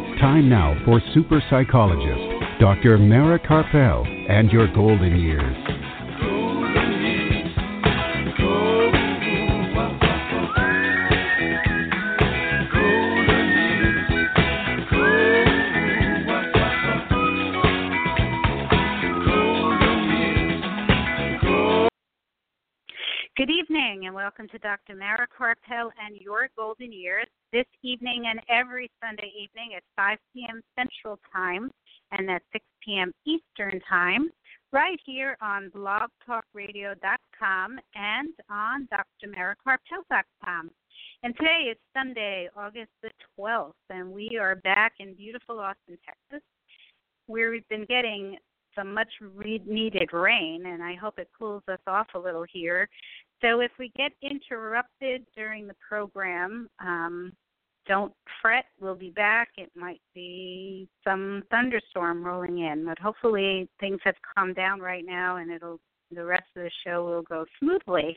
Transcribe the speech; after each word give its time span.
It's 0.00 0.20
time 0.20 0.48
now 0.48 0.80
for 0.84 1.02
super 1.12 1.42
psychologist 1.50 2.60
Dr. 2.60 2.98
Mara 2.98 3.36
Karpel 3.40 4.06
and 4.30 4.48
your 4.52 4.72
golden 4.72 5.18
years. 5.18 5.56
Good 23.36 23.50
evening 23.50 24.02
and 24.06 24.14
welcome 24.14 24.46
to 24.50 24.58
Dr. 24.58 24.94
Mara 24.94 25.26
Karpel 25.26 25.90
and 26.00 26.16
Your 26.20 26.48
Golden 26.56 26.92
Years 26.92 27.26
this 27.52 27.66
evening 27.82 28.24
and 28.28 28.40
every 28.48 28.90
Sunday 29.02 29.30
evening 29.38 29.72
at 29.76 29.82
5 29.96 30.16
p.m. 30.34 30.62
Central 30.76 31.18
Time 31.32 31.70
and 32.12 32.30
at 32.30 32.42
6 32.52 32.64
p.m. 32.84 33.12
Eastern 33.24 33.80
Time 33.88 34.28
right 34.72 35.00
here 35.04 35.36
on 35.40 35.70
blogtalkradio.com 35.70 37.78
and 37.94 38.34
on 38.50 38.86
drmarakarpel.com. 38.92 40.70
And 41.22 41.36
today 41.36 41.68
is 41.70 41.76
Sunday, 41.96 42.48
August 42.56 42.90
the 43.02 43.10
12th, 43.38 43.72
and 43.90 44.10
we 44.10 44.38
are 44.40 44.56
back 44.56 44.94
in 44.98 45.14
beautiful 45.14 45.58
Austin, 45.58 45.98
Texas, 46.04 46.42
where 47.26 47.50
we've 47.50 47.68
been 47.68 47.86
getting 47.86 48.36
some 48.74 48.92
much 48.94 49.08
needed 49.66 50.12
rain, 50.12 50.66
and 50.66 50.82
I 50.82 50.94
hope 50.94 51.18
it 51.18 51.28
cools 51.36 51.62
us 51.68 51.80
off 51.86 52.06
a 52.14 52.18
little 52.18 52.44
here. 52.50 52.88
So 53.40 53.60
if 53.60 53.70
we 53.78 53.92
get 53.96 54.12
interrupted 54.22 55.24
during 55.36 55.66
the 55.66 55.76
program, 55.86 56.68
um, 56.80 57.32
don't 57.88 58.12
fret. 58.40 58.66
We'll 58.80 58.94
be 58.94 59.10
back. 59.10 59.48
It 59.56 59.70
might 59.74 60.00
be 60.14 60.88
some 61.02 61.42
thunderstorm 61.50 62.24
rolling 62.24 62.58
in, 62.58 62.84
but 62.84 62.98
hopefully 62.98 63.68
things 63.80 63.98
have 64.04 64.14
calmed 64.36 64.54
down 64.54 64.80
right 64.80 65.04
now, 65.04 65.36
and 65.36 65.50
it'll 65.50 65.80
the 66.10 66.24
rest 66.24 66.44
of 66.56 66.62
the 66.62 66.70
show 66.86 67.04
will 67.04 67.22
go 67.22 67.44
smoothly. 67.58 68.16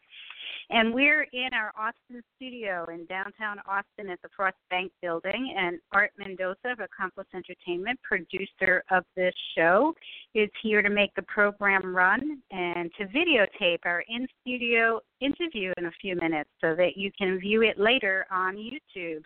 And 0.69 0.93
we're 0.93 1.23
in 1.33 1.49
our 1.53 1.71
Austin 1.77 2.23
studio 2.35 2.85
in 2.91 3.05
downtown 3.05 3.57
Austin 3.67 4.09
at 4.09 4.21
the 4.21 4.29
Frost 4.35 4.55
Bank 4.69 4.91
building. 5.01 5.53
And 5.57 5.79
Art 5.91 6.11
Mendoza 6.17 6.71
of 6.71 6.79
Accomplice 6.79 7.27
Entertainment, 7.33 7.99
producer 8.03 8.83
of 8.91 9.03
this 9.15 9.33
show, 9.57 9.93
is 10.33 10.49
here 10.61 10.81
to 10.81 10.89
make 10.89 11.13
the 11.15 11.23
program 11.23 11.95
run 11.95 12.41
and 12.51 12.89
to 12.97 13.05
videotape 13.07 13.79
our 13.85 14.03
in 14.07 14.27
studio 14.41 14.99
interview 15.19 15.73
in 15.77 15.85
a 15.85 15.91
few 15.99 16.15
minutes 16.15 16.49
so 16.61 16.75
that 16.75 16.95
you 16.95 17.11
can 17.17 17.39
view 17.39 17.61
it 17.63 17.79
later 17.79 18.25
on 18.31 18.55
YouTube. 18.55 19.23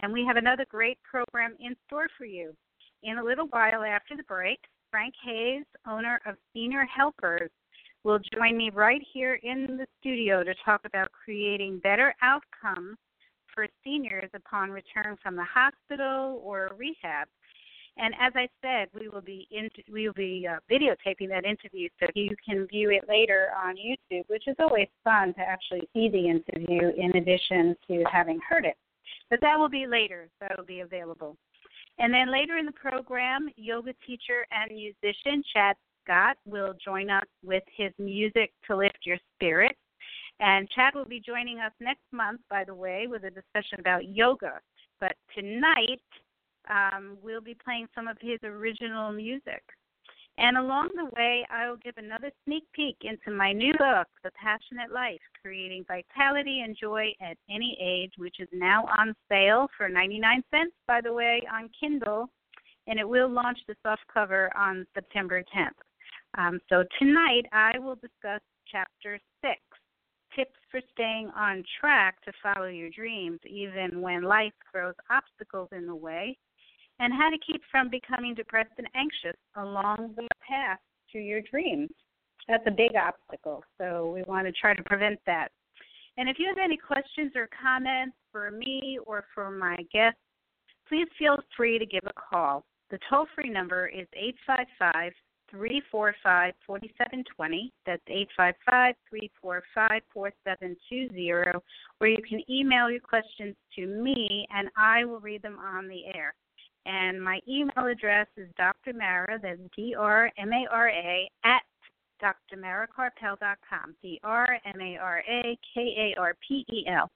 And 0.00 0.12
we 0.12 0.24
have 0.26 0.36
another 0.36 0.64
great 0.70 0.98
program 1.02 1.56
in 1.60 1.74
store 1.86 2.08
for 2.16 2.24
you. 2.24 2.54
In 3.02 3.18
a 3.18 3.24
little 3.24 3.46
while 3.48 3.82
after 3.82 4.16
the 4.16 4.22
break, 4.24 4.58
Frank 4.90 5.14
Hayes, 5.24 5.64
owner 5.86 6.20
of 6.26 6.36
Senior 6.52 6.84
Helpers, 6.84 7.50
will 8.04 8.20
join 8.34 8.56
me 8.56 8.70
right 8.70 9.02
here 9.12 9.34
in 9.42 9.76
the 9.76 9.86
studio 10.00 10.42
to 10.44 10.54
talk 10.64 10.80
about 10.84 11.10
creating 11.12 11.80
better 11.80 12.14
outcomes 12.22 12.96
for 13.52 13.66
seniors 13.82 14.30
upon 14.34 14.70
return 14.70 15.16
from 15.22 15.34
the 15.36 15.44
hospital 15.44 16.40
or 16.44 16.70
rehab. 16.76 17.28
And 17.96 18.14
as 18.20 18.32
I 18.36 18.48
said, 18.62 18.88
we 18.94 19.08
will 19.08 19.20
be 19.20 19.48
in, 19.50 19.68
we 19.92 20.06
will 20.06 20.14
be 20.14 20.48
uh, 20.48 20.58
videotaping 20.70 21.28
that 21.30 21.44
interview 21.44 21.88
so 21.98 22.06
you 22.14 22.30
can 22.48 22.68
view 22.68 22.90
it 22.90 23.08
later 23.08 23.48
on 23.60 23.74
YouTube, 23.74 24.22
which 24.28 24.46
is 24.46 24.54
always 24.60 24.86
fun 25.02 25.34
to 25.34 25.40
actually 25.40 25.88
see 25.92 26.08
the 26.08 26.28
interview 26.28 26.92
in 26.96 27.16
addition 27.16 27.76
to 27.88 28.04
having 28.10 28.38
heard 28.48 28.64
it. 28.64 28.76
But 29.30 29.40
that 29.42 29.58
will 29.58 29.68
be 29.68 29.86
later. 29.86 30.28
That 30.40 30.56
will 30.56 30.64
be 30.64 30.80
available. 30.80 31.36
And 31.98 32.12
then 32.12 32.30
later 32.30 32.56
in 32.58 32.66
the 32.66 32.72
program, 32.72 33.48
yoga 33.56 33.92
teacher 34.06 34.46
and 34.50 34.70
musician 34.70 35.42
Chad 35.52 35.76
Scott 36.04 36.36
will 36.46 36.74
join 36.82 37.10
us 37.10 37.26
with 37.44 37.64
his 37.76 37.92
music 37.98 38.52
to 38.66 38.76
lift 38.76 38.98
your 39.04 39.18
spirits. 39.34 39.78
And 40.40 40.68
Chad 40.70 40.94
will 40.94 41.04
be 41.04 41.20
joining 41.20 41.58
us 41.58 41.72
next 41.80 42.04
month, 42.12 42.40
by 42.48 42.64
the 42.64 42.74
way, 42.74 43.06
with 43.08 43.24
a 43.24 43.30
discussion 43.30 43.80
about 43.80 44.08
yoga. 44.08 44.60
But 45.00 45.16
tonight, 45.36 46.00
um, 46.70 47.18
we'll 47.22 47.40
be 47.40 47.56
playing 47.62 47.88
some 47.94 48.06
of 48.06 48.16
his 48.20 48.38
original 48.44 49.12
music. 49.12 49.62
And 50.38 50.56
along 50.56 50.90
the 50.94 51.10
way, 51.16 51.44
I 51.50 51.68
will 51.68 51.78
give 51.78 51.96
another 51.96 52.30
sneak 52.44 52.62
peek 52.72 52.96
into 53.00 53.36
my 53.36 53.52
new 53.52 53.72
book, 53.72 54.06
The 54.22 54.30
Passionate 54.40 54.92
Life 54.92 55.20
Creating 55.42 55.84
Vitality 55.88 56.60
and 56.64 56.76
Joy 56.80 57.12
at 57.20 57.36
Any 57.50 57.76
Age, 57.80 58.12
which 58.18 58.36
is 58.38 58.48
now 58.52 58.84
on 58.96 59.16
sale 59.28 59.66
for 59.76 59.88
99 59.88 60.44
cents, 60.52 60.74
by 60.86 61.00
the 61.00 61.12
way, 61.12 61.42
on 61.52 61.68
Kindle. 61.80 62.28
And 62.86 63.00
it 63.00 63.08
will 63.08 63.28
launch 63.28 63.58
the 63.66 63.74
soft 63.82 64.02
cover 64.12 64.56
on 64.56 64.86
September 64.94 65.42
10th. 65.42 65.70
Um, 66.38 66.60
so 66.68 66.84
tonight 67.00 67.46
I 67.52 67.78
will 67.80 67.96
discuss 67.96 68.40
chapter 68.70 69.18
six 69.42 69.60
tips 70.36 70.54
for 70.70 70.80
staying 70.92 71.30
on 71.34 71.64
track 71.80 72.22
to 72.24 72.32
follow 72.42 72.68
your 72.68 72.90
dreams 72.90 73.40
even 73.44 74.00
when 74.00 74.22
life 74.22 74.52
throws 74.70 74.94
obstacles 75.10 75.68
in 75.72 75.86
the 75.86 75.94
way, 75.94 76.36
and 77.00 77.12
how 77.12 77.30
to 77.30 77.38
keep 77.46 77.62
from 77.70 77.88
becoming 77.88 78.34
depressed 78.34 78.72
and 78.78 78.88
anxious 78.94 79.38
along 79.56 80.14
the 80.16 80.26
path 80.46 80.78
to 81.12 81.18
your 81.18 81.40
dreams. 81.50 81.90
That's 82.48 82.66
a 82.66 82.70
big 82.70 82.92
obstacle, 82.96 83.62
so 83.76 84.10
we 84.12 84.22
want 84.22 84.46
to 84.46 84.52
try 84.52 84.74
to 84.74 84.82
prevent 84.84 85.18
that. 85.26 85.48
And 86.16 86.28
if 86.28 86.38
you 86.38 86.46
have 86.48 86.58
any 86.62 86.76
questions 86.76 87.32
or 87.36 87.48
comments 87.62 88.16
for 88.32 88.50
me 88.50 88.98
or 89.06 89.24
for 89.34 89.50
my 89.50 89.76
guests, 89.92 90.18
please 90.88 91.06
feel 91.18 91.38
free 91.56 91.78
to 91.78 91.86
give 91.86 92.02
a 92.06 92.12
call. 92.12 92.64
The 92.90 92.98
toll 93.08 93.26
free 93.34 93.50
number 93.50 93.86
is 93.86 94.06
855 94.16 95.12
345 95.50 96.54
4720. 96.66 97.72
That's 97.86 98.02
855 98.08 98.94
345 99.08 100.02
4720. 100.12 101.60
Or 102.00 102.08
you 102.08 102.22
can 102.28 102.42
email 102.50 102.90
your 102.90 103.00
questions 103.00 103.54
to 103.76 103.86
me 103.86 104.46
and 104.50 104.68
I 104.76 105.04
will 105.04 105.20
read 105.20 105.42
them 105.42 105.58
on 105.58 105.88
the 105.88 106.06
air. 106.14 106.34
And 106.86 107.22
my 107.22 107.40
email 107.48 107.86
address 107.90 108.26
is 108.36 108.48
Dr. 108.56 108.92
Mara, 108.94 109.38
that's 109.42 109.60
D 109.76 109.94
R 109.98 110.30
M 110.38 110.52
A 110.52 110.66
R 110.70 110.88
A, 110.88 111.30
at 111.44 111.62
drmarakarpel.com. 112.22 113.94
D 114.02 114.20
R 114.24 114.58
M 114.64 114.80
A 114.80 114.96
R 114.96 115.22
A 115.28 115.58
K 115.74 115.80
A 116.16 116.20
R 116.20 116.34
P 116.46 116.64
E 116.70 116.84
L. 116.88 117.10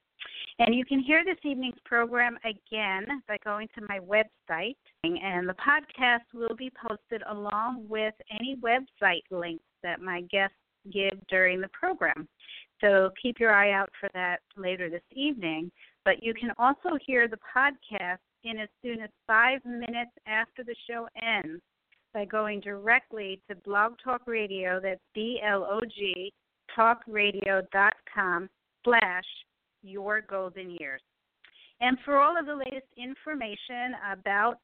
And 0.59 0.75
you 0.75 0.85
can 0.85 0.99
hear 0.99 1.25
this 1.25 1.37
evening's 1.43 1.79
program 1.83 2.37
again 2.45 3.05
by 3.27 3.37
going 3.43 3.67
to 3.75 3.85
my 3.89 3.99
website, 3.99 4.75
and 5.03 5.49
the 5.49 5.55
podcast 5.55 6.21
will 6.33 6.55
be 6.55 6.71
posted 6.81 7.23
along 7.29 7.85
with 7.89 8.13
any 8.31 8.55
website 8.57 9.23
links 9.31 9.63
that 9.81 10.01
my 10.01 10.21
guests 10.31 10.55
give 10.91 11.13
during 11.29 11.59
the 11.59 11.69
program. 11.69 12.27
So 12.81 13.09
keep 13.21 13.39
your 13.39 13.53
eye 13.53 13.71
out 13.71 13.89
for 13.99 14.09
that 14.13 14.41
later 14.55 14.89
this 14.89 15.01
evening. 15.11 15.71
But 16.05 16.21
you 16.21 16.33
can 16.33 16.51
also 16.57 16.97
hear 17.05 17.27
the 17.27 17.39
podcast 17.55 18.17
in 18.43 18.59
as 18.59 18.69
soon 18.83 19.01
as 19.01 19.09
five 19.27 19.63
minutes 19.65 20.11
after 20.27 20.63
the 20.63 20.75
show 20.89 21.07
ends 21.21 21.61
by 22.13 22.25
going 22.25 22.59
directly 22.59 23.41
to 23.49 23.55
Blog 23.55 23.93
Talk 24.03 24.21
Radio, 24.27 24.79
that's 24.81 25.01
B 25.13 25.39
L 25.43 25.65
O 25.69 25.81
G 25.81 26.31
talkradio.com 26.77 28.49
slash 28.83 29.23
your 29.83 30.21
golden 30.21 30.71
years. 30.79 31.01
And 31.81 31.97
for 32.05 32.17
all 32.17 32.37
of 32.37 32.45
the 32.45 32.55
latest 32.55 32.87
information 32.97 33.95
about 34.11 34.59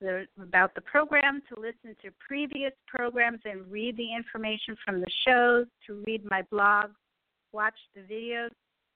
the, 0.00 0.26
about 0.40 0.74
the 0.74 0.80
program, 0.82 1.42
to 1.48 1.60
listen 1.60 1.96
to 2.02 2.10
previous 2.26 2.72
programs 2.86 3.40
and 3.44 3.70
read 3.70 3.96
the 3.96 4.14
information 4.14 4.76
from 4.84 5.00
the 5.00 5.10
shows, 5.26 5.66
to 5.86 6.02
read 6.06 6.22
my 6.30 6.42
blog, 6.50 6.90
watch 7.52 7.74
the 7.94 8.00
videos 8.00 8.50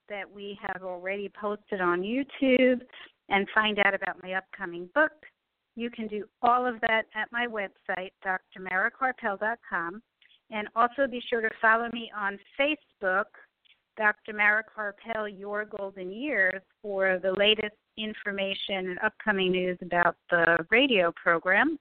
that 0.08 0.30
we 0.30 0.58
have 0.62 0.82
already 0.82 1.30
posted 1.40 1.80
on 1.80 2.02
YouTube, 2.02 2.80
and 3.28 3.46
find 3.54 3.78
out 3.78 3.94
about 3.94 4.22
my 4.22 4.34
upcoming 4.34 4.88
book, 4.94 5.12
you 5.74 5.90
can 5.90 6.06
do 6.06 6.24
all 6.42 6.66
of 6.66 6.80
that 6.80 7.02
at 7.14 7.30
my 7.32 7.46
website, 7.46 8.10
drmarakarpel.com. 8.24 10.02
And 10.50 10.68
also 10.76 11.08
be 11.10 11.20
sure 11.28 11.40
to 11.40 11.50
follow 11.60 11.88
me 11.92 12.10
on 12.16 12.38
Facebook 12.58 13.24
Dr. 13.96 14.34
Mara 14.34 14.62
Karpel, 14.62 15.28
Your 15.38 15.64
Golden 15.64 16.12
Years, 16.12 16.60
for 16.82 17.18
the 17.22 17.32
latest 17.32 17.76
information 17.96 18.90
and 18.90 18.98
upcoming 19.02 19.52
news 19.52 19.78
about 19.82 20.16
the 20.30 20.64
radio 20.70 21.12
program. 21.12 21.78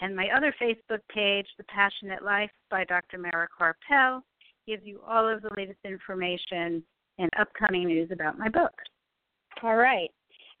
And 0.00 0.16
my 0.16 0.28
other 0.34 0.54
Facebook 0.60 1.00
page, 1.14 1.46
The 1.58 1.64
Passionate 1.64 2.22
Life 2.24 2.50
by 2.70 2.84
Dr. 2.84 3.18
Mara 3.18 3.46
Karpel, 3.48 4.22
gives 4.66 4.84
you 4.84 5.00
all 5.06 5.28
of 5.28 5.42
the 5.42 5.50
latest 5.56 5.80
information 5.84 6.82
and 7.18 7.30
upcoming 7.38 7.86
news 7.86 8.10
about 8.10 8.38
my 8.38 8.48
book. 8.48 8.72
All 9.62 9.76
right. 9.76 10.10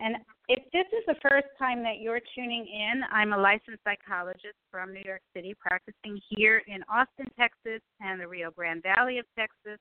And 0.00 0.16
if 0.48 0.64
this 0.72 0.86
is 0.92 1.04
the 1.06 1.16
first 1.22 1.46
time 1.58 1.82
that 1.82 2.00
you're 2.00 2.20
tuning 2.34 2.66
in, 2.66 3.02
I'm 3.12 3.32
a 3.32 3.38
licensed 3.38 3.84
psychologist 3.84 4.56
from 4.70 4.94
New 4.94 5.02
York 5.04 5.20
City, 5.34 5.54
practicing 5.60 6.18
here 6.28 6.62
in 6.66 6.82
Austin, 6.90 7.26
Texas, 7.38 7.82
and 8.00 8.20
the 8.20 8.26
Rio 8.26 8.50
Grande 8.50 8.82
Valley 8.82 9.18
of 9.18 9.26
Texas 9.38 9.78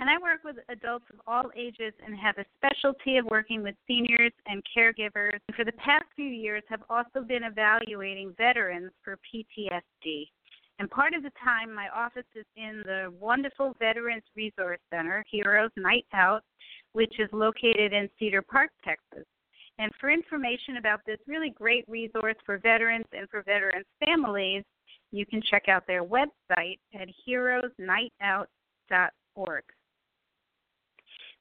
and 0.00 0.08
I 0.08 0.16
work 0.16 0.40
with 0.44 0.56
adults 0.70 1.04
of 1.12 1.20
all 1.26 1.50
ages 1.54 1.92
and 2.04 2.16
have 2.18 2.38
a 2.38 2.44
specialty 2.56 3.18
of 3.18 3.26
working 3.26 3.62
with 3.62 3.74
seniors 3.86 4.32
and 4.46 4.62
caregivers. 4.74 5.38
And 5.46 5.54
for 5.54 5.64
the 5.64 5.72
past 5.72 6.06
few 6.16 6.24
years, 6.24 6.62
have 6.70 6.82
also 6.88 7.20
been 7.20 7.44
evaluating 7.44 8.34
veterans 8.38 8.92
for 9.04 9.18
PTSD. 9.18 10.24
And 10.78 10.90
part 10.90 11.12
of 11.12 11.22
the 11.22 11.32
time, 11.44 11.74
my 11.74 11.88
office 11.94 12.24
is 12.34 12.46
in 12.56 12.82
the 12.86 13.12
wonderful 13.20 13.74
Veterans 13.78 14.22
Resource 14.34 14.80
Center, 14.90 15.22
Heroes 15.30 15.70
Night 15.76 16.06
Out, 16.14 16.44
which 16.92 17.18
is 17.18 17.28
located 17.32 17.92
in 17.92 18.08
Cedar 18.18 18.42
Park, 18.42 18.70
Texas. 18.84 19.24
And 19.78 19.90
for 19.98 20.10
information 20.10 20.76
about 20.76 21.00
this 21.06 21.18
really 21.26 21.50
great 21.50 21.84
resource 21.88 22.36
for 22.44 22.58
veterans 22.58 23.06
and 23.12 23.28
for 23.30 23.42
veterans' 23.42 23.86
families, 24.04 24.64
you 25.10 25.24
can 25.24 25.40
check 25.42 25.68
out 25.68 25.86
their 25.86 26.04
website 26.04 26.78
at 26.94 27.08
heroesnightout.org. 27.26 29.64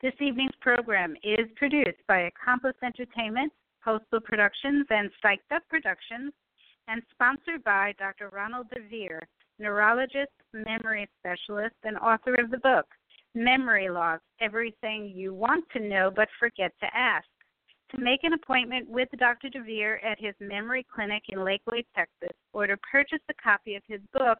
This 0.01 0.13
evening's 0.21 0.55
program 0.61 1.15
is 1.23 1.49
produced 1.57 1.99
by 2.07 2.21
Accomplice 2.21 2.77
Entertainment, 2.81 3.51
Postal 3.83 4.21
Productions, 4.21 4.85
and 4.89 5.09
Psyched 5.23 5.51
Up 5.53 5.63
Productions, 5.69 6.31
and 6.87 7.01
sponsored 7.11 7.63
by 7.65 7.93
Dr. 7.99 8.29
Ronald 8.29 8.67
DeVere, 8.73 9.19
neurologist, 9.59 10.31
memory 10.53 11.09
specialist, 11.19 11.75
and 11.83 11.97
author 11.97 12.35
of 12.35 12.49
the 12.49 12.59
book, 12.59 12.85
Memory 13.35 13.89
Loss 13.89 14.19
Everything 14.41 15.11
You 15.13 15.33
Want 15.33 15.65
to 15.73 15.79
Know 15.79 16.11
But 16.15 16.29
Forget 16.39 16.73
to 16.79 16.87
Ask. 16.95 17.27
To 17.91 17.97
make 17.99 18.23
an 18.23 18.33
appointment 18.33 18.87
with 18.89 19.09
Dr. 19.17 19.49
DeVere 19.49 19.99
at 20.03 20.19
his 20.19 20.35
memory 20.39 20.85
clinic 20.93 21.23
in 21.29 21.39
Lakeway, 21.39 21.83
Texas, 21.95 22.37
or 22.53 22.67
to 22.67 22.77
purchase 22.91 23.21
a 23.29 23.33
copy 23.41 23.75
of 23.75 23.83
his 23.87 24.01
book, 24.13 24.37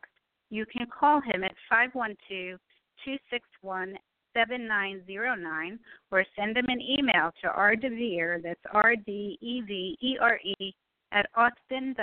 you 0.49 0.65
can 0.65 0.85
call 0.87 1.19
him 1.21 1.43
at 1.43 1.55
512 1.69 2.59
261 3.03 3.97
7909 4.35 5.79
or 6.11 6.25
send 6.37 6.55
him 6.57 6.65
an 6.67 6.79
email 6.81 7.31
to 7.41 7.47
rdevere, 7.47 8.43
that's 8.43 8.59
R-D-E-V-E-R-E, 8.71 9.35
at 11.11 11.25
austin.rr.com. 11.35 11.95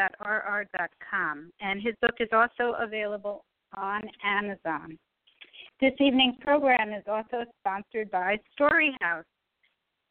And 1.60 1.80
his 1.80 1.94
book 2.02 2.16
is 2.18 2.28
also 2.32 2.74
available 2.80 3.44
on 3.76 4.02
Amazon. 4.24 4.98
This 5.78 5.92
evening's 6.00 6.36
program 6.40 6.90
is 6.94 7.04
also 7.06 7.44
sponsored 7.60 8.10
by 8.10 8.38
Storyhouse. 8.58 9.24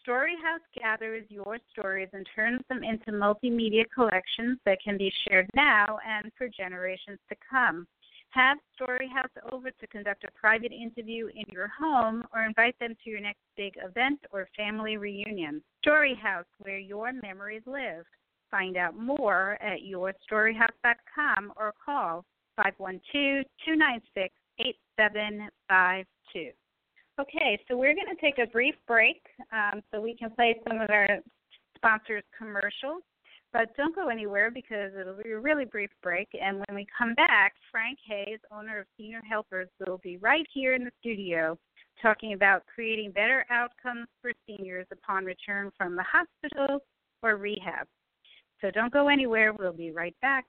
Storyhouse 0.07 0.62
gathers 0.79 1.25
your 1.29 1.57
stories 1.71 2.09
and 2.13 2.27
turns 2.35 2.62
them 2.69 2.83
into 2.83 3.12
multimedia 3.12 3.83
collections 3.91 4.59
that 4.65 4.77
can 4.83 4.95
be 4.95 5.12
shared 5.27 5.50
now 5.56 5.97
and 6.07 6.31
for 6.38 6.47
generations 6.47 7.17
to 7.29 7.35
come. 7.50 7.88
Have 8.29 8.59
Storyhouse 8.79 9.51
over 9.51 9.71
to 9.71 9.88
conduct 9.88 10.23
a 10.23 10.39
private 10.39 10.71
interview 10.71 11.29
in 11.33 11.45
your 11.51 11.69
home 11.79 12.23
or 12.31 12.44
invite 12.44 12.77
them 12.79 12.95
to 13.03 13.09
your 13.09 13.21
next 13.21 13.41
big 13.57 13.73
event 13.83 14.19
or 14.31 14.47
family 14.56 14.97
reunion. 14.97 15.63
Storyhouse, 15.83 16.45
where 16.59 16.77
your 16.77 17.11
memories 17.11 17.63
live. 17.65 18.06
Find 18.51 18.77
out 18.77 18.95
more 18.95 19.57
at 19.63 19.79
yourstoryhouse.com 19.79 21.53
or 21.56 21.73
call 21.83 22.23
512 22.57 23.45
296 23.65 24.31
8752. 24.60 26.52
Okay, 27.18 27.60
so 27.68 27.78
we're 27.78 27.96
going 27.96 28.13
to 28.13 28.22
take 28.22 28.40
a 28.40 28.52
brief 28.52 28.75
break 28.88 29.22
um, 29.54 29.81
so 29.92 30.02
we 30.02 30.16
can 30.16 30.31
play 30.31 30.60
some 30.68 30.81
of 30.81 30.90
our 30.90 31.19
sponsors' 31.78 32.24
commercials. 32.38 33.04
But 33.54 33.75
don't 33.78 33.96
go 33.96 34.10
anywhere 34.10 34.52
because 34.52 34.92
it'll 35.00 35.22
be 35.24 35.31
a 35.31 35.40
really 35.40 35.63
brief 35.63 35.90
break. 36.04 36.28
And 36.34 36.57
when 36.57 36.75
we 36.75 36.86
come 36.98 37.13
back, 37.13 37.54
Frank 37.72 37.98
Hayes, 38.06 38.40
owner 38.52 38.80
of 38.80 38.86
Senior 38.98 39.22
Helpers, 39.28 39.69
will 39.86 40.00
be 40.04 40.18
right 40.18 40.46
here 40.54 40.74
in 40.74 40.84
the 40.84 40.92
studio 41.00 41.57
talking 42.02 42.34
about 42.34 42.63
creating 42.74 43.12
better 43.12 43.46
outcomes 43.50 44.07
for 44.22 44.34
seniors 44.46 44.88
upon 44.92 45.24
return 45.24 45.72
from 45.78 45.96
the 45.96 46.04
hospital 46.04 46.80
or 47.24 47.38
rehab. 47.38 47.88
So 48.60 48.72
don't 48.72 48.92
go 48.92 49.07
anywhere. 49.07 49.54
We'll 49.54 49.72
be 49.72 49.92
right 49.92 50.16
back. 50.22 50.46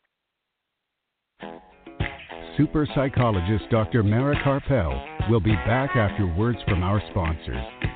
Super 2.57 2.89
psychologist 2.95 3.65
Dr. 3.71 4.03
Mara 4.03 4.37
Karpel 4.43 5.31
will 5.31 5.41
be 5.41 5.55
back 5.67 5.97
after 5.97 6.27
words 6.27 6.59
from 6.67 6.83
our 6.83 7.03
sponsors. 7.11 7.96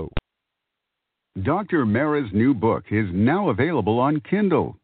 1-800-252-9240. 0.01 0.07
Dr. 1.43 1.85
Mara's 1.85 2.29
new 2.33 2.53
book 2.53 2.83
is 2.91 3.07
now 3.13 3.49
available 3.49 3.99
on 3.99 4.21
Kindle. 4.29 4.75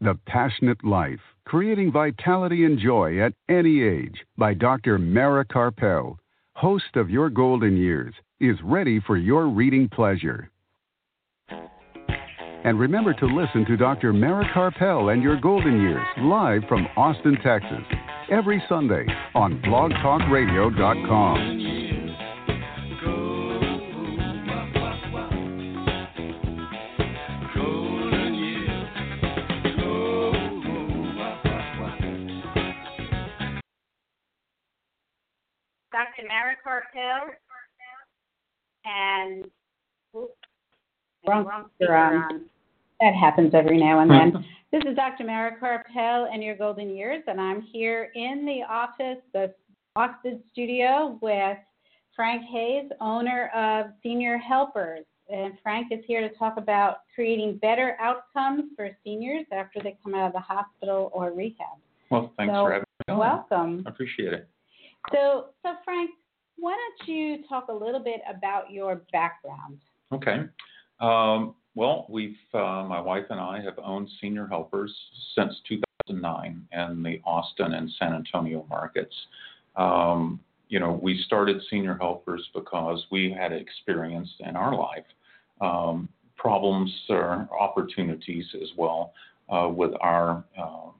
The 0.00 0.18
Passionate 0.26 0.84
Life 0.84 1.20
Creating 1.44 1.92
Vitality 1.92 2.64
and 2.64 2.78
Joy 2.78 3.20
at 3.20 3.34
Any 3.48 3.82
Age 3.82 4.16
by 4.36 4.54
Dr. 4.54 4.98
Mara 4.98 5.44
Karpel, 5.44 6.16
host 6.54 6.96
of 6.96 7.10
Your 7.10 7.30
Golden 7.30 7.76
Years, 7.76 8.14
is 8.40 8.56
ready 8.64 9.00
for 9.06 9.16
your 9.16 9.48
reading 9.48 9.88
pleasure. 9.88 10.50
And 12.64 12.78
remember 12.78 13.12
to 13.14 13.26
listen 13.26 13.64
to 13.66 13.76
Dr. 13.76 14.12
Mara 14.12 14.48
Karpel 14.54 15.12
and 15.12 15.20
Your 15.22 15.40
Golden 15.40 15.80
Years 15.80 16.06
live 16.18 16.62
from 16.68 16.86
Austin, 16.96 17.36
Texas, 17.44 17.82
every 18.30 18.62
Sunday 18.68 19.04
on 19.34 19.60
blogtalkradio.com. 19.62 22.11
Dr. 35.92 36.26
Mara 36.28 36.54
Karpel 36.64 37.30
and 38.84 39.44
oops, 40.16 40.32
Wrong 41.26 41.44
wrong 41.44 41.66
speaker 41.76 41.94
on. 41.94 42.14
on. 42.14 42.40
That 43.00 43.14
happens 43.14 43.52
every 43.54 43.78
now 43.78 44.00
and 44.00 44.10
then. 44.10 44.44
this 44.72 44.82
is 44.88 44.96
Dr. 44.96 45.24
Mara 45.24 45.56
Karpel 45.60 46.32
and 46.32 46.42
Your 46.42 46.56
Golden 46.56 46.94
Years, 46.94 47.22
and 47.26 47.40
I'm 47.40 47.60
here 47.62 48.10
in 48.14 48.44
the 48.44 48.62
office, 48.68 49.22
the 49.32 49.54
Oxford 49.96 50.40
studio, 50.52 51.18
with 51.20 51.58
Frank 52.16 52.42
Hayes, 52.50 52.90
owner 53.00 53.50
of 53.54 53.92
Senior 54.02 54.38
Helpers. 54.38 55.04
And 55.32 55.54
Frank 55.62 55.88
is 55.92 56.00
here 56.06 56.20
to 56.26 56.34
talk 56.36 56.56
about 56.58 56.98
creating 57.14 57.58
better 57.62 57.96
outcomes 58.00 58.64
for 58.76 58.90
seniors 59.04 59.46
after 59.52 59.80
they 59.82 59.96
come 60.02 60.14
out 60.14 60.26
of 60.26 60.32
the 60.32 60.40
hospital 60.40 61.10
or 61.14 61.32
rehab. 61.32 61.78
Well, 62.10 62.32
thanks 62.36 62.52
So, 62.52 62.64
for 62.64 62.72
having 62.72 62.86
me. 63.08 63.14
on. 63.14 63.18
Welcome. 63.18 63.84
I 63.86 63.90
appreciate 63.90 64.32
it. 64.32 64.48
So, 65.10 65.46
so 65.62 65.74
Frank, 65.84 66.10
why 66.56 66.76
don't 66.76 67.08
you 67.08 67.38
talk 67.48 67.68
a 67.68 67.72
little 67.72 68.02
bit 68.02 68.20
about 68.28 68.70
your 68.70 69.02
background? 69.12 69.78
Okay. 70.12 70.44
Um, 71.00 71.54
well, 71.74 72.06
we've 72.08 72.36
uh, 72.54 72.84
my 72.84 73.00
wife 73.00 73.24
and 73.30 73.40
I 73.40 73.60
have 73.62 73.78
owned 73.82 74.08
Senior 74.20 74.46
Helpers 74.46 74.94
since 75.34 75.54
2009 75.68 76.66
in 76.70 77.02
the 77.02 77.20
Austin 77.24 77.74
and 77.74 77.90
San 77.98 78.12
Antonio 78.14 78.66
markets. 78.68 79.14
Um, 79.76 80.38
you 80.68 80.78
know, 80.78 80.98
we 81.02 81.22
started 81.26 81.60
Senior 81.70 81.96
Helpers 82.00 82.46
because 82.54 83.04
we 83.10 83.30
had 83.32 83.52
experienced 83.52 84.34
in 84.40 84.54
our 84.54 84.74
life 84.76 85.04
um, 85.60 86.08
problems 86.36 86.92
or 87.08 87.48
opportunities 87.58 88.44
as 88.60 88.68
well 88.76 89.12
uh, 89.48 89.68
with 89.68 89.92
our 90.00 90.44
uh, 90.60 90.90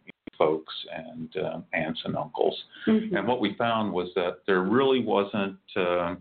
folks 0.43 0.75
and 0.93 1.37
uh, 1.37 1.61
aunts 1.73 2.01
and 2.05 2.17
uncles. 2.17 2.57
Mhm. 2.87 3.17
And 3.17 3.29
what 3.29 3.41
we 3.41 3.55
found 3.55 3.93
was 3.93 4.09
that 4.15 4.35
there 4.47 4.63
really 4.63 5.03
wasn't 5.15 5.59
uh, 5.77 6.17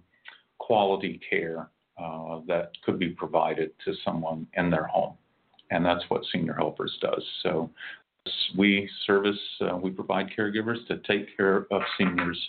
quality 0.59 1.19
care 1.29 1.69
uh, 1.97 2.41
that 2.47 2.71
could 2.83 2.97
be 2.99 3.09
provided 3.09 3.69
to 3.85 3.93
someone 4.05 4.47
in 4.59 4.69
their 4.69 4.85
home. 4.85 5.15
And 5.71 5.85
that's 5.85 6.03
what 6.09 6.21
Senior 6.31 6.53
Helpers 6.53 6.93
does. 7.01 7.23
So 7.43 7.69
we 8.57 8.89
service, 9.07 9.39
uh, 9.61 9.77
we 9.77 9.89
provide 9.89 10.27
caregivers 10.37 10.85
to 10.87 10.97
take 11.11 11.35
care 11.37 11.67
of 11.71 11.81
seniors 11.97 12.39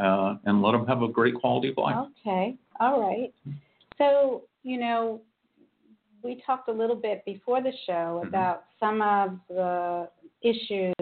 uh, 0.00 0.36
and 0.44 0.62
let 0.62 0.72
them 0.72 0.86
have 0.86 1.02
a 1.02 1.08
great 1.08 1.34
quality 1.34 1.68
of 1.70 1.78
life. 1.78 1.96
Okay, 2.20 2.56
all 2.80 3.00
right. 3.00 3.32
So, 3.98 4.42
you 4.62 4.78
know, 4.78 5.20
we 6.22 6.42
talked 6.46 6.68
a 6.68 6.72
little 6.72 6.96
bit 6.96 7.24
before 7.24 7.60
the 7.62 7.72
show 7.86 8.20
Mhm. 8.22 8.28
about 8.28 8.64
some 8.80 9.02
of 9.02 9.38
the 9.48 10.10
issues 10.42 10.94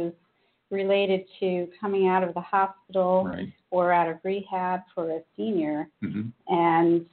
related 0.70 1.26
to 1.40 1.70
coming 1.80 2.08
out 2.08 2.22
of 2.22 2.34
the 2.34 2.40
hospital 2.40 3.24
Right. 3.24 3.52
or 3.70 3.92
out 3.92 4.08
of 4.08 4.18
rehab 4.24 4.82
for 4.94 5.10
a 5.10 5.22
senior, 5.36 5.88
hmm 6.00 6.28
and 6.48 7.08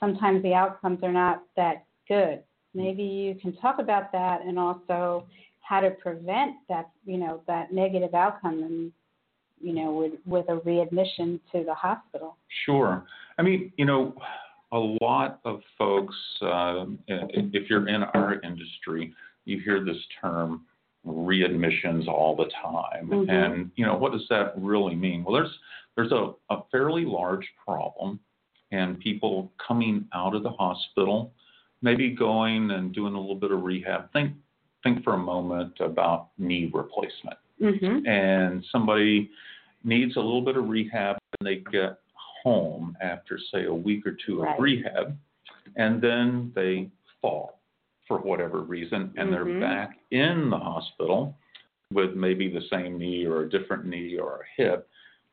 sometimes 0.00 0.42
the 0.42 0.54
outcomes 0.54 1.02
are 1.02 1.12
not 1.12 1.42
that 1.54 1.84
good. 2.08 2.42
Maybe 2.74 3.04
you 3.04 3.34
can 3.36 3.52
talk 3.56 3.78
about 3.78 4.10
that 4.12 4.42
and 4.42 4.58
also 4.58 5.26
how 5.60 5.80
to 5.80 5.90
prevent 5.92 6.56
that, 6.68 6.90
you 7.04 7.16
know, 7.16 7.42
that 7.46 7.72
negative 7.72 8.14
outcome 8.14 8.62
and 8.62 8.92
you 9.60 9.72
know, 9.72 9.92
with 9.92 10.12
with 10.26 10.48
a 10.48 10.56
readmission 10.56 11.40
to 11.52 11.64
the 11.64 11.74
hospital. 11.74 12.36
Sure. 12.66 13.06
I 13.38 13.42
mean, 13.42 13.72
you 13.78 13.84
know, 13.84 14.14
a 14.74 15.04
lot 15.04 15.40
of 15.44 15.60
folks, 15.78 16.16
uh, 16.42 16.84
if 17.06 17.70
you're 17.70 17.88
in 17.88 18.02
our 18.02 18.40
industry, 18.42 19.14
you 19.44 19.60
hear 19.60 19.84
this 19.84 19.96
term 20.20 20.66
readmissions 21.06 22.08
all 22.08 22.34
the 22.34 22.50
time. 22.62 23.08
Mhm. 23.08 23.30
And, 23.30 23.70
you 23.76 23.86
know, 23.86 23.96
what 23.96 24.12
does 24.12 24.26
that 24.30 24.52
really 24.56 24.96
mean? 24.96 25.22
Well, 25.22 25.34
there's, 25.34 25.58
there's 25.94 26.12
a, 26.12 26.32
a 26.50 26.62
fairly 26.72 27.04
large 27.04 27.46
problem 27.64 28.18
and 28.72 28.98
people 28.98 29.52
coming 29.64 30.08
out 30.12 30.34
of 30.34 30.42
the 30.42 30.50
hospital, 30.50 31.32
maybe 31.82 32.10
going 32.10 32.72
and 32.72 32.92
doing 32.92 33.14
a 33.14 33.20
little 33.20 33.36
bit 33.36 33.52
of 33.52 33.62
rehab. 33.62 34.10
Think, 34.12 34.32
think 34.82 35.04
for 35.04 35.14
a 35.14 35.18
moment 35.18 35.74
about 35.80 36.30
knee 36.36 36.70
replacement 36.74 37.38
Mhm. 37.62 38.08
and 38.08 38.64
somebody 38.72 39.30
needs 39.84 40.16
a 40.16 40.20
little 40.20 40.42
bit 40.42 40.56
of 40.56 40.68
rehab 40.68 41.16
and 41.38 41.46
they 41.46 41.56
get 41.70 41.98
home 42.54 42.96
after 43.00 43.38
say 43.52 43.64
a 43.64 43.74
week 43.74 44.06
or 44.06 44.16
two 44.24 44.42
Right. 44.42 44.54
of 44.56 44.62
rehab 44.62 45.16
and 45.76 46.00
then 46.00 46.52
they 46.54 46.90
fall 47.20 47.58
for 48.06 48.18
whatever 48.18 48.60
reason 48.60 49.12
and 49.16 49.28
Mhm. 49.28 49.32
they're 49.32 49.60
back 49.60 49.98
in 50.10 50.50
the 50.50 50.58
hospital 50.58 51.36
with 51.90 52.14
maybe 52.14 52.48
the 52.48 52.60
same 52.70 52.98
knee 52.98 53.24
or 53.24 53.42
a 53.42 53.48
different 53.48 53.86
knee 53.86 54.18
or 54.18 54.42
a 54.42 54.46
hip 54.62 54.88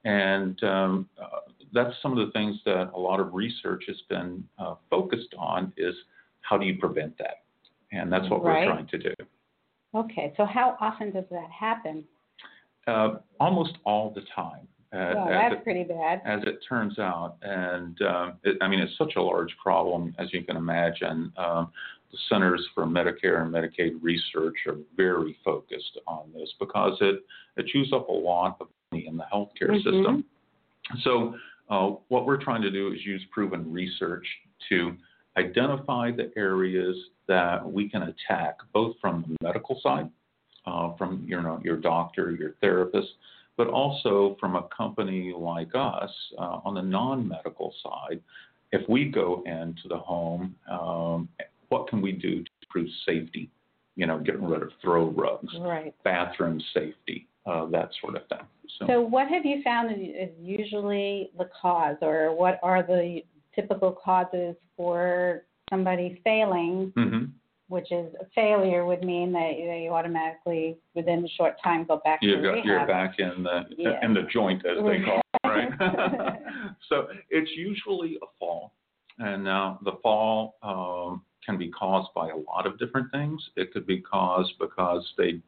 and 0.06 0.64
um, 0.64 1.08
uh, 1.22 1.42
that's 1.74 1.96
some 2.02 2.18
of 2.18 2.26
the 2.26 2.32
things 2.32 2.60
that 2.66 2.92
a 2.94 3.00
lot 3.00 3.20
of 3.20 3.34
research 3.34 3.84
has 3.88 4.02
been 4.10 4.44
uh, 4.58 4.76
focused 4.90 5.34
on 5.38 5.72
is 5.78 5.96
how 6.42 6.58
do 6.58 6.66
you 6.66 6.78
prevent 6.78 7.16
that 7.18 7.44
and 7.92 8.12
that's 8.12 8.30
what 8.30 8.42
Right. 8.42 8.66
we're 8.66 8.74
trying 8.74 8.88
to 8.88 8.98
do 8.98 9.14
Okay, 9.94 10.34
so 10.38 10.46
how 10.46 10.78
often 10.80 11.12
does 11.12 11.28
that 11.30 11.52
happen? 11.52 12.08
uh, 12.88 13.18
almost 13.40 13.78
all 13.84 14.10
the 14.12 14.22
time 14.34 14.68
uh, 14.94 15.12
well, 15.16 15.28
that's 15.30 15.56
it- 15.56 15.64
pretty 15.64 15.84
bad. 15.84 16.22
as 16.26 16.42
it 16.44 16.60
turns 16.68 17.00
out. 17.00 17.36
And 17.42 18.02
um, 18.02 18.34
it, 18.44 18.58
I 18.62 18.68
mean, 18.68 18.80
it's 18.80 18.98
such 18.98 19.14
a 19.16 19.22
large 19.22 19.56
problem, 19.62 20.14
as 20.20 20.32
you 20.34 20.44
can 20.44 20.58
imagine. 20.58 21.32
Um, 21.38 21.72
the 22.12 22.18
Centers 22.30 22.68
for 22.76 22.86
Medicare 22.86 23.42
and 23.42 23.54
Medicaid 23.54 23.98
Research 24.02 24.56
are 24.68 24.76
very 24.98 25.38
focused 25.46 25.98
on 26.08 26.30
this 26.34 26.50
because 26.60 26.98
it, 27.00 27.24
it 27.56 27.68
chews 27.68 27.92
up 27.94 28.10
a 28.10 28.12
lot 28.12 28.58
of 28.60 28.68
money 28.92 29.08
in 29.08 29.16
the 29.16 29.24
healthcare 29.34 29.70
Mhm. 29.70 29.84
system. 29.84 30.26
So, 31.04 31.36
uh, 31.70 31.96
what 32.10 32.26
we're 32.26 32.44
trying 32.44 32.62
to 32.64 32.70
do 32.72 32.92
is 32.92 33.06
use 33.06 33.24
proven 33.32 33.72
research 33.72 34.28
to 34.68 34.94
identify 35.38 36.12
the 36.12 36.30
areas 36.36 36.98
that 37.28 37.66
we 37.66 37.88
can 37.88 38.04
attack, 38.04 38.58
both 38.74 38.98
from 39.00 39.24
the 39.26 39.38
medical 39.42 39.80
side, 39.82 40.10
uh, 40.66 40.92
from 40.98 41.24
you 41.26 41.42
know, 41.42 41.62
your 41.64 41.78
doctor, 41.78 42.32
your 42.32 42.56
therapist, 42.60 43.08
but 43.62 43.68
also 43.68 44.36
from 44.40 44.56
a 44.56 44.64
company 44.76 45.32
like 45.38 45.70
us 45.76 46.10
uh, 46.40 46.62
on 46.66 46.74
the 46.74 46.82
non-medical 46.82 47.72
side. 47.84 48.20
If 48.72 48.90
we 48.90 49.06
go 49.06 49.44
into 49.46 49.88
the 49.88 50.00
home, 50.00 50.56
um, 50.68 51.30
what 51.70 51.88
can 51.88 52.02
we 52.02 52.12
do 52.12 52.44
to 52.44 52.50
improve 52.64 52.90
safety? 53.06 53.52
You 53.96 54.08
know, 54.08 54.18
getting 54.18 54.46
rid 54.46 54.64
of 54.64 54.70
throw 54.82 55.12
rugs, 55.12 55.54
Right. 55.60 55.94
bathroom 56.04 56.60
safety, 56.74 57.28
uh, 57.46 57.68
that 57.68 57.92
sort 58.02 58.16
of 58.16 58.24
thing. 58.30 58.48
So, 58.80 58.88
So, 58.88 59.02
what 59.02 59.28
have 59.28 59.46
you 59.46 59.62
found 59.62 59.92
is 59.92 60.32
usually 60.42 61.30
the 61.38 61.48
cause, 61.62 61.98
or 62.02 62.36
what 62.36 62.60
are 62.64 62.82
the 62.82 63.22
typical 63.54 63.92
causes 63.92 64.56
for 64.76 65.44
somebody 65.70 66.20
failing? 66.24 66.92
hmm 66.96 67.26
Which 67.72 67.90
is 67.90 68.14
a 68.20 68.26
failure 68.36 68.86
would 68.86 69.02
mean 69.02 69.32
that 69.32 69.54
they 69.56 69.88
automatically, 69.90 70.78
within 70.94 71.24
a 71.24 71.30
short 71.30 71.56
time, 71.64 71.86
go 71.86 72.02
back 72.04 72.20
you 72.22 72.36
to 72.36 72.42
got, 72.42 72.52
rehab. 72.52 72.66
you're 72.66 72.86
back 72.86 73.18
in 73.18 73.44
the 73.44 73.64
Yeah. 73.78 74.04
in 74.04 74.14
the 74.14 74.24
joint, 74.24 74.66
as 74.66 74.84
they 74.84 75.02
call 75.02 75.22
it, 75.22 75.48
right? 75.48 76.38
So 76.90 77.08
it's 77.30 77.50
usually 77.56 78.18
a 78.22 78.26
fall, 78.38 78.74
and 79.20 79.42
now 79.46 79.80
the 79.86 79.94
fall 80.04 80.56
um, 80.62 81.22
can 81.46 81.58
be 81.58 81.70
caused 81.70 82.10
by 82.14 82.28
a 82.32 82.36
lot 82.36 82.68
of 82.68 82.78
different 82.78 83.10
things. 83.14 83.42
It 83.56 83.72
could 83.72 83.88
be 83.88 84.02
caused 84.02 84.52
because 84.60 85.10
they 85.18 85.40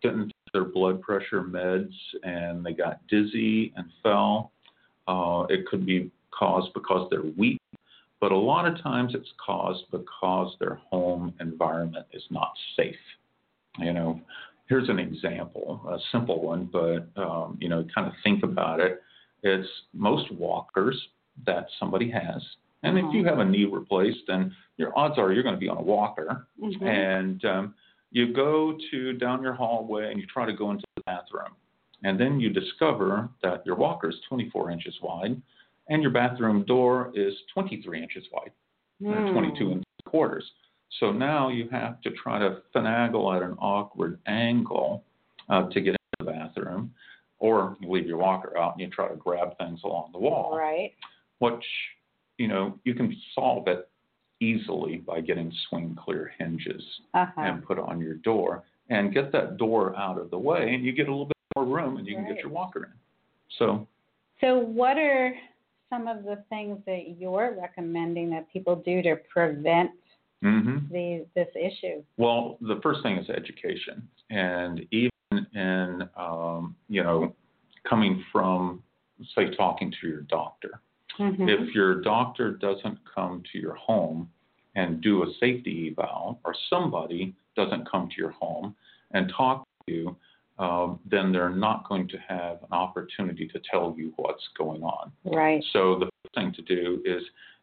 didn't 0.00 0.28
take 0.28 0.52
their 0.54 0.64
blood 0.64 1.02
pressure 1.02 1.42
meds 1.42 1.92
and 2.22 2.64
they 2.64 2.72
got 2.72 3.06
dizzy 3.08 3.74
and 3.76 3.86
fell. 4.02 4.52
Uh, 5.06 5.44
it 5.50 5.66
could 5.66 5.84
be 5.84 6.10
caused 6.30 6.72
because 6.72 7.06
they're 7.10 7.30
weak, 7.36 7.58
but 8.20 8.32
a 8.32 8.36
lot 8.36 8.66
of 8.66 8.80
times 8.82 9.14
it's 9.14 9.32
caused 9.44 9.84
because 9.90 10.54
their 10.58 10.80
home 10.90 11.34
environment 11.40 12.06
is 12.12 12.22
not 12.30 12.52
safe. 12.76 12.94
You 13.78 13.92
know, 13.92 14.20
here's 14.68 14.88
an 14.88 14.98
example, 14.98 15.80
a 15.88 15.98
simple 16.12 16.42
one, 16.42 16.68
but 16.72 17.08
um, 17.20 17.58
you 17.60 17.68
know, 17.68 17.84
kind 17.94 18.06
of 18.06 18.14
think 18.24 18.42
about 18.42 18.80
it. 18.80 19.02
It's 19.42 19.68
most 19.92 20.32
walkers 20.32 21.00
that 21.44 21.66
somebody 21.78 22.10
has, 22.10 22.42
and 22.82 22.98
if 22.98 23.04
you 23.12 23.24
have 23.24 23.38
a 23.38 23.44
knee 23.44 23.64
replaced, 23.64 24.20
then 24.26 24.54
your 24.76 24.96
odds 24.98 25.18
are 25.18 25.32
you're 25.32 25.42
going 25.42 25.54
to 25.54 25.60
be 25.60 25.68
on 25.68 25.76
a 25.76 25.82
walker. 25.82 26.46
Mhm. 26.60 26.82
And 26.82 27.44
um, 27.44 27.74
you 28.10 28.32
go 28.32 28.78
to 28.90 29.12
down 29.14 29.42
your 29.42 29.54
hallway 29.54 30.10
and 30.10 30.20
you 30.20 30.26
try 30.26 30.46
to 30.46 30.52
go 30.52 30.70
into 30.70 30.84
the 30.96 31.02
bathroom, 31.02 31.54
and 32.04 32.18
then 32.18 32.40
you 32.40 32.50
discover 32.50 33.28
that 33.42 33.64
your 33.66 33.76
walker 33.76 34.08
is 34.08 34.16
24 34.28 34.70
inches 34.70 34.94
wide, 35.02 35.40
and 35.88 36.02
your 36.02 36.10
bathroom 36.10 36.64
door 36.64 37.12
is 37.14 37.34
23 37.54 38.02
inches 38.02 38.24
wide 38.32 38.50
Hmm. 39.02 39.30
22 39.32 39.72
and 39.72 39.84
quarters. 40.06 40.50
So 41.00 41.12
now 41.12 41.48
you 41.50 41.68
have 41.68 42.00
to 42.02 42.10
try 42.12 42.38
to 42.38 42.62
finagle 42.74 43.36
at 43.36 43.42
an 43.42 43.56
awkward 43.58 44.18
angle 44.26 45.04
uh, 45.50 45.68
to 45.68 45.80
get 45.82 45.90
into 45.90 45.98
the 46.20 46.24
bathroom, 46.24 46.94
or 47.38 47.76
you 47.80 47.90
leave 47.90 48.06
your 48.06 48.16
walker 48.16 48.56
out 48.56 48.72
and 48.72 48.80
you 48.80 48.88
try 48.88 49.06
to 49.08 49.16
grab 49.16 49.56
things 49.58 49.80
along 49.84 50.12
the 50.12 50.18
wall, 50.18 50.56
Right. 50.56 50.92
which 51.40 51.64
you 52.38 52.48
know 52.48 52.78
you 52.84 52.94
can 52.94 53.14
solve 53.34 53.68
it 53.68 53.88
easily 54.40 54.96
by 54.98 55.20
getting 55.20 55.52
swing 55.68 55.94
clear 56.02 56.32
hinges 56.38 56.82
Uh 57.12 57.26
huh. 57.34 57.40
and 57.42 57.64
put 57.64 57.78
on 57.78 58.00
your 58.00 58.14
door 58.14 58.64
and 58.88 59.12
get 59.12 59.32
that 59.32 59.58
door 59.58 59.94
out 59.96 60.16
of 60.18 60.30
the 60.30 60.38
way, 60.38 60.72
and 60.74 60.84
you 60.84 60.92
get 60.92 61.08
a 61.08 61.10
little 61.10 61.26
bit 61.26 61.36
more 61.54 61.66
room 61.66 61.98
and 61.98 62.06
you 62.06 62.14
can 62.14 62.26
get 62.26 62.38
your 62.38 62.50
walker 62.50 62.84
in. 62.84 62.92
So 63.58 63.86
So, 64.40 64.58
what 64.58 64.96
are 64.96 65.34
some 65.90 66.08
of 66.08 66.24
the 66.24 66.42
things 66.48 66.78
that 66.86 67.16
you're 67.18 67.56
recommending 67.58 68.30
that 68.30 68.50
people 68.52 68.76
do 68.76 69.02
to 69.02 69.16
prevent 69.32 69.90
mhm. 70.42 70.90
these 70.90 71.26
this 71.34 71.48
issue? 71.54 72.02
Well, 72.16 72.58
the 72.60 72.80
first 72.82 73.02
thing 73.02 73.16
is 73.16 73.28
education, 73.30 74.08
and 74.30 74.86
even 74.90 75.10
in 75.54 76.08
um, 76.16 76.76
you 76.88 77.02
know 77.02 77.34
coming 77.88 78.24
from 78.32 78.82
say 79.34 79.54
talking 79.54 79.92
to 80.00 80.08
your 80.08 80.22
doctor, 80.22 80.80
Mhm. 81.18 81.48
if 81.48 81.74
your 81.74 82.00
doctor 82.02 82.52
doesn't 82.52 82.98
come 83.04 83.42
to 83.52 83.58
your 83.58 83.74
home 83.74 84.30
and 84.74 85.00
do 85.00 85.22
a 85.22 85.32
safety 85.34 85.88
eval, 85.90 86.38
or 86.44 86.54
somebody 86.68 87.34
doesn't 87.54 87.88
come 87.88 88.08
to 88.08 88.16
your 88.18 88.30
home 88.30 88.76
and 89.12 89.30
talk 89.30 89.66
to 89.86 89.94
you, 89.94 90.16
um, 90.58 90.98
then 91.10 91.32
they're 91.32 91.50
not 91.50 91.88
going 91.88 92.08
to 92.08 92.16
have 92.28 92.58
an 92.62 92.72
opportunity 92.72 93.46
to 93.48 93.60
tell 93.70 93.94
you 93.96 94.12
what's 94.16 94.42
going 94.56 94.82
on. 94.82 95.12
Right. 95.24 95.62
So 95.72 95.98
the 95.98 96.06
first 96.06 96.34
thing 96.34 96.52
to 96.54 96.62
do 96.62 97.02
is 97.04 97.22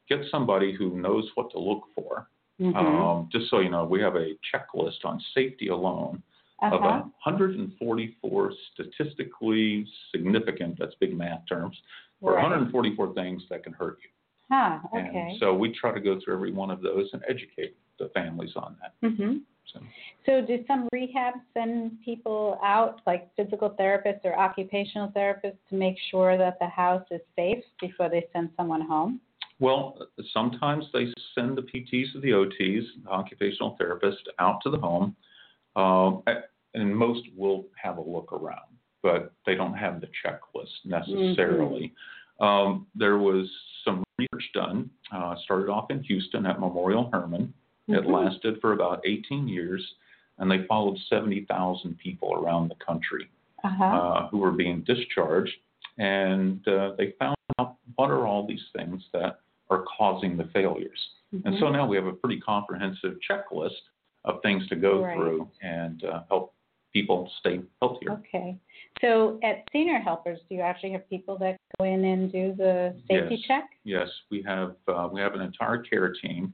get 0.09 0.19
somebody 0.29 0.75
who 0.75 0.99
knows 0.99 1.29
what 1.35 1.51
to 1.51 1.59
look 1.59 1.83
for. 1.95 2.27
Mm-hmm. 2.61 2.77
Um, 2.77 3.29
just 3.31 3.49
so 3.49 3.59
you 3.59 3.69
know, 3.69 3.83
we 3.83 3.99
have 4.01 4.15
a 4.15 4.33
checklist 4.53 5.05
on 5.05 5.19
safety 5.33 5.69
alone 5.69 6.21
of 6.61 6.73
uh-huh. 6.81 7.03
144 7.25 8.53
statistically 8.73 9.87
significant, 10.11 10.77
that's 10.79 10.93
big 10.99 11.17
math 11.17 11.41
terms, 11.49 11.75
or 12.21 12.33
Right. 12.33 12.43
144 12.43 13.13
things 13.13 13.43
that 13.49 13.63
can 13.63 13.73
hurt 13.73 13.97
you. 14.03 14.09
Huh. 14.51 14.79
Okay. 14.95 15.09
And 15.13 15.39
so 15.39 15.53
we 15.53 15.73
try 15.73 15.93
to 15.93 15.99
go 15.99 16.19
through 16.23 16.35
every 16.35 16.51
one 16.51 16.69
of 16.69 16.81
those 16.81 17.09
and 17.13 17.21
educate. 17.27 17.75
The 17.99 18.09
families 18.13 18.51
on 18.55 18.75
that. 18.81 18.93
hmm 19.07 19.37
So. 19.71 19.79
So, 20.25 20.41
do 20.45 20.63
some 20.67 20.87
rehabs 20.93 21.41
send 21.53 22.01
people 22.03 22.59
out, 22.63 23.01
like 23.05 23.29
physical 23.35 23.75
therapists 23.79 24.21
or 24.23 24.37
occupational 24.37 25.09
therapists, 25.09 25.57
to 25.69 25.75
make 25.75 25.95
sure 26.11 26.37
that 26.37 26.57
the 26.59 26.67
house 26.67 27.05
is 27.11 27.21
safe 27.35 27.63
before 27.79 28.09
they 28.09 28.25
send 28.33 28.49
someone 28.57 28.81
home? 28.81 29.19
Well, 29.59 29.97
sometimes 30.33 30.85
they 30.93 31.13
send 31.35 31.57
the 31.57 31.61
PTs 31.61 32.15
or 32.15 32.21
the 32.21 32.31
OTs, 32.31 32.83
the 33.03 33.09
occupational 33.09 33.75
therapist, 33.77 34.27
out 34.39 34.59
to 34.63 34.69
the 34.69 34.77
home, 34.77 35.15
um, 35.75 36.23
and 36.73 36.95
most 36.95 37.21
will 37.35 37.65
have 37.81 37.97
a 37.97 38.01
look 38.01 38.33
around, 38.33 38.77
but 39.01 39.33
they 39.45 39.55
don't 39.55 39.75
have 39.75 40.01
the 40.01 40.07
checklist 40.25 40.73
necessarily. 40.85 41.93
Um, 42.39 42.87
there 42.95 43.17
was 43.17 43.49
some 43.85 44.03
research 44.17 44.49
done, 44.53 44.89
uh, 45.13 45.35
started 45.43 45.69
off 45.69 45.91
in 45.91 46.03
Houston 46.03 46.45
at 46.45 46.59
Memorial 46.59 47.09
Hermann. 47.87 48.03
It 48.03 48.09
lasted 48.09 48.61
for 48.61 48.73
about 48.73 49.01
18 49.05 49.47
years, 49.47 49.85
and 50.37 50.49
they 50.49 50.65
followed 50.67 50.97
70,000 51.09 51.97
people 51.97 52.33
around 52.33 52.69
the 52.69 52.75
country 52.85 53.29
Uh-huh. 53.63 53.83
uh, 53.83 54.27
who 54.29 54.39
were 54.39 54.51
being 54.51 54.81
discharged, 54.81 55.53
and 55.97 56.65
uh, 56.67 56.93
they 56.97 57.11
found 57.19 57.35
out 57.59 57.75
what 57.95 58.09
are 58.09 58.25
all 58.27 58.45
these 58.45 58.65
things 58.75 59.03
that 59.13 59.39
are 59.69 59.83
causing 59.97 60.37
the 60.37 60.45
failures. 60.45 60.99
And 61.45 61.57
so 61.57 61.65
Mhm. 61.65 61.73
now 61.73 61.87
we 61.87 61.95
have 61.95 62.05
a 62.05 62.13
pretty 62.13 62.39
comprehensive 62.39 63.17
checklist 63.27 63.81
of 64.25 64.41
things 64.41 64.67
to 64.67 64.75
go 64.75 65.01
Right. 65.03 65.15
through 65.15 65.49
and 65.61 66.03
uh, 66.03 66.23
help 66.29 66.53
people 66.91 67.27
stay 67.39 67.59
healthier. 67.81 68.11
Okay. 68.11 68.55
So, 69.01 69.39
at 69.41 69.67
Senior 69.71 69.97
Helpers, 69.99 70.39
do 70.47 70.55
you 70.55 70.61
actually 70.61 70.91
have 70.91 71.09
people 71.09 71.37
that 71.39 71.57
go 71.79 71.85
in 71.85 72.05
and 72.05 72.31
do 72.31 72.53
the 72.53 72.95
safety 73.07 73.35
Yes. 73.35 73.45
check? 73.47 73.69
Yes, 73.83 74.09
we 74.29 74.41
have 74.43 74.75
uh, 74.87 75.09
we 75.11 75.19
have 75.21 75.33
an 75.33 75.41
entire 75.41 75.79
care 75.79 76.09
team. 76.13 76.53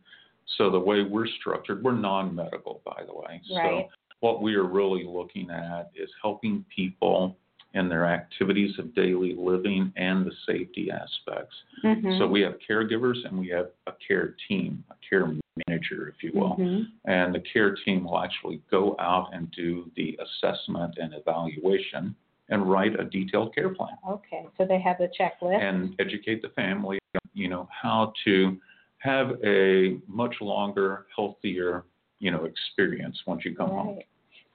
So 0.58 0.70
the 0.70 0.80
way 0.80 1.04
we're 1.04 1.28
structured, 1.40 1.84
we're 1.84 1.94
non-medical, 1.94 2.82
by 2.86 3.04
the 3.06 3.14
way. 3.14 3.42
Right. 3.56 3.88
So 3.88 3.90
what 4.20 4.42
we 4.42 4.56
are 4.56 4.64
really 4.64 5.04
looking 5.06 5.50
at 5.50 5.92
is 5.96 6.10
helping 6.22 6.66
people 6.76 7.38
in 7.76 7.88
their 7.88 8.06
activities 8.06 8.78
of 8.80 8.96
daily 8.96 9.36
living 9.38 9.94
and 9.96 10.26
the 10.26 10.32
safety 10.48 10.90
aspects. 10.92 11.56
Mm-hmm. 11.84 12.18
So 12.18 12.26
we 12.26 12.42
have 12.42 12.56
caregivers 12.68 13.18
and 13.26 13.38
we 13.38 13.48
have 13.50 13.68
a 13.86 13.92
care 14.06 14.36
team, 14.48 14.84
a 14.90 14.96
care 15.08 15.28
manager, 15.68 16.08
if 16.08 16.24
you 16.24 16.32
will. 16.34 16.58
Mm-hmm. 16.58 17.12
And 17.12 17.34
the 17.34 17.42
care 17.54 17.76
team 17.86 18.06
will 18.06 18.20
actually 18.20 18.62
go 18.72 18.96
out 19.00 19.30
and 19.34 19.52
do 19.52 19.92
the 19.96 20.18
assessment 20.20 20.96
and 20.98 21.14
evaluation 21.14 22.16
and 22.50 22.70
write 22.70 23.00
a 23.00 23.04
detailed 23.04 23.54
care 23.54 23.70
plan 23.70 23.96
Okay. 24.10 24.48
So 24.58 24.66
they 24.66 24.82
have 24.82 25.00
a 25.00 25.08
checklist. 25.08 25.62
and 25.62 25.96
educate 26.00 26.42
the 26.42 26.50
family, 26.50 26.98
you 27.34 27.48
know, 27.48 27.68
how 27.70 28.14
to 28.26 28.58
have 29.00 29.32
a 29.44 29.98
much 30.08 30.36
longer, 30.42 31.06
healthier, 31.16 31.84
you 32.20 32.32
know, 32.32 32.46
experience 32.46 33.18
once 33.26 33.44
you 33.46 33.56
come 33.56 33.70
home. 33.70 33.96
Right. 33.96 34.06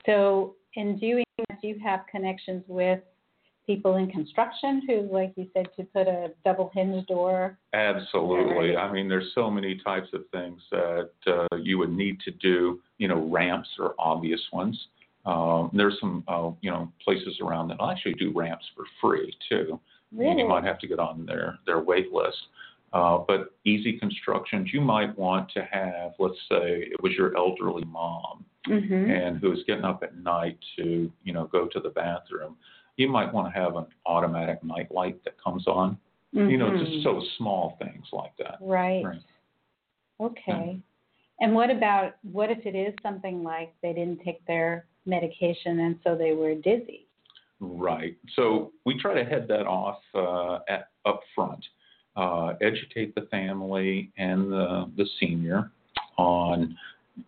So, 0.07 0.55
in 0.75 0.99
doing 0.99 1.25
that, 1.49 1.61
do 1.63 1.69
you 1.69 1.79
have 1.83 2.01
connections 2.11 2.63
with 2.69 3.01
people 3.67 3.97
in 3.97 4.11
construction 4.11 4.83
who, 4.87 5.09
like 5.11 5.33
you 5.37 5.49
said, 5.55 5.69
to 5.77 5.85
put 5.85 6.07
a 6.07 6.33
double 6.45 6.71
hinge 6.75 7.07
door? 7.07 7.59
Absolutely. 7.73 8.77
I 8.77 8.93
mean, 8.93 9.09
there's 9.09 9.31
so 9.35 9.51
many 9.51 9.81
types 9.83 10.09
of 10.13 10.23
things 10.31 10.61
that 10.71 11.11
uh, 11.27 11.57
you 11.57 11.79
would 11.79 11.91
need 11.91 12.21
to 12.21 12.31
do. 12.33 12.81
You 12.99 13.09
know, 13.09 13.29
ramps 13.31 13.69
are 13.79 13.95
obvious 13.99 14.41
ones. 14.53 14.79
Um, 15.27 15.71
there's 15.73 15.97
some, 16.01 16.23
uh, 16.29 16.51
you 16.61 16.71
know, 16.71 16.93
places 17.03 17.39
around 17.41 17.69
that 17.69 17.79
actually 17.83 18.15
do 18.15 18.33
ramps 18.35 18.65
for 18.77 18.85
free 19.01 19.35
too. 19.49 19.81
Really? 20.13 20.43
You 20.43 20.49
might 20.49 20.65
have 20.65 20.79
to 20.81 20.87
get 20.87 20.99
on 20.99 21.25
their 21.25 21.59
their 21.67 21.81
wait 21.81 22.13
list. 22.13 22.37
Uh, 22.95 23.19
but 23.27 23.55
easy 23.65 23.99
constructions, 23.99 24.71
you 24.73 24.81
might 24.81 25.19
want 25.19 25.51
to 25.51 25.69
have, 25.71 26.13
let's 26.19 26.39
say, 26.49 26.89
it 26.91 27.03
was 27.03 27.13
your 27.13 27.37
elderly 27.37 27.85
mom 27.85 28.45
Mm-hmm. 28.69 29.11
and 29.11 29.39
who 29.41 29.53
is 29.53 29.59
getting 29.67 29.85
up 29.85 30.03
at 30.03 30.17
night 30.17 30.57
to, 30.79 31.13
you 31.23 31.33
know, 31.35 31.47
go 31.53 31.67
to 31.67 31.81
the 31.81 31.91
bathroom. 31.91 32.57
You 32.97 33.09
might 33.09 33.31
want 33.31 33.53
to 33.53 33.61
have 33.61 33.77
an 33.77 33.85
automatic 34.07 34.65
night 34.65 34.91
light 34.91 35.23
that 35.25 35.35
comes 35.43 35.67
on. 35.67 35.99
You 36.33 36.57
know, 36.57 36.77
just 36.77 37.05
so 37.05 37.23
small 37.39 37.77
things 37.79 38.07
like 38.13 38.33
that. 38.39 38.57
Right. 38.61 39.05
Right. 39.05 39.23
Okay. 40.21 40.81
And 41.41 41.55
what 41.55 41.71
about 41.71 42.17
what 42.23 42.51
if 42.51 42.65
it 42.67 42.75
is 42.75 42.93
something 43.03 43.45
like 43.45 43.73
they 43.83 43.93
didn't 43.93 44.25
take 44.25 44.45
their 44.47 44.87
medication 45.07 45.81
and 45.81 45.97
so 46.03 46.17
they 46.17 46.33
were 46.33 46.55
dizzy? 46.55 47.07
Right. 47.61 48.17
So 48.35 48.73
we 48.85 48.99
try 48.99 49.15
to 49.15 49.29
head 49.29 49.47
that 49.49 49.67
off 49.67 50.01
uh, 50.15 50.61
at 50.69 50.89
up 51.05 51.21
front. 51.37 51.65
Uh, 52.17 52.55
educate 52.61 53.15
the 53.17 53.23
family 53.23 54.11
and 54.19 54.51
the, 54.53 54.89
the 54.97 55.07
senior 55.19 55.71
on 56.17 56.77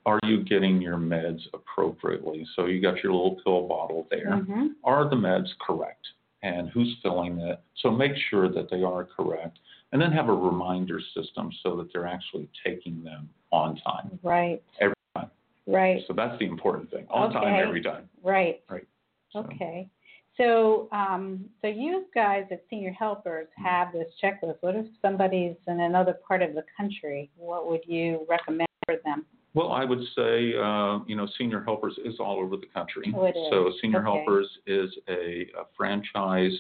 are 0.05 0.19
you 0.25 0.43
getting 0.45 0.81
your 0.81 0.97
meds 0.97 1.41
appropriately? 1.55 2.47
So 2.55 2.67
you 2.67 2.81
got 2.81 3.03
your 3.03 3.13
little 3.13 3.39
pill 3.45 3.67
bottle 3.69 4.07
there. 4.11 4.31
Mm-hmm. 4.31 4.67
Are 4.85 5.09
the 5.09 5.17
meds 5.17 5.49
correct? 5.65 6.07
And 6.43 6.69
who's 6.71 6.97
filling 7.03 7.39
it? 7.41 7.61
So 7.83 7.91
make 7.91 8.13
sure 8.31 8.49
that 8.53 8.69
they 8.71 8.83
are 8.83 9.05
correct. 9.05 9.59
And 9.93 10.01
then 10.03 10.13
have 10.13 10.29
a 10.29 10.33
reminder 10.35 11.01
system 11.17 11.51
so 11.63 11.77
that 11.77 11.93
they're 11.93 12.07
actually 12.07 12.49
taking 12.65 13.03
them 13.03 13.29
on 13.53 13.77
time 13.77 14.19
Right. 14.23 14.63
every 14.81 14.95
time. 15.17 15.31
Right. 15.67 16.03
So 16.07 16.15
that's 16.15 16.39
the 16.39 16.47
important 16.47 16.91
thing. 16.91 17.07
On 17.11 17.33
time 17.33 17.55
every 17.65 17.83
time. 17.83 18.09
Right. 18.23 18.63
Right. 18.69 18.87
So- 19.33 19.41
Okay. 19.41 19.89
So, 20.37 20.89
um, 20.93 21.47
so 21.63 21.69
you 21.69 22.05
guys 22.15 22.45
at 22.51 22.63
Senior 22.69 22.93
Helpers 22.93 23.47
Mm-hmm. 23.59 23.65
have 23.67 23.93
this 23.93 24.09
checklist. 24.23 24.57
What 24.61 24.77
if 24.77 24.87
somebody's 25.01 25.57
in 25.67 25.81
another 25.81 26.19
part 26.27 26.43
of 26.43 26.55
the 26.55 26.63
country? 26.77 27.31
What 27.37 27.69
would 27.71 27.81
you 27.87 28.27
recommend 28.29 28.69
for 28.85 28.97
them? 29.05 29.25
Well, 29.55 29.73
I 29.73 29.85
would 29.87 30.01
say, 30.15 30.53
uh, 30.55 30.99
you 31.07 31.17
know, 31.17 31.27
Senior 31.39 31.63
Helpers 31.65 31.99
is 32.05 32.17
all 32.21 32.39
over 32.39 32.57
the 32.59 32.67
country. 32.75 33.15
Oh. 33.17 33.31
So 33.51 33.73
Senior 33.81 34.07
Okay. 34.07 34.19
Helpers 34.19 34.49
is 34.67 34.91
a, 35.09 35.47
a 35.59 35.65
franchised 35.81 36.53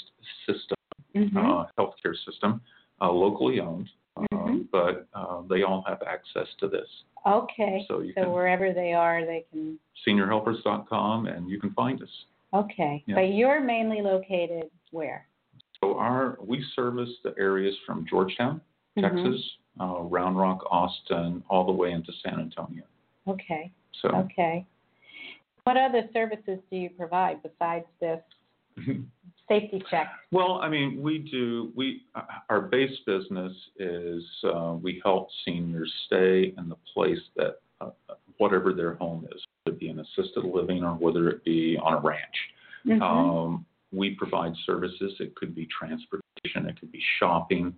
system, 0.47 0.77
Mm-hmm. 1.15 1.37
uh, 1.39 1.65
healthcare 1.79 2.15
system, 2.27 2.61
uh, 3.01 3.11
locally 3.11 3.59
owned, 3.61 3.89
um, 4.17 4.27
Mhm. 4.33 4.69
but 4.71 5.07
uh, 5.15 5.41
they 5.49 5.63
all 5.63 5.83
have 5.87 6.03
access 6.03 6.47
to 6.61 6.69
this. 6.69 6.89
okay. 7.27 7.85
So 7.89 8.01
you 8.01 8.13
So 8.15 8.23
can 8.25 8.33
wherever 8.33 8.73
they 8.75 8.93
are, 8.93 9.25
they 9.25 9.45
can. 9.51 9.79
seniorhelpers.com 10.07 11.27
and 11.27 11.49
you 11.51 11.59
can 11.61 11.71
find 11.73 12.03
us. 12.03 12.25
Okay. 12.57 13.05
Yeah. 13.07 13.17
But 13.17 13.35
you're 13.35 13.61
mainly 13.61 14.03
located 14.03 14.71
where? 14.91 15.27
So 15.81 15.99
our 15.99 16.39
we 16.41 16.65
service 16.75 17.11
the 17.23 17.35
areas 17.39 17.75
from 17.87 18.07
Georgetown, 18.09 18.61
Mhm. 18.97 19.03
Texas, 19.03 19.57
uh, 19.81 20.01
Round 20.03 20.37
Rock, 20.39 20.67
Austin, 20.71 21.43
all 21.51 21.65
the 21.65 21.73
way 21.73 21.93
into 21.93 22.13
San 22.25 22.41
Antonio. 22.41 22.85
Okay. 23.29 23.71
So 24.01 24.09
Okay. 24.09 24.65
What 25.65 25.77
other 25.77 26.09
services 26.13 26.61
do 26.71 26.77
you 26.77 26.91
provide 26.91 27.43
besides 27.43 27.87
this 27.99 28.23
safety 29.49 29.83
check? 29.91 30.13
Well, 30.31 30.61
I 30.61 30.69
mean, 30.69 31.03
we 31.03 31.19
do. 31.19 31.73
We 31.75 32.05
our 32.49 32.61
base 32.61 32.99
business 33.01 33.53
is 33.79 34.25
uh, 34.45 34.77
we 34.81 35.01
help 35.05 35.29
seniors 35.45 35.93
stay 36.07 36.55
in 36.57 36.69
the 36.69 36.77
place 36.95 37.21
that 37.37 37.61
uh, 37.81 37.91
whatever 38.39 38.73
their 38.73 38.95
home 38.95 39.27
is, 39.35 39.45
it 39.67 39.79
be 39.79 39.89
an 39.89 40.01
assisted 40.01 40.45
living 40.45 40.85
or 40.85 40.95
whether 40.95 41.29
it 41.29 41.45
be 41.45 41.79
on 41.83 41.95
a 41.95 42.01
ranch. 42.01 42.37
Mhm. 42.87 43.03
Um, 43.03 43.67
we 43.93 44.15
provide 44.15 44.55
services. 44.65 45.21
It 45.21 45.35
could 45.35 45.55
be 45.55 45.67
transportation. 45.67 46.67
It 46.69 46.79
could 46.79 46.93
be 46.93 47.03
shopping. 47.19 47.75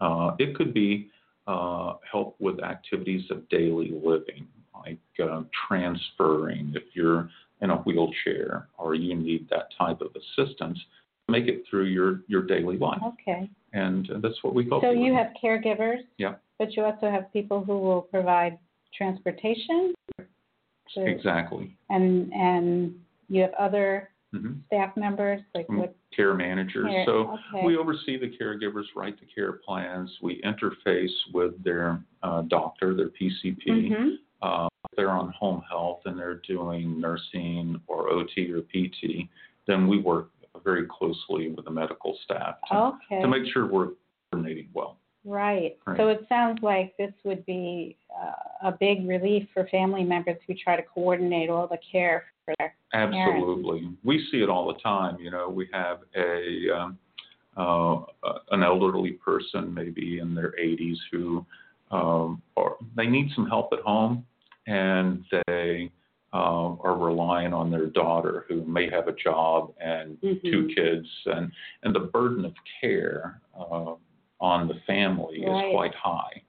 Uh, 0.00 0.34
it 0.38 0.54
could 0.54 0.72
be 0.72 1.10
uh, 1.46 1.94
help 2.10 2.36
with 2.40 2.60
activities 2.60 3.30
of 3.30 3.48
daily 3.48 3.90
living, 3.90 4.46
like 4.74 4.98
uh, 5.22 5.42
transferring 5.68 6.74
if 6.74 6.94
you're 6.94 7.30
in 7.62 7.70
a 7.70 7.76
wheelchair 7.78 8.68
or 8.76 8.94
you 8.94 9.14
need 9.14 9.48
that 9.48 9.72
type 9.76 10.00
of 10.00 10.14
assistance 10.14 10.78
make 11.28 11.46
it 11.46 11.64
through 11.68 11.84
your 11.84 12.22
your 12.26 12.42
daily 12.42 12.78
life, 12.78 13.00
Okay. 13.02 13.48
and 13.72 14.08
that's 14.16 14.42
what 14.42 14.54
we 14.54 14.66
help. 14.68 14.82
So 14.82 14.90
you 14.90 15.06
you 15.06 15.14
have 15.14 15.28
caregivers? 15.42 16.00
Yeah. 16.16 16.34
But 16.58 16.74
you 16.76 16.84
also 16.84 17.10
have 17.10 17.32
people 17.32 17.62
who 17.62 17.78
will 17.78 18.02
provide 18.02 18.58
transportation? 18.96 19.94
To- 20.94 21.06
exactly 21.06 21.76
And, 21.90 22.32
and 22.32 22.94
you 23.28 23.42
have 23.42 23.54
other 23.58 24.10
hmm 24.32 24.52
staff 24.66 24.94
members, 24.94 25.40
like 25.54 25.66
what? 25.70 25.94
care 26.14 26.34
managers. 26.34 26.84
care- 26.86 27.04
So 27.06 27.38
okay. 27.54 27.64
we 27.64 27.78
oversee 27.78 28.18
the 28.18 28.28
caregivers, 28.38 28.84
write 28.94 29.18
the 29.18 29.24
care 29.24 29.52
plans. 29.54 30.10
We 30.20 30.42
interface 30.42 31.14
with 31.32 31.62
their 31.64 32.02
uh, 32.22 32.42
doctor, 32.42 32.94
their 32.94 33.08
PCP. 33.08 33.66
Mhm. 33.90 34.16
Uh, 34.42 34.68
if 34.84 34.96
they're 34.96 35.10
on 35.10 35.30
home 35.30 35.62
health 35.68 36.02
and 36.04 36.18
they're 36.18 36.42
doing 36.46 37.00
nursing 37.00 37.80
or 37.86 38.10
OT 38.10 38.52
or 38.52 38.60
PT, 38.60 39.28
then 39.66 39.88
we 39.88 39.98
work 39.98 40.28
very 40.62 40.86
closely 40.86 41.48
with 41.48 41.64
the 41.64 41.70
medical 41.70 42.14
staff 42.24 42.56
to, 42.68 42.76
Okay. 42.76 43.22
to 43.22 43.28
make 43.28 43.46
sure 43.52 43.66
we're 43.66 43.92
coordinating 44.30 44.68
well. 44.74 44.98
Right. 45.24 45.76
Right. 45.86 45.96
So 45.96 46.08
it 46.08 46.26
sounds 46.28 46.62
like 46.62 46.96
this 46.96 47.12
would 47.24 47.44
be 47.44 47.96
uh, 48.16 48.68
a 48.68 48.72
big 48.72 49.06
relief 49.06 49.48
for 49.52 49.66
family 49.68 50.04
members 50.04 50.36
who 50.46 50.54
try 50.54 50.76
to 50.76 50.82
coordinate 50.82 51.50
all 51.50 51.66
the 51.66 51.78
care 51.90 52.24
for 52.44 52.54
their 52.58 52.74
Absolutely. 52.94 53.90
We 54.02 54.26
see 54.30 54.38
it 54.38 54.48
all 54.48 54.66
the 54.72 54.80
time. 54.80 55.18
You 55.20 55.30
know, 55.30 55.48
we 55.48 55.68
have 55.72 55.98
a 56.16 56.70
um, 56.74 56.98
uh, 57.56 58.00
an 58.52 58.62
elderly 58.62 59.12
person, 59.12 59.74
maybe 59.74 60.20
in 60.20 60.34
their 60.34 60.54
80s, 60.60 60.96
who 61.10 61.44
um, 61.90 62.42
or 62.56 62.76
they 62.96 63.06
need 63.06 63.30
some 63.34 63.46
help 63.46 63.72
at 63.72 63.80
home, 63.80 64.24
and 64.66 65.24
they 65.46 65.90
uh, 66.32 66.76
are 66.76 66.96
relying 66.98 67.52
on 67.52 67.70
their 67.70 67.86
daughter 67.86 68.44
who 68.48 68.64
may 68.64 68.88
have 68.90 69.08
a 69.08 69.12
job 69.12 69.74
and 69.80 70.18
Mhm. 70.20 70.42
two 70.42 70.68
kids, 70.74 71.08
and 71.26 71.52
and 71.82 71.94
the 71.94 72.00
burden 72.00 72.44
of 72.44 72.54
care 72.80 73.40
uh, 73.58 73.94
on 74.40 74.68
the 74.68 74.74
family 74.86 75.44
Right. 75.44 75.66
is 75.66 75.70
quite 75.72 75.94
high, 75.94 76.42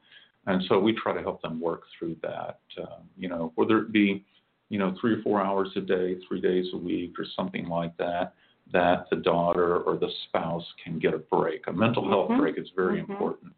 and 0.46 0.64
so 0.64 0.80
we 0.80 0.94
try 0.94 1.14
to 1.14 1.22
help 1.22 1.42
them 1.42 1.60
work 1.60 1.84
through 1.98 2.16
that. 2.22 2.60
Uh, 2.78 3.00
you 3.18 3.28
know, 3.30 3.52
whether 3.56 3.80
it 3.80 3.92
be 3.92 4.24
you 4.70 4.80
know 4.80 4.96
three 5.00 5.14
or 5.14 5.22
four 5.22 5.42
hours 5.42 5.70
a 5.76 5.82
day, 5.82 6.18
three 6.28 6.42
days 6.42 6.68
a 6.74 6.78
week, 6.78 7.20
or 7.20 7.26
something 7.36 7.68
like 7.68 7.96
that. 7.98 8.34
That 8.72 9.10
the 9.10 9.16
daughter 9.16 9.80
or 9.80 9.98
the 9.98 10.12
spouse 10.28 10.66
can 10.84 11.00
get 11.00 11.16
a 11.16 11.18
break. 11.18 11.66
A 11.66 11.74
mental 11.74 12.08
health 12.08 12.30
Mhm. 12.30 12.38
break 12.38 12.58
is 12.60 12.70
very 12.76 12.98
Mhm. 12.98 13.10
important. 13.10 13.54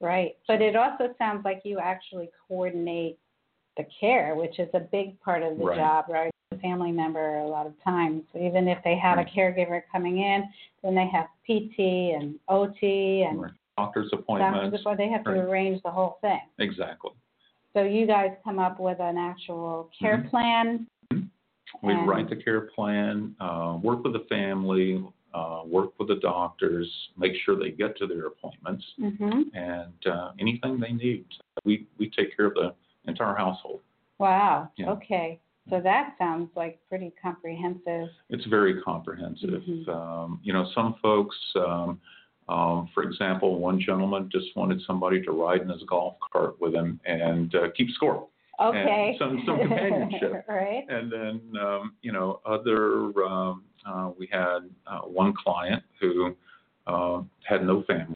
Right. 0.00 0.36
But 0.48 0.60
it 0.60 0.74
also 0.74 1.14
sounds 1.16 1.44
like 1.44 1.64
you 1.64 1.78
actually 1.78 2.28
coordinate 2.48 3.20
the 3.76 3.84
care, 3.84 4.34
which 4.34 4.58
is 4.58 4.68
a 4.74 4.80
big 4.80 5.18
part 5.20 5.44
of 5.44 5.56
the 5.56 5.64
Right. 5.64 5.76
job, 5.76 6.06
right? 6.08 6.32
Family 6.60 6.92
member 6.92 7.38
a 7.38 7.46
lot 7.46 7.66
of 7.66 7.74
times, 7.82 8.22
even 8.38 8.68
if 8.68 8.82
they 8.84 8.96
have 8.96 9.16
Right. 9.16 9.26
a 9.26 9.30
caregiver 9.30 9.82
coming 9.90 10.18
in, 10.18 10.48
then 10.82 10.94
they 10.94 11.06
have 11.06 11.28
PT 11.46 12.12
and 12.12 12.38
OT 12.48 13.22
and 13.22 13.38
Or 13.38 13.54
Doctor's 13.76 14.10
doctors 14.10 14.12
appointments. 14.12 14.76
before 14.76 14.96
they 14.96 15.08
have 15.08 15.24
to 15.24 15.30
arrange 15.30 15.82
the 15.82 15.90
whole 15.90 16.18
thing. 16.20 16.40
Exactly. 16.58 17.12
So 17.72 17.82
you 17.84 18.06
guys 18.06 18.36
come 18.44 18.58
up 18.58 18.78
with 18.78 19.00
an 19.00 19.16
actual 19.16 19.90
care 19.98 20.18
Mhm. 20.18 20.28
plan. 20.30 20.86
We 21.82 21.94
write 21.94 22.28
the 22.28 22.36
care 22.36 22.62
plan, 22.62 23.34
uh, 23.40 23.78
work 23.82 24.04
with 24.04 24.12
the 24.12 24.20
family, 24.28 25.02
uh, 25.32 25.62
work 25.64 25.98
with 25.98 26.08
the 26.08 26.16
doctors, 26.16 27.08
make 27.16 27.34
sure 27.36 27.56
they 27.56 27.70
get 27.70 27.96
to 27.96 28.06
their 28.06 28.26
appointments, 28.26 28.84
Mhm. 28.98 29.50
and 29.54 30.06
uh, 30.06 30.32
anything 30.38 30.78
they 30.78 30.92
need. 30.92 31.24
We 31.64 31.86
we 31.98 32.10
take 32.10 32.36
care 32.36 32.46
of 32.46 32.54
the 32.54 32.74
entire 33.06 33.34
household. 33.34 33.80
Wow. 34.18 34.68
Yeah. 34.76 34.90
Okay. 34.92 35.40
So 35.70 35.80
that 35.80 36.14
sounds 36.18 36.50
like 36.56 36.80
pretty 36.88 37.12
comprehensive. 37.22 38.08
It's 38.30 38.44
very 38.46 38.80
comprehensive. 38.82 39.62
Mhm. 39.62 39.88
Um, 39.88 40.40
you 40.42 40.52
know, 40.52 40.66
some 40.74 40.94
folks, 40.94 41.36
um, 41.56 42.00
um, 42.48 42.88
for 42.92 43.04
example, 43.04 43.58
one 43.60 43.78
gentleman 43.80 44.28
just 44.30 44.54
wanted 44.56 44.80
somebody 44.82 45.22
to 45.22 45.30
ride 45.30 45.60
in 45.62 45.68
his 45.68 45.82
golf 45.84 46.16
cart 46.32 46.60
with 46.60 46.74
him 46.74 46.98
and 47.06 47.54
uh, 47.54 47.68
keep 47.76 47.90
score. 47.90 48.28
Okay. 48.60 49.16
some- 49.18 49.42
some 49.46 49.58
companionship. 49.60 50.44
right. 50.48 50.84
And 50.88 51.10
then, 51.10 51.40
um, 51.60 51.94
you 52.02 52.12
know, 52.12 52.40
other, 52.44 53.06
um, 53.24 53.64
uh, 53.86 54.10
we 54.18 54.26
had 54.30 54.68
uh, 54.86 55.00
one 55.00 55.32
client 55.32 55.82
who 56.00 56.36
uh, 56.86 57.22
had 57.44 57.64
no 57.64 57.82
family 57.84 58.14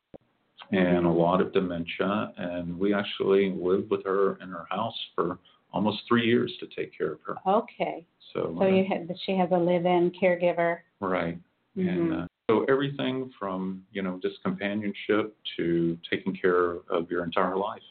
and 0.73 1.07
a 1.07 1.09
Mhm. 1.09 1.17
lot 1.17 1.41
of 1.41 1.53
dementia, 1.53 2.33
and 2.37 2.77
we 2.79 2.93
actually 2.93 3.51
lived 3.53 3.89
with 3.91 4.05
her 4.05 4.37
in 4.43 4.49
her 4.51 4.67
house 4.69 4.99
for 5.15 5.39
almost 5.77 5.99
three 6.09 6.27
years 6.27 6.53
to 6.61 6.67
take 6.75 6.97
care 6.97 7.13
of 7.13 7.21
her. 7.27 7.37
Okay. 7.47 8.07
So, 8.33 8.55
So 8.59 8.65
uh, 8.65 8.69
you 8.69 8.85
had 8.89 9.09
she 9.25 9.33
has 9.37 9.49
a 9.53 9.59
live-in 9.59 10.11
caregiver. 10.21 10.79
right. 11.01 11.39
Mhm. 11.77 11.89
And 11.91 12.15
uh, 12.15 12.27
so 12.49 12.65
everything 12.69 13.31
from, 13.39 13.85
you 13.93 14.03
know, 14.03 14.19
just 14.23 14.43
companionship 14.43 15.37
to 15.57 15.99
taking 16.11 16.35
care 16.35 16.79
of 16.89 17.11
your 17.11 17.23
entire 17.25 17.57
life. 17.57 17.83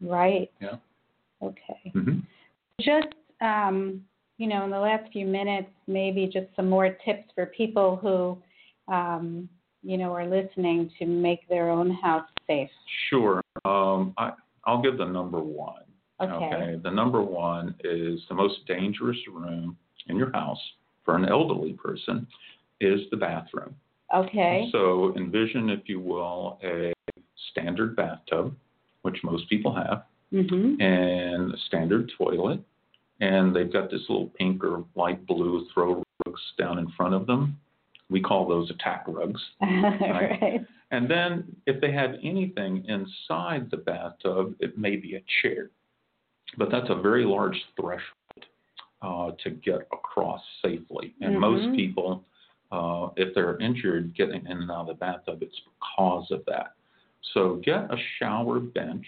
Right. 0.00 0.50
Yeah. 0.60 0.76
Okay. 1.42 1.80
hmm 1.92 2.18
Just 2.80 3.08
um, 3.40 4.02
you 4.38 4.46
know, 4.48 4.64
in 4.64 4.70
the 4.70 4.78
last 4.90 5.12
few 5.12 5.26
minutes, 5.26 5.70
maybe 5.86 6.26
just 6.26 6.46
some 6.56 6.68
more 6.68 6.88
tips 7.04 7.26
for 7.34 7.46
people 7.46 7.96
who 7.96 8.16
um, 8.92 9.48
you 9.82 9.98
know, 9.98 10.12
are 10.12 10.26
listening 10.26 10.90
to 10.98 11.04
make 11.06 11.46
their 11.48 11.68
own 11.70 11.90
house 11.90 12.28
safe. 12.46 12.70
Sure. 13.10 13.42
Um, 13.66 14.14
I, 14.16 14.32
I'll 14.64 14.80
give 14.82 14.96
the 14.96 15.04
number 15.04 15.40
one. 15.40 15.83
Okay. 16.20 16.78
The 16.82 16.90
number 16.90 17.22
one 17.22 17.74
is 17.82 18.20
the 18.28 18.34
most 18.34 18.66
dangerous 18.66 19.18
room 19.30 19.76
in 20.08 20.16
your 20.16 20.32
house 20.32 20.60
for 21.04 21.16
an 21.16 21.24
elderly 21.26 21.72
person 21.72 22.26
is 22.80 23.00
the 23.10 23.16
bathroom. 23.16 23.74
Okay. 24.14 24.68
So 24.72 25.14
envision, 25.16 25.70
if 25.70 25.88
you 25.88 26.00
will, 26.00 26.58
a 26.62 26.92
standard 27.50 27.96
bathtub, 27.96 28.54
which 29.02 29.22
most 29.24 29.48
people 29.48 29.74
have, 29.74 30.04
Mhm. 30.32 30.80
and 30.80 31.52
a 31.52 31.58
standard 31.58 32.10
toilet, 32.16 32.60
and 33.20 33.54
they've 33.54 33.72
got 33.72 33.90
this 33.90 34.08
little 34.08 34.28
pink 34.38 34.64
or 34.64 34.84
light 34.94 35.24
blue 35.26 35.66
throw 35.72 36.02
rugs 36.26 36.52
down 36.58 36.78
in 36.78 36.88
front 36.88 37.14
of 37.14 37.26
them. 37.26 37.58
We 38.10 38.20
call 38.20 38.46
those 38.46 38.70
attack 38.70 39.04
rugs. 39.08 39.42
right. 39.60 40.64
And 40.90 41.08
then 41.08 41.56
if 41.66 41.80
they 41.80 41.90
have 41.92 42.14
anything 42.22 42.84
inside 42.86 43.70
the 43.70 43.78
bathtub, 43.78 44.54
it 44.60 44.78
may 44.78 44.96
be 44.96 45.16
a 45.16 45.22
chair. 45.42 45.70
But 46.56 46.70
that's 46.70 46.88
a 46.90 46.94
very 46.94 47.24
large 47.24 47.56
threshold 47.76 48.02
uh, 49.02 49.32
to 49.42 49.50
get 49.50 49.82
across 49.92 50.42
safely. 50.62 51.14
And 51.20 51.36
Mhm. 51.36 51.40
most 51.40 51.76
people, 51.76 52.24
uh, 52.70 53.10
if 53.16 53.34
they're 53.34 53.58
injured 53.58 54.14
getting 54.14 54.46
in 54.46 54.62
and 54.62 54.70
out 54.70 54.82
of 54.82 54.86
the 54.88 54.94
bathtub, 54.94 55.42
it's 55.42 55.60
because 55.60 56.30
of 56.30 56.44
that. 56.46 56.74
So 57.32 57.56
get 57.56 57.92
a 57.92 57.96
shower 58.18 58.60
bench, 58.60 59.06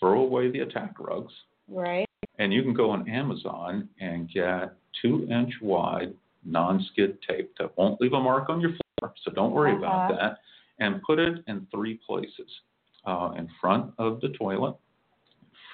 throw 0.00 0.20
away 0.22 0.50
the 0.50 0.60
attack 0.60 0.98
rugs, 0.98 1.32
Right. 1.68 2.06
and 2.38 2.52
you 2.52 2.62
can 2.62 2.74
go 2.74 2.90
on 2.90 3.08
Amazon 3.08 3.88
and 4.00 4.28
get 4.28 4.74
two 5.00 5.26
inch 5.30 5.60
wide 5.62 6.14
non 6.44 6.80
skid 6.82 7.20
tape 7.22 7.56
that 7.56 7.74
won't 7.78 8.00
leave 8.00 8.12
a 8.12 8.20
mark 8.20 8.50
on 8.50 8.60
your 8.60 8.72
floor, 9.00 9.14
so 9.22 9.30
don't 9.30 9.52
worry 9.52 9.72
about 9.76 10.10
Uh-huh. 10.10 10.16
that. 10.18 10.40
And 10.78 11.00
put 11.02 11.18
it 11.18 11.42
in 11.46 11.66
three 11.66 11.94
places 11.94 12.60
uh, 13.06 13.32
in 13.36 13.48
front 13.60 13.94
of 13.98 14.20
the 14.20 14.28
toilet, 14.30 14.76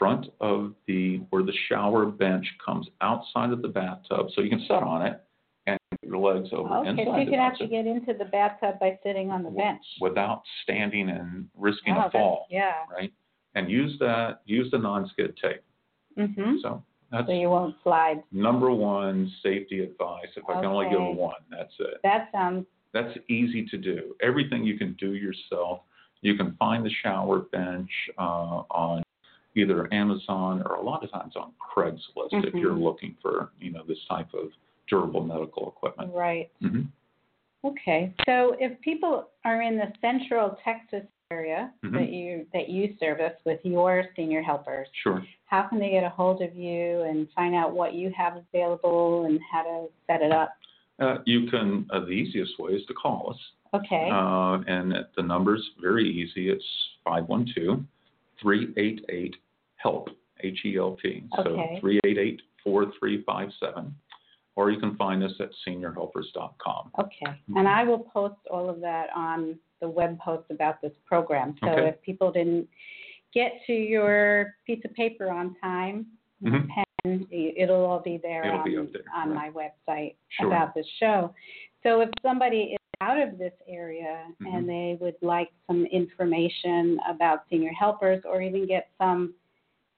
front 0.00 0.26
of 0.40 0.72
the 0.88 1.18
where 1.30 1.42
the 1.44 1.52
shower 1.68 2.06
bench 2.06 2.46
comes 2.64 2.88
outside 3.02 3.50
of 3.52 3.60
the 3.62 3.68
bathtub, 3.68 4.26
so 4.34 4.40
you 4.40 4.48
can 4.50 4.60
sit 4.62 4.72
on 4.72 5.06
it 5.06 5.22
and 5.66 5.78
your 6.02 6.16
legs 6.16 6.48
over 6.52 6.74
Okay, 6.78 6.88
inside 6.88 7.04
so 7.04 7.16
you 7.18 7.30
can 7.30 7.34
actually 7.38 7.66
get 7.68 7.86
into 7.86 8.14
the 8.14 8.24
bathtub 8.24 8.80
by 8.80 8.98
sitting 9.04 9.30
on 9.30 9.42
the 9.44 9.50
bench. 9.50 9.82
without 10.00 10.42
standing 10.62 11.10
and 11.10 11.46
risking 11.54 11.94
Wow, 11.94 12.06
a 12.08 12.10
fall, 12.10 12.46
Yeah. 12.50 12.72
right? 12.90 13.12
And 13.54 13.70
use 13.70 13.96
that, 14.00 14.40
use 14.46 14.70
the 14.70 14.78
non 14.78 15.06
skid 15.08 15.36
tape. 15.36 15.62
Mm-hmm. 16.18 16.56
So 16.62 16.82
that's 17.12 17.26
So 17.26 17.32
you 17.32 17.50
won't 17.50 17.76
slide. 17.82 18.22
number 18.32 18.70
one 18.72 19.30
safety 19.42 19.80
advice. 19.82 20.28
If 20.34 20.44
I 20.48 20.54
can 20.54 20.64
only 20.64 20.88
give 20.88 21.02
one, 21.16 21.34
that's 21.50 21.74
it. 21.78 21.98
That 22.02 22.30
sounds 22.32 22.64
That's 22.94 23.16
easy 23.28 23.66
to 23.66 23.76
do. 23.76 24.16
Everything 24.22 24.64
you 24.64 24.78
can 24.78 24.94
do 24.94 25.14
yourself. 25.14 25.82
You 26.22 26.36
can 26.36 26.56
find 26.56 26.84
the 26.84 26.90
shower 27.02 27.40
bench 27.40 27.90
uh, 28.18 28.62
on 28.70 29.02
either 29.56 29.92
Amazon 29.92 30.62
or 30.66 30.76
a 30.76 30.82
lot 30.82 31.02
of 31.04 31.10
times 31.10 31.34
on 31.36 31.52
Craigslist 31.58 32.32
if 32.44 32.54
Mhm. 32.54 32.60
you're 32.60 32.74
looking 32.74 33.14
for 33.20 33.50
you 33.60 33.70
know 33.72 33.82
this 33.84 34.02
type 34.06 34.32
of 34.34 34.52
durable 34.88 35.22
medical 35.22 35.68
equipment. 35.68 36.12
right. 36.14 36.50
hmm 36.60 36.82
Okay, 37.62 38.14
so 38.24 38.56
if 38.58 38.80
people 38.80 39.28
are 39.44 39.60
in 39.60 39.76
the 39.76 39.92
central 40.00 40.56
Texas 40.64 41.04
area 41.30 41.70
Mhm. 41.84 41.92
that 41.92 42.08
you 42.10 42.46
that 42.54 42.68
you 42.70 42.96
service 42.98 43.38
with 43.44 43.60
your 43.64 44.08
senior 44.16 44.40
helpers, 44.40 44.88
Sure. 44.92 45.22
how 45.44 45.62
can 45.64 45.78
they 45.78 45.90
get 45.90 46.02
a 46.02 46.08
hold 46.08 46.40
of 46.42 46.56
you 46.56 47.02
and 47.02 47.30
find 47.32 47.54
out 47.54 47.72
what 47.72 47.92
you 47.94 48.10
have 48.10 48.36
available 48.36 49.24
and 49.26 49.40
how 49.42 49.62
to 49.62 49.88
set 50.06 50.22
it 50.22 50.32
up? 50.32 50.52
Uh, 51.00 51.18
you 51.26 51.46
can. 51.48 51.86
Uh, 51.90 52.00
the 52.00 52.10
easiest 52.12 52.58
way 52.58 52.72
is 52.72 52.84
to 52.86 52.94
call 52.94 53.30
us. 53.30 53.52
Okay. 53.74 54.08
Uh, 54.10 54.62
and 54.66 55.06
the 55.14 55.22
number's 55.22 55.68
very 55.80 56.08
easy. 56.08 56.48
It's 56.48 56.64
512 57.04 57.84
388 58.40 59.36
HELP, 59.76 60.08
H 60.42 60.58
E 60.64 60.76
L 60.78 60.96
P. 61.02 61.22
So 61.36 61.42
Okay. 61.42 61.78
388 61.80 62.40
4357. 62.64 63.94
Or 64.56 64.70
you 64.70 64.78
can 64.80 64.96
find 64.96 65.22
us 65.22 65.32
at 65.40 65.50
seniorhelpers.com. 65.66 66.90
Okay, 66.98 67.32
and 67.56 67.66
I 67.68 67.84
will 67.84 68.00
post 68.00 68.36
all 68.50 68.68
of 68.68 68.80
that 68.80 69.08
on 69.14 69.58
the 69.80 69.88
web 69.88 70.18
post 70.18 70.50
about 70.50 70.82
this 70.82 70.92
program. 71.06 71.56
So 71.64 71.68
Okay. 71.70 71.88
if 71.88 72.02
people 72.02 72.30
didn't 72.30 72.68
get 73.32 73.52
to 73.66 73.72
your 73.72 74.56
piece 74.66 74.84
of 74.84 74.92
paper 74.94 75.30
on 75.30 75.54
time, 75.56 76.06
Mhm. 76.42 76.68
pen, 76.68 77.26
it'll 77.30 77.86
all 77.86 78.00
be 78.00 78.18
there 78.18 78.44
It'll 78.44 78.58
on, 78.58 78.64
be 78.64 78.76
up 78.76 78.92
there, 78.92 79.04
on 79.14 79.30
right. 79.30 79.52
my 79.54 79.70
website 79.88 80.16
Sure. 80.30 80.48
about 80.48 80.74
this 80.74 80.86
show. 80.98 81.32
So 81.82 82.00
if 82.02 82.10
somebody 82.20 82.72
is 82.72 82.78
out 83.00 83.20
of 83.20 83.38
this 83.38 83.54
area 83.66 84.26
Mhm. 84.40 84.46
and 84.46 84.54
mm-hmm. 84.54 84.66
they 84.66 84.98
would 85.00 85.16
like 85.22 85.52
some 85.66 85.86
information 85.86 87.00
about 87.08 87.48
senior 87.48 87.72
helpers 87.72 88.24
or 88.24 88.42
even 88.42 88.66
get 88.66 88.90
some 88.98 89.34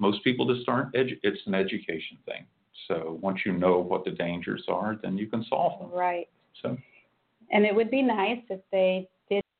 most 0.00 0.24
people 0.24 0.52
just 0.52 0.68
aren't 0.68 0.92
edu- 0.94 1.20
it's 1.22 1.46
an 1.46 1.54
education 1.54 2.18
thing. 2.26 2.44
So 2.88 3.16
once 3.20 3.46
you 3.46 3.52
know 3.52 3.78
what 3.78 4.04
the 4.04 4.10
dangers 4.10 4.64
are, 4.66 4.96
then 4.96 5.16
you 5.16 5.28
can 5.28 5.44
solve 5.44 5.78
them. 5.78 5.90
Right. 5.92 6.28
So 6.62 6.76
And 7.52 7.64
it 7.64 7.72
would 7.72 7.92
be 7.92 8.02
nice 8.02 8.42
if 8.50 8.60
they 8.72 9.08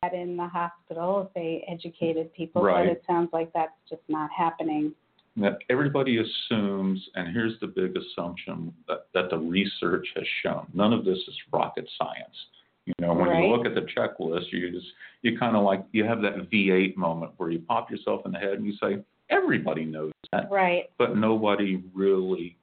that 0.02 0.14
in 0.14 0.36
the 0.36 0.46
hospital, 0.46 1.22
if 1.26 1.34
they 1.34 1.64
educated 1.68 2.32
people, 2.34 2.62
Right. 2.62 2.86
but 2.86 2.92
it 2.92 3.04
sounds 3.06 3.32
like 3.32 3.52
that's 3.52 3.72
just 3.88 4.02
not 4.08 4.30
happening. 4.30 4.94
that 5.36 5.58
everybody 5.70 6.16
assumes, 6.18 7.08
and 7.14 7.28
here's 7.28 7.56
the 7.60 7.66
big 7.68 7.96
assumption 7.96 8.74
that, 8.88 9.06
that 9.14 9.30
the 9.30 9.38
research 9.38 10.08
has 10.16 10.26
shown. 10.42 10.66
None 10.74 10.92
of 10.92 11.04
this 11.04 11.16
is 11.28 11.38
rocket 11.52 11.88
science. 11.96 12.46
You 12.86 12.94
know, 13.00 13.14
when 13.14 13.28
Right. 13.28 13.44
you 13.44 13.54
look 13.54 13.64
at 13.64 13.76
the 13.76 13.82
checklist, 13.82 14.50
you 14.50 14.68
just 14.72 14.92
you 15.22 15.38
kind 15.38 15.54
of 15.54 15.62
like 15.62 15.84
you 15.92 16.02
have 16.02 16.22
that 16.22 16.50
V8 16.50 16.96
moment 16.96 17.34
where 17.36 17.50
you 17.50 17.60
pop 17.60 17.88
yourself 17.88 18.26
in 18.26 18.32
the 18.32 18.38
head 18.40 18.54
and 18.54 18.66
you 18.66 18.72
say, 18.82 18.98
everybody 19.30 19.84
knows 19.84 20.10
that, 20.32 20.50
Right. 20.50 20.90
but 20.98 21.16
nobody 21.16 21.84
really 21.94 22.56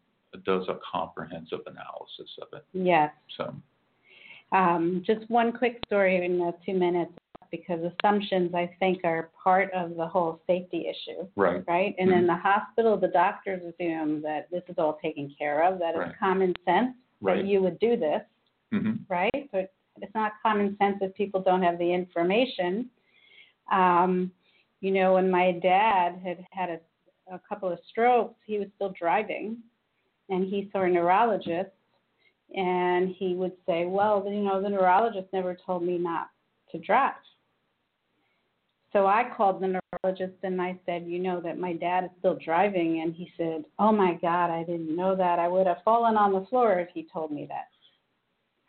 does 0.43 0.67
a 0.67 0.77
comprehensive 0.91 1.61
analysis 1.67 2.37
of 2.41 2.49
it. 2.51 2.65
Yes. 2.73 3.13
So 3.37 3.55
Um, 4.51 5.01
just 5.05 5.29
one 5.29 5.53
quick 5.53 5.79
story 5.87 6.25
in 6.25 6.37
the 6.39 6.53
two 6.65 6.73
minutes 6.73 7.13
because 7.57 7.79
assumptions, 7.83 8.53
I 8.53 8.69
think, 8.79 9.03
are 9.03 9.29
part 9.41 9.71
of 9.73 9.95
the 9.95 10.07
whole 10.07 10.41
safety 10.47 10.87
issue, 10.87 11.27
right, 11.35 11.63
right? 11.67 11.95
And 11.97 12.11
in 12.11 12.23
Mhm. 12.23 12.27
the 12.27 12.35
hospital, 12.35 12.97
the 12.97 13.07
doctors 13.07 13.63
assume 13.63 14.21
that 14.21 14.49
this 14.51 14.63
is 14.67 14.77
all 14.77 14.95
taken 14.95 15.29
care 15.37 15.63
of, 15.63 15.79
that 15.79 15.95
Right. 15.95 16.09
it's 16.09 16.17
common 16.19 16.53
sense 16.65 16.95
right. 17.21 17.37
that 17.37 17.45
you 17.45 17.61
would 17.61 17.79
do 17.79 17.95
this, 17.95 18.23
hmm 18.71 18.93
right? 19.07 19.49
But 19.51 19.73
it's 20.01 20.13
not 20.13 20.33
common 20.41 20.75
sense 20.77 20.97
if 21.01 21.13
people 21.15 21.41
don't 21.41 21.61
have 21.61 21.77
the 21.77 21.93
information. 21.93 22.89
Um, 23.71 24.31
you 24.81 24.91
know, 24.91 25.13
when 25.13 25.31
my 25.31 25.53
dad 25.53 26.19
had 26.23 26.45
had 26.51 26.69
a, 26.69 26.79
a 27.33 27.39
couple 27.47 27.71
of 27.71 27.79
strokes, 27.89 28.39
he 28.45 28.59
was 28.59 28.67
still 28.75 28.89
driving, 28.89 29.63
and 30.29 30.45
he 30.45 30.69
saw 30.71 30.81
a 30.81 30.89
neurologist, 30.89 31.71
and 32.55 33.09
he 33.09 33.35
would 33.35 33.55
say, 33.65 33.85
"Well, 33.85 34.23
you 34.27 34.41
know, 34.41 34.61
the 34.61 34.69
neurologist 34.69 35.31
never 35.31 35.55
told 35.55 35.83
me 35.83 35.97
not 35.97 36.29
to 36.71 36.77
drive." 36.77 37.13
So 38.95 39.07
I 39.07 39.29
called 39.35 39.61
the 39.61 39.67
neurologist 39.67 40.37
and 40.43 40.61
I 40.61 40.79
said, 40.85 41.05
"You 41.05 41.19
know 41.19 41.41
that 41.41 41.57
my 41.57 41.73
dad 41.73 42.05
is 42.05 42.11
still 42.19 42.35
driving," 42.35 43.01
and 43.01 43.13
he 43.13 43.29
said, 43.35 43.65
"Oh 43.77 43.91
my 43.91 44.13
God, 44.13 44.49
I 44.49 44.63
didn't 44.63 44.95
know 44.95 45.17
that. 45.17 45.37
I 45.37 45.49
would 45.49 45.67
have 45.67 45.83
fallen 45.83 46.15
on 46.15 46.31
the 46.31 46.45
floor 46.45 46.79
if 46.79 46.87
he 46.93 47.03
told 47.11 47.29
me 47.29 47.45
that." 47.47 47.67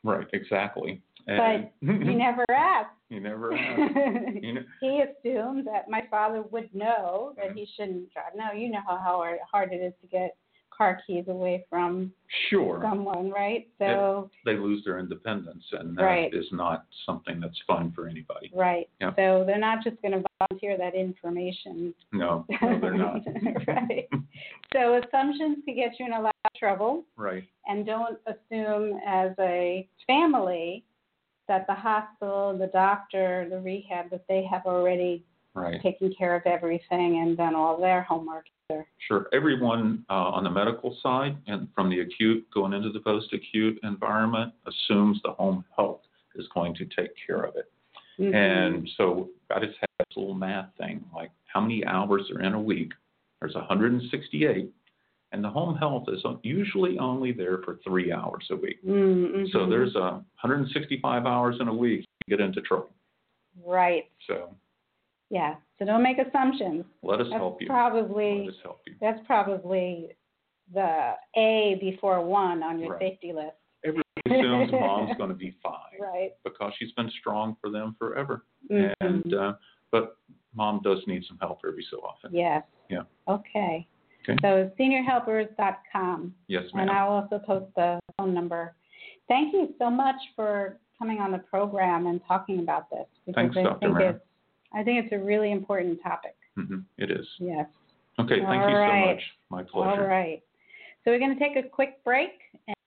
Right, 0.03 0.27
exactly. 0.33 1.01
But 1.29 1.73
He 1.81 1.87
never 2.15 2.45
asked. 2.51 2.97
He 3.09 3.21
never 3.21 3.55
asked. 3.55 4.43
You 4.43 4.55
know, 4.55 4.65
he 4.81 5.03
assumed 5.03 5.65
that 5.69 5.89
my 5.89 6.05
father 6.11 6.43
would 6.43 6.75
know 6.75 7.33
that 7.37 7.53
he 7.53 7.65
shouldn't 7.77 8.13
drive. 8.13 8.35
No, 8.35 8.51
you 8.51 8.69
know 8.69 8.83
how 8.85 9.39
hard 9.49 9.73
it 9.73 9.77
is 9.77 9.93
to 10.01 10.09
get 10.09 10.37
car 10.77 11.01
keys 11.07 11.25
away 11.29 11.65
from 11.71 12.13
sure. 12.51 12.81
someone, 12.83 13.31
right? 13.31 13.69
So, 13.79 14.31
they 14.45 14.57
lose 14.57 14.85
their 14.85 14.99
independence, 14.99 15.65
and 15.73 15.97
that 15.97 16.03
Right. 16.05 16.35
is 16.35 16.47
not 16.53 16.87
something 17.05 17.41
that's 17.41 17.59
fun 17.67 17.93
for 17.93 18.07
anybody. 18.09 18.51
right. 18.55 18.89
Yeah. 19.01 19.15
So 19.17 19.45
they're 19.47 19.59
not 19.59 19.83
just 19.83 20.01
going 20.03 20.13
to 20.13 20.25
volunteer 20.39 20.77
that 20.77 20.95
information. 20.95 21.95
No, 22.13 22.45
no, 22.63 22.81
they're 22.81 22.95
not. 22.95 23.21
right. 23.67 24.09
So 24.73 25.01
assumptions 25.03 25.59
can 25.65 25.75
get 25.75 25.99
you 25.99 26.07
in 26.07 26.13
a 26.13 26.21
lot 26.21 26.35
of 26.45 26.53
trouble, 26.59 27.05
Right. 27.17 27.45
and 27.67 27.87
don't 27.87 28.19
assume 28.27 29.01
as 29.07 29.33
a 29.39 29.89
family 30.07 30.85
that 31.49 31.67
the 31.69 31.75
hospital, 31.75 32.57
the 32.59 32.67
doctor, 32.69 33.47
the 33.49 33.61
rehab, 33.61 34.11
that 34.11 34.27
they 34.29 34.43
have 34.45 34.67
already 34.67 35.25
Right. 35.55 35.81
taken 35.81 36.13
care 36.13 36.35
of 36.37 36.43
everything 36.45 37.21
and 37.21 37.35
done 37.37 37.55
all 37.55 37.79
their 37.81 38.03
homework 38.03 38.45
either. 38.71 38.87
Sure. 39.07 39.27
Everyone 39.33 40.05
uh, 40.11 40.13
on 40.15 40.45
the 40.45 40.51
medical 40.51 40.97
side 41.03 41.37
and 41.47 41.69
from 41.75 41.91
the 41.91 42.01
acute 42.01 42.47
going 42.53 42.73
into 42.73 42.91
the 42.91 43.01
post-acute 43.01 43.79
environment 43.83 44.53
assumes 44.67 45.21
the 45.25 45.33
home 45.33 45.65
health 45.77 46.01
is 46.37 46.47
going 46.55 46.75
to 46.75 46.85
take 46.85 47.11
care 47.27 47.43
of 47.43 47.57
it. 47.57 47.71
Mhm. 48.19 48.35
And 48.35 48.91
so 48.97 49.31
I 49.51 49.61
just 49.61 49.79
had 49.79 49.89
this 49.99 50.17
little 50.17 50.35
math 50.35 50.75
thing, 50.79 51.05
like 51.15 51.31
how 51.47 51.61
many 51.61 51.85
hours 51.85 52.31
are 52.31 52.41
in 52.43 52.55
a 52.55 52.61
week? 52.61 52.93
There's 53.41 53.55
168, 53.55 54.71
and 55.33 55.45
the 55.45 55.51
home 55.51 55.77
health 55.77 56.09
is 56.09 56.23
usually 56.43 56.99
only 56.99 57.33
there 57.33 57.59
for 57.59 57.77
three 57.85 58.13
hours 58.13 58.47
a 58.51 58.57
week. 58.57 58.83
Mm, 58.85 59.51
So 59.51 59.67
there's 59.67 59.95
a 59.95 60.23
165 60.41 61.27
hours 61.27 61.57
in 61.61 61.69
a 61.69 61.75
week, 61.75 62.07
you 62.27 62.37
get 62.37 62.45
into 62.45 62.61
trouble. 62.63 62.91
right, 63.65 64.11
So 64.27 64.55
yeah. 65.31 65.55
So 65.79 65.85
don't 65.85 66.03
make 66.03 66.19
assumptions. 66.19 66.85
let 67.03 67.21
us 67.21 67.27
That's 67.31 67.39
help 67.41 67.61
you. 67.61 67.67
probably 67.67 68.41
Let 68.47 68.49
us 68.55 68.61
help 68.63 68.79
you. 68.87 68.95
that's 69.01 69.21
probably 69.27 70.11
the 70.73 71.13
A 71.37 71.77
before 71.81 72.25
one 72.25 72.63
on 72.63 72.79
your 72.81 72.93
Right. 72.93 73.01
safety 73.01 73.33
list. 73.33 73.57
Everybody 73.85 74.03
assumes 74.27 74.73
mom's 74.81 75.17
going 75.17 75.29
to 75.31 75.37
be 75.37 75.55
fine 75.63 76.01
Right. 76.01 76.33
because 76.45 76.73
she's 76.79 76.93
been 76.93 77.11
strong 77.21 77.57
for 77.61 77.71
them 77.71 77.95
forever. 77.99 78.45
Mhm. 78.71 78.93
And 79.01 79.35
uh, 79.35 79.53
but 79.93 80.17
mom 80.55 80.81
does 80.83 80.99
need 81.07 81.25
some 81.29 81.39
help 81.39 81.61
every 81.67 81.85
so 81.91 81.99
often. 82.01 82.35
yes. 82.35 82.63
Yeah. 82.89 83.03
Okay. 83.29 83.87
Okay. 84.29 84.37
So 84.43 84.71
seniorhelpers.com, 84.79 86.35
Yes, 86.49 86.65
ma'am. 86.75 86.89
and. 86.89 86.91
I'll 86.91 87.11
also 87.11 87.39
post 87.39 87.67
the 87.77 88.01
phone 88.19 88.35
number. 88.35 88.75
Thank 89.29 89.53
you 89.53 89.75
so 89.79 89.91
much 89.91 90.17
for 90.35 90.79
coming 90.99 91.19
on 91.19 91.31
the 91.33 91.39
program 91.39 92.07
and 92.07 92.21
talking 92.27 92.61
about 92.61 92.89
this. 92.91 93.07
because 93.27 93.35
Thanks, 93.53 93.57
I 93.57 93.63
Dr. 93.65 93.79
think 93.81 93.93
Mara. 93.93 94.11
it's 94.15 94.25
I 94.77 94.83
think 94.83 95.03
it's 95.05 95.13
a 95.13 95.19
really 95.25 95.53
important 95.53 96.03
topic. 96.03 96.37
hmm 96.55 96.81
It 96.99 97.11
is. 97.11 97.27
Yes. 97.39 97.67
Okay. 98.19 98.41
Thank 98.41 98.63
All 98.63 98.71
you 98.71 98.77
right. 98.77 99.03
so 99.03 99.13
much. 99.13 99.23
My 99.51 99.63
pleasure. 99.63 100.03
All 100.03 100.07
right. 100.07 100.43
So 101.05 101.11
we're 101.11 101.19
going 101.19 101.37
to 101.37 101.43
take 101.43 101.57
a 101.57 101.69
quick 101.69 102.03
break 102.05 102.33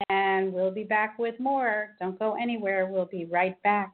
and 0.10 0.54
we'll 0.54 0.71
be 0.71 0.84
back 0.84 1.17
with 1.17 1.39
more. 1.39 1.89
Don't 1.99 2.17
go 2.19 2.36
anywhere. 2.39 2.88
We'll 2.88 3.06
be 3.06 3.25
right 3.25 3.62
back. 3.63 3.93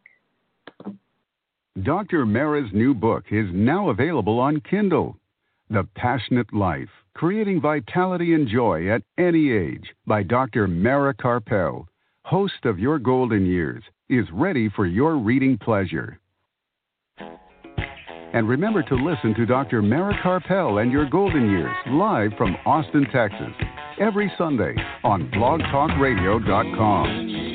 Dr. 1.83 2.25
Mara's 2.25 2.69
new 2.73 2.93
book 2.93 3.25
is 3.31 3.47
now 3.53 3.89
available 3.89 4.39
on 4.39 4.61
Kindle. 4.61 5.17
The 5.69 5.87
Passionate 5.95 6.53
Life 6.53 6.89
Creating 7.15 7.61
Vitality 7.61 8.33
and 8.33 8.47
Joy 8.47 8.89
at 8.89 9.03
Any 9.17 9.51
Age 9.51 9.85
by 10.05 10.21
Dr. 10.23 10.67
Mara 10.67 11.13
Karpel, 11.13 11.85
host 12.23 12.65
of 12.65 12.77
Your 12.77 12.99
Golden 12.99 13.45
Years, 13.45 13.83
is 14.09 14.25
ready 14.31 14.69
for 14.69 14.85
your 14.85 15.17
reading 15.17 15.57
pleasure. 15.57 16.19
And 18.35 18.47
remember 18.49 18.83
to 18.83 18.95
listen 18.95 19.33
to 19.35 19.45
Dr. 19.45 19.81
Mara 19.81 20.13
Karpel 20.21 20.81
and 20.81 20.91
Your 20.91 21.09
Golden 21.09 21.49
Years 21.49 21.73
live 21.87 22.31
from 22.37 22.57
Austin, 22.65 23.07
Texas, 23.13 23.53
every 23.97 24.29
Sunday 24.37 24.75
on 25.05 25.31
blogtalkradio.com. 25.31 27.54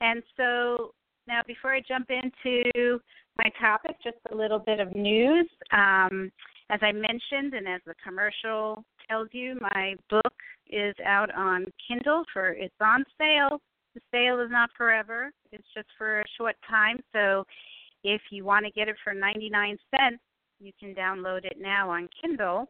And 0.00 0.22
so 0.36 0.92
now, 1.28 1.42
before 1.46 1.74
I 1.74 1.82
jump 1.86 2.08
into 2.10 2.98
my 3.36 3.52
topic, 3.60 3.96
just 4.02 4.16
a 4.32 4.34
little 4.34 4.58
bit 4.58 4.80
of 4.80 4.96
news. 4.96 5.46
Um, 5.72 6.32
as 6.70 6.80
I 6.82 6.92
mentioned, 6.92 7.54
and 7.54 7.66
as 7.66 7.80
the 7.86 7.94
commercial 8.04 8.84
tells 9.08 9.28
you, 9.32 9.58
my 9.60 9.94
book 10.10 10.34
is 10.68 10.94
out 11.04 11.34
on 11.34 11.66
Kindle 11.86 12.24
for 12.32 12.48
it's 12.48 12.74
on 12.80 13.04
sale. 13.18 13.60
The 13.94 14.00
sale 14.12 14.40
is 14.40 14.50
not 14.50 14.70
forever; 14.76 15.32
it's 15.50 15.66
just 15.74 15.88
for 15.96 16.20
a 16.20 16.24
short 16.36 16.56
time. 16.68 17.00
So, 17.12 17.44
if 18.04 18.20
you 18.30 18.44
want 18.44 18.66
to 18.66 18.70
get 18.72 18.88
it 18.88 18.96
for 19.02 19.14
99 19.14 19.78
cents, 19.90 20.22
you 20.60 20.72
can 20.78 20.94
download 20.94 21.44
it 21.44 21.56
now 21.58 21.90
on 21.90 22.08
Kindle, 22.20 22.68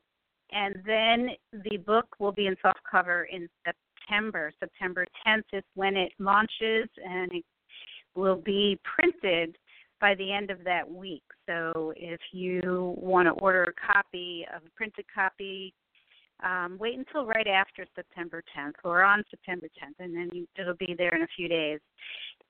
and 0.53 0.77
then 0.87 1.31
the 1.65 1.79
book 1.79 2.07
will 2.19 2.33
be 2.33 2.47
in 2.47 2.57
softcover 2.65 3.25
in 3.31 3.49
September. 3.65 4.53
September 4.61 5.07
10th 5.27 5.45
is 5.53 5.65
when 5.75 5.97
it 5.97 6.13
launches, 6.19 6.89
and 7.05 7.33
it 7.33 7.45
will 8.15 8.37
be 8.37 8.79
printed 8.85 9.57
by 10.01 10.15
the 10.15 10.33
end 10.33 10.51
of 10.51 10.65
that 10.65 10.89
week. 10.89 11.23
So 11.47 11.93
if 11.97 12.21
you 12.33 12.95
want 12.99 13.27
to 13.27 13.33
order 13.43 13.65
a 13.65 13.93
copy 13.93 14.47
of 14.55 14.63
a 14.65 14.71
printed 14.77 15.05
copy, 15.13 15.75
um, 16.45 16.77
wait 16.79 16.97
until 16.97 17.27
right 17.27 17.49
after 17.49 17.85
September 17.97 18.43
10th 18.57 18.75
or 18.85 19.03
on 19.03 19.25
September 19.31 19.67
10th, 19.67 20.05
and 20.05 20.15
then 20.15 20.31
you, 20.33 20.47
it'll 20.59 20.75
be 20.75 20.95
there 20.97 21.15
in 21.15 21.23
a 21.23 21.29
few 21.37 21.49
days. 21.49 21.81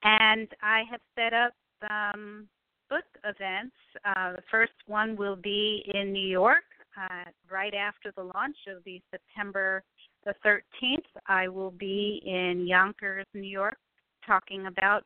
And 0.02 0.48
I 0.62 0.82
have 0.90 1.00
set 1.16 1.32
up 1.32 1.52
um, 1.90 2.48
book 2.90 3.04
events. 3.24 3.74
Uh, 4.04 4.32
the 4.32 4.42
first 4.50 4.72
one 4.86 5.16
will 5.16 5.36
be 5.36 5.84
in 5.94 6.12
New 6.12 6.26
York 6.26 6.64
uh, 6.96 7.30
right 7.50 7.74
after 7.74 8.12
the 8.16 8.30
launch. 8.34 8.56
It'll 8.66 8.80
be 8.82 9.02
September 9.10 9.82
the 10.24 10.34
13th. 10.44 10.98
I 11.26 11.48
will 11.48 11.70
be 11.70 12.22
in 12.26 12.66
Yonkers, 12.66 13.26
New 13.34 13.42
York, 13.42 13.78
talking 14.26 14.66
about 14.66 15.04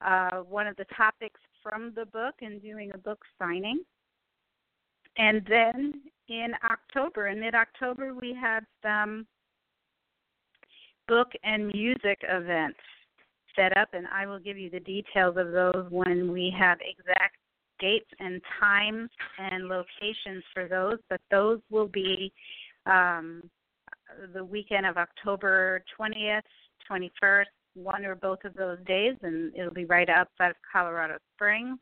uh, 0.00 0.38
one 0.38 0.66
of 0.66 0.76
the 0.76 0.86
topics 0.96 1.40
from 1.68 1.92
the 1.94 2.06
book 2.06 2.34
and 2.40 2.62
doing 2.62 2.90
a 2.94 2.98
book 2.98 3.20
signing. 3.38 3.80
And 5.16 5.44
then 5.48 5.94
in 6.28 6.52
October, 6.64 7.28
in 7.28 7.40
mid 7.40 7.54
October, 7.54 8.14
we 8.14 8.36
have 8.40 8.64
some 8.82 9.26
book 11.08 11.28
and 11.42 11.66
music 11.68 12.18
events 12.22 12.78
set 13.56 13.76
up, 13.76 13.88
and 13.92 14.06
I 14.14 14.26
will 14.26 14.38
give 14.38 14.56
you 14.56 14.70
the 14.70 14.80
details 14.80 15.36
of 15.36 15.50
those 15.52 15.86
when 15.90 16.30
we 16.30 16.54
have 16.58 16.78
exact 16.80 17.36
dates 17.80 18.10
and 18.20 18.40
times 18.60 19.10
and 19.38 19.64
locations 19.64 20.44
for 20.54 20.68
those. 20.68 20.98
But 21.10 21.20
those 21.30 21.60
will 21.70 21.88
be 21.88 22.32
um, 22.86 23.42
the 24.32 24.44
weekend 24.44 24.86
of 24.86 24.96
October 24.96 25.82
20th, 25.98 26.42
21st, 26.90 27.44
one 27.74 28.04
or 28.04 28.14
both 28.14 28.44
of 28.44 28.54
those 28.54 28.78
days, 28.86 29.16
and 29.22 29.54
it'll 29.54 29.72
be 29.72 29.84
right 29.84 30.08
outside 30.08 30.50
of 30.50 30.56
Colorado 30.70 31.18
Springs. 31.34 31.78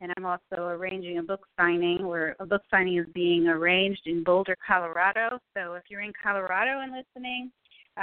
And 0.00 0.12
I'm 0.16 0.26
also 0.26 0.66
arranging 0.68 1.18
a 1.18 1.22
book 1.22 1.46
signing 1.58 2.06
where 2.06 2.36
a 2.38 2.46
book 2.46 2.62
signing 2.70 2.98
is 2.98 3.06
being 3.14 3.46
arranged 3.46 4.02
in 4.06 4.22
Boulder, 4.22 4.56
Colorado. 4.66 5.38
So 5.56 5.74
if 5.74 5.84
you're 5.88 6.02
in 6.02 6.12
Colorado 6.22 6.80
and 6.80 6.92
listening, 6.92 7.50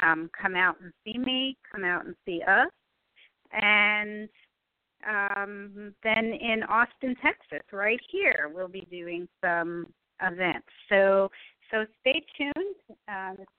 um, 0.02 0.30
come 0.40 0.56
out 0.56 0.78
and 0.82 0.92
see 1.04 1.20
me, 1.20 1.56
come 1.72 1.84
out 1.84 2.06
and 2.06 2.16
see 2.26 2.42
us. 2.48 2.70
And 3.52 4.28
um, 5.08 5.94
then 6.04 6.26
in 6.26 6.64
Austin, 6.68 7.16
Texas, 7.22 7.68
right 7.72 8.00
here, 8.10 8.52
we'll 8.54 8.68
be 8.68 8.88
doing 8.90 9.28
some 9.44 9.86
events. 10.22 10.68
So 10.90 11.30
so 11.74 11.86
stay 12.02 12.24
tuned. 12.38 12.76
Um, 13.08 13.36
it's 13.40 13.52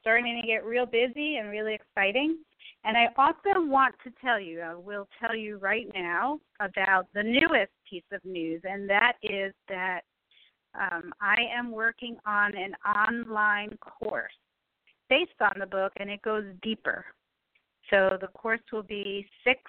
starting 0.00 0.40
to 0.40 0.46
get 0.46 0.64
real 0.64 0.86
busy 0.86 1.36
and 1.36 1.48
really 1.48 1.74
exciting. 1.74 2.38
And 2.84 2.96
I 2.96 3.08
also 3.16 3.66
want 3.66 3.94
to 4.04 4.12
tell 4.22 4.40
you, 4.40 4.60
I 4.60 4.74
will 4.74 5.06
tell 5.20 5.36
you 5.36 5.58
right 5.58 5.86
now 5.94 6.40
about 6.60 7.06
the 7.14 7.22
newest 7.22 7.72
piece 7.88 8.04
of 8.12 8.24
news, 8.24 8.62
and 8.64 8.88
that 8.88 9.14
is 9.22 9.52
that 9.68 10.00
um, 10.74 11.12
I 11.20 11.36
am 11.52 11.72
working 11.72 12.16
on 12.26 12.56
an 12.56 12.74
online 12.86 13.76
course 13.80 14.32
based 15.08 15.40
on 15.40 15.52
the 15.58 15.66
book, 15.66 15.92
and 15.98 16.08
it 16.08 16.22
goes 16.22 16.44
deeper. 16.62 17.04
So 17.90 18.16
the 18.20 18.28
course 18.28 18.60
will 18.72 18.84
be 18.84 19.26
six 19.44 19.60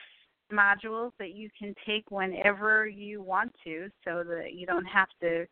modules 0.54 1.12
that 1.18 1.34
you 1.34 1.50
can 1.58 1.74
take 1.86 2.10
whenever 2.12 2.88
you 2.88 3.22
want 3.22 3.54
to, 3.64 3.90
so 4.06 4.24
that 4.24 4.54
you 4.54 4.66
don't 4.66 4.86
have 4.86 5.08
to 5.22 5.46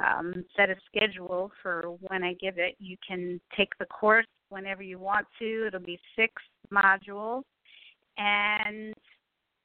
um, 0.00 0.44
set 0.56 0.70
a 0.70 0.76
schedule 0.86 1.50
for 1.62 1.82
when 2.00 2.22
I 2.22 2.34
give 2.34 2.58
it. 2.58 2.76
You 2.78 2.96
can 3.06 3.40
take 3.56 3.76
the 3.78 3.86
course 3.86 4.26
whenever 4.48 4.82
you 4.82 4.98
want 4.98 5.26
to. 5.40 5.66
It'll 5.66 5.80
be 5.80 5.98
six 6.16 6.32
modules, 6.72 7.42
and 8.18 8.94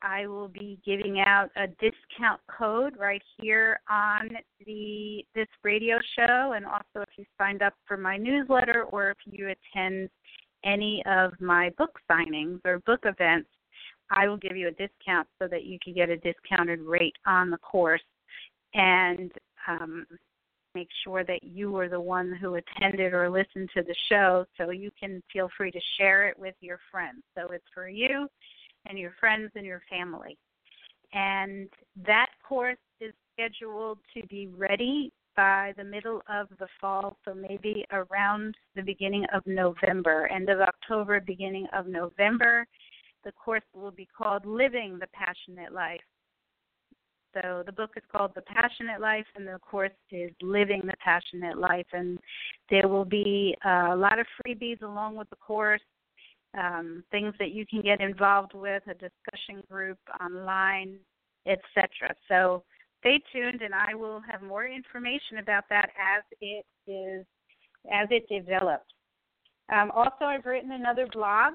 I 0.01 0.27
will 0.27 0.47
be 0.47 0.79
giving 0.85 1.19
out 1.19 1.49
a 1.57 1.67
discount 1.67 2.39
code 2.49 2.95
right 2.97 3.21
here 3.37 3.79
on 3.89 4.29
the 4.65 5.25
this 5.35 5.47
radio 5.63 5.97
show, 6.17 6.53
and 6.55 6.65
also 6.65 7.01
if 7.01 7.09
you 7.17 7.25
signed 7.37 7.61
up 7.61 7.73
for 7.85 7.97
my 7.97 8.17
newsletter 8.17 8.85
or 8.91 9.11
if 9.11 9.17
you 9.25 9.49
attend 9.49 10.09
any 10.63 11.03
of 11.05 11.31
my 11.39 11.71
book 11.77 11.99
signings 12.09 12.59
or 12.65 12.79
book 12.79 13.01
events, 13.03 13.49
I 14.11 14.27
will 14.27 14.37
give 14.37 14.57
you 14.57 14.67
a 14.67 14.71
discount 14.71 15.27
so 15.39 15.47
that 15.49 15.65
you 15.65 15.77
can 15.83 15.93
get 15.93 16.09
a 16.09 16.17
discounted 16.17 16.79
rate 16.81 17.15
on 17.25 17.49
the 17.49 17.57
course. 17.57 18.01
And 18.73 19.31
um, 19.67 20.05
make 20.75 20.89
sure 21.03 21.23
that 21.23 21.43
you 21.43 21.71
were 21.71 21.89
the 21.89 21.99
one 21.99 22.37
who 22.39 22.55
attended 22.55 23.13
or 23.13 23.29
listened 23.29 23.69
to 23.75 23.83
the 23.83 23.95
show 24.09 24.45
so 24.57 24.71
you 24.71 24.91
can 24.99 25.21
feel 25.31 25.49
free 25.57 25.71
to 25.71 25.79
share 25.97 26.27
it 26.27 26.37
with 26.37 26.55
your 26.61 26.79
friends. 26.91 27.23
So 27.35 27.47
it's 27.51 27.65
for 27.73 27.87
you 27.87 28.27
and 28.85 28.97
your 28.97 29.13
friends 29.19 29.51
and 29.55 29.65
your 29.65 29.81
family. 29.89 30.37
And 31.13 31.69
that 32.05 32.27
course 32.47 32.77
is 33.01 33.13
scheduled 33.33 33.99
to 34.15 34.25
be 34.27 34.47
ready 34.47 35.11
by 35.35 35.73
the 35.77 35.83
middle 35.83 36.21
of 36.27 36.47
the 36.59 36.67
fall, 36.81 37.17
so 37.23 37.33
maybe 37.33 37.85
around 37.91 38.55
the 38.75 38.81
beginning 38.81 39.25
of 39.33 39.41
November, 39.45 40.27
end 40.27 40.49
of 40.49 40.59
October, 40.59 41.21
beginning 41.21 41.65
of 41.73 41.87
November. 41.87 42.67
The 43.23 43.31
course 43.31 43.63
will 43.73 43.91
be 43.91 44.07
called 44.17 44.45
Living 44.45 44.99
the 44.99 45.07
Passionate 45.13 45.73
Life 45.73 46.01
so 47.33 47.63
the 47.65 47.71
book 47.71 47.91
is 47.95 48.03
called 48.11 48.31
The 48.35 48.41
Passionate 48.41 48.99
Life, 48.99 49.25
and 49.35 49.47
the 49.47 49.59
course 49.59 49.91
is 50.11 50.31
Living 50.41 50.81
the 50.85 50.93
Passionate 51.03 51.57
Life. 51.57 51.85
And 51.93 52.19
there 52.69 52.87
will 52.87 53.05
be 53.05 53.55
a 53.65 53.95
lot 53.95 54.19
of 54.19 54.25
freebies 54.45 54.81
along 54.81 55.15
with 55.15 55.29
the 55.29 55.35
course, 55.35 55.81
um, 56.57 57.03
things 57.11 57.33
that 57.39 57.51
you 57.51 57.65
can 57.65 57.81
get 57.81 58.01
involved 58.01 58.53
with, 58.53 58.83
a 58.87 58.93
discussion 58.93 59.63
group 59.69 59.99
online, 60.19 60.97
etc. 61.45 62.15
So 62.27 62.63
stay 62.99 63.21
tuned, 63.31 63.61
and 63.61 63.73
I 63.73 63.93
will 63.93 64.21
have 64.29 64.41
more 64.41 64.67
information 64.67 65.37
about 65.39 65.65
that 65.69 65.89
as 65.99 66.23
it 66.41 66.65
is 66.87 67.25
as 67.93 68.07
it 68.11 68.27
develops. 68.27 68.93
Um, 69.71 69.91
also, 69.91 70.25
I've 70.25 70.45
written 70.45 70.71
another 70.71 71.07
blog, 71.13 71.53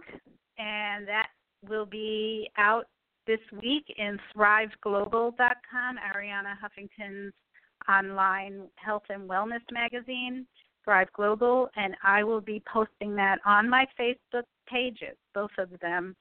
and 0.58 1.06
that 1.06 1.28
will 1.68 1.86
be 1.86 2.48
out 2.56 2.86
this 3.26 3.40
week 3.62 3.84
in 3.96 4.18
thriveglobal.com, 4.36 5.96
Arianna 5.96 6.54
Huffington's 6.60 7.32
online 7.88 8.68
health 8.76 9.04
and 9.08 9.28
wellness 9.28 9.62
magazine, 9.70 10.46
Thrive 10.84 11.12
Global, 11.14 11.68
and 11.76 11.94
I 12.02 12.22
will 12.24 12.40
be 12.40 12.62
posting 12.70 13.14
that 13.16 13.38
on 13.44 13.68
my 13.68 13.86
Facebook 13.98 14.44
pages, 14.68 15.16
both 15.34 15.50
of 15.58 15.70
them, 15.80 16.14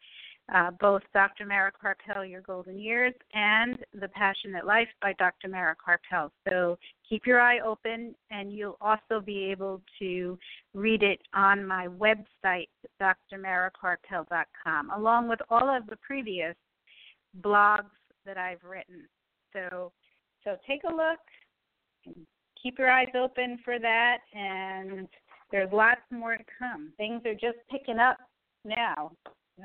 uh, 0.53 0.71
both 0.79 1.01
Dr. 1.13 1.45
Mara 1.45 1.71
Karpel, 1.71 2.29
Your 2.29 2.41
Golden 2.41 2.77
Years, 2.77 3.13
and 3.33 3.77
The 3.99 4.09
Passionate 4.09 4.65
Life 4.65 4.89
by 5.01 5.13
Dr. 5.13 5.47
Mara 5.47 5.75
Karpel. 5.75 6.31
So 6.49 6.77
keep 7.07 7.25
your 7.25 7.39
eye 7.39 7.59
open, 7.59 8.15
and 8.31 8.51
you'll 8.51 8.77
also 8.81 9.21
be 9.21 9.45
able 9.51 9.81
to 9.99 10.37
read 10.73 11.03
it 11.03 11.21
on 11.33 11.65
my 11.65 11.87
website, 11.87 12.67
drmarakarpel.com, 13.01 14.91
along 14.91 15.29
with 15.29 15.39
all 15.49 15.69
of 15.69 15.87
the 15.87 15.97
previous 15.97 16.55
blogs 17.41 17.91
that 18.25 18.37
I've 18.37 18.63
written. 18.63 19.07
So, 19.53 19.91
so 20.43 20.57
take 20.67 20.81
a 20.83 20.93
look, 20.93 22.17
keep 22.61 22.77
your 22.79 22.89
eyes 22.89 23.09
open 23.15 23.59
for 23.63 23.79
that, 23.79 24.19
and 24.33 25.07
there's 25.51 25.71
lots 25.71 26.01
more 26.11 26.37
to 26.37 26.43
come. 26.57 26.91
Things 26.97 27.21
are 27.25 27.33
just 27.33 27.57
picking 27.69 27.99
up 27.99 28.17
now. 28.65 29.11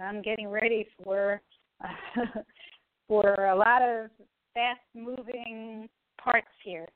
I'm 0.00 0.22
getting 0.22 0.48
ready 0.48 0.86
for 1.02 1.40
for 3.08 3.34
a 3.46 3.56
lot 3.56 3.82
of 3.82 4.10
fast 4.52 4.80
moving 4.94 5.88
parts 6.22 6.48
here. 6.62 6.86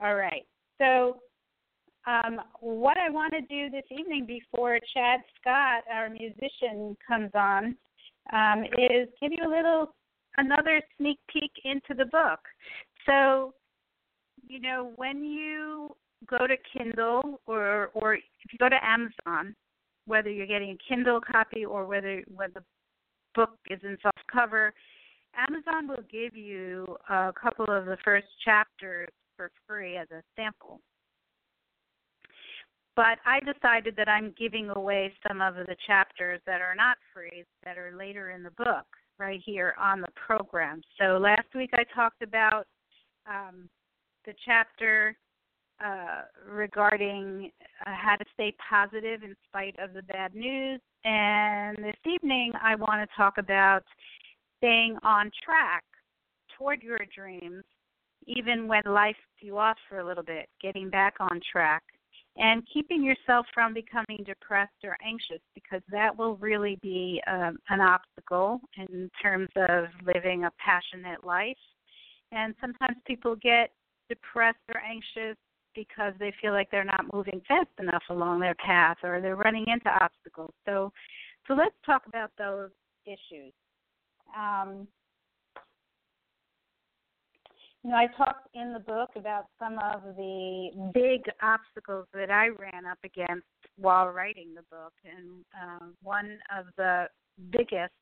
All 0.00 0.16
right. 0.16 0.44
So 0.78 1.18
um, 2.06 2.40
what 2.60 2.96
I 2.98 3.08
want 3.10 3.32
to 3.32 3.40
do 3.42 3.70
this 3.70 3.84
evening 3.90 4.26
before 4.26 4.78
Chad 4.92 5.20
Scott, 5.40 5.84
our 5.90 6.10
musician, 6.10 6.96
comes 7.06 7.30
on, 7.34 7.76
um, 8.32 8.64
is 8.78 9.08
give 9.20 9.32
you 9.32 9.46
a 9.46 9.50
little 9.50 9.94
another 10.36 10.80
sneak 10.96 11.18
peek 11.32 11.52
into 11.64 11.94
the 11.96 12.06
book. 12.06 12.40
So, 13.06 13.54
you 14.46 14.60
know, 14.60 14.92
when 14.96 15.24
you 15.24 15.94
go 16.28 16.46
to 16.46 16.56
Kindle 16.76 17.40
or 17.46 17.90
or 17.94 18.14
if 18.14 18.52
you 18.52 18.58
go 18.58 18.68
to 18.68 18.84
Amazon, 18.84 19.54
whether 20.06 20.30
you're 20.30 20.46
getting 20.46 20.70
a 20.70 20.88
Kindle 20.88 21.20
copy 21.20 21.64
or 21.64 21.86
whether 21.86 22.22
when 22.34 22.50
the 22.54 22.62
book 23.34 23.50
is 23.70 23.80
in 23.82 23.96
soft 24.02 24.26
cover, 24.32 24.72
Amazon 25.36 25.88
will 25.88 26.04
give 26.10 26.36
you 26.36 26.96
a 27.08 27.32
couple 27.32 27.66
of 27.68 27.86
the 27.86 27.96
first 28.04 28.26
chapters 28.44 29.08
for 29.36 29.50
free 29.66 29.96
as 29.96 30.08
a 30.10 30.22
sample. 30.36 30.80
But 32.94 33.18
I 33.24 33.40
decided 33.40 33.96
that 33.96 34.08
I'm 34.08 34.34
giving 34.38 34.68
away 34.70 35.12
some 35.26 35.40
of 35.40 35.54
the 35.54 35.76
chapters 35.86 36.40
that 36.46 36.60
are 36.60 36.74
not 36.74 36.98
free, 37.14 37.44
that 37.64 37.78
are 37.78 37.94
later 37.96 38.30
in 38.30 38.42
the 38.42 38.50
book, 38.50 38.84
right 39.18 39.40
here 39.44 39.74
on 39.80 40.00
the 40.00 40.08
program. 40.26 40.82
So 41.00 41.16
last 41.18 41.48
week 41.54 41.70
I 41.72 41.84
talked 41.94 42.22
about 42.22 42.66
um, 43.26 43.68
the 44.26 44.34
chapter 44.44 45.16
uh, 45.84 46.22
regarding 46.48 47.50
uh, 47.86 47.90
how 47.94 48.16
to 48.16 48.24
stay 48.34 48.54
positive 48.68 49.22
in 49.22 49.34
spite 49.48 49.76
of 49.82 49.94
the 49.94 50.02
bad 50.02 50.34
news. 50.34 50.80
And 51.04 51.76
this 51.78 51.96
evening, 52.06 52.52
I 52.62 52.74
want 52.76 53.08
to 53.08 53.16
talk 53.16 53.38
about 53.38 53.82
staying 54.58 54.96
on 55.02 55.30
track 55.44 55.82
toward 56.56 56.82
your 56.82 57.00
dreams, 57.14 57.64
even 58.26 58.68
when 58.68 58.82
life 58.86 59.16
threw 59.40 59.48
you 59.48 59.58
off 59.58 59.76
for 59.88 59.98
a 59.98 60.06
little 60.06 60.22
bit, 60.22 60.48
getting 60.60 60.88
back 60.88 61.14
on 61.18 61.40
track, 61.50 61.82
and 62.36 62.66
keeping 62.72 63.04
yourself 63.04 63.46
from 63.52 63.74
becoming 63.74 64.24
depressed 64.24 64.72
or 64.84 64.96
anxious, 65.04 65.40
because 65.54 65.82
that 65.90 66.16
will 66.16 66.36
really 66.36 66.78
be 66.82 67.22
um, 67.26 67.58
an 67.68 67.80
obstacle 67.80 68.60
in 68.76 69.10
terms 69.20 69.48
of 69.56 69.84
living 70.06 70.44
a 70.44 70.50
passionate 70.58 71.24
life. 71.24 71.56
And 72.30 72.54
sometimes 72.60 72.96
people 73.06 73.36
get 73.36 73.72
depressed 74.08 74.58
or 74.74 74.80
anxious 74.80 75.36
because 75.74 76.12
they 76.18 76.32
feel 76.40 76.52
like 76.52 76.70
they're 76.70 76.84
not 76.84 77.12
moving 77.12 77.40
fast 77.46 77.68
enough 77.78 78.02
along 78.10 78.40
their 78.40 78.54
path 78.54 78.96
or 79.02 79.20
they're 79.20 79.36
running 79.36 79.66
into 79.68 79.90
obstacles. 80.02 80.52
So, 80.66 80.92
so 81.46 81.54
let's 81.54 81.74
talk 81.84 82.02
about 82.06 82.30
those 82.38 82.70
issues. 83.06 83.52
Um, 84.36 84.86
you 87.82 87.90
know, 87.90 87.96
I 87.96 88.06
talked 88.16 88.48
in 88.54 88.72
the 88.72 88.78
book 88.78 89.10
about 89.16 89.46
some 89.58 89.78
of 89.78 90.16
the 90.16 90.70
big 90.94 91.22
obstacles 91.42 92.06
that 92.14 92.30
I 92.30 92.48
ran 92.48 92.86
up 92.86 92.98
against 93.04 93.46
while 93.76 94.08
writing 94.08 94.54
the 94.54 94.62
book, 94.70 94.92
and 95.04 95.44
uh, 95.60 95.86
one 96.02 96.38
of 96.56 96.66
the 96.76 97.06
biggest 97.50 97.92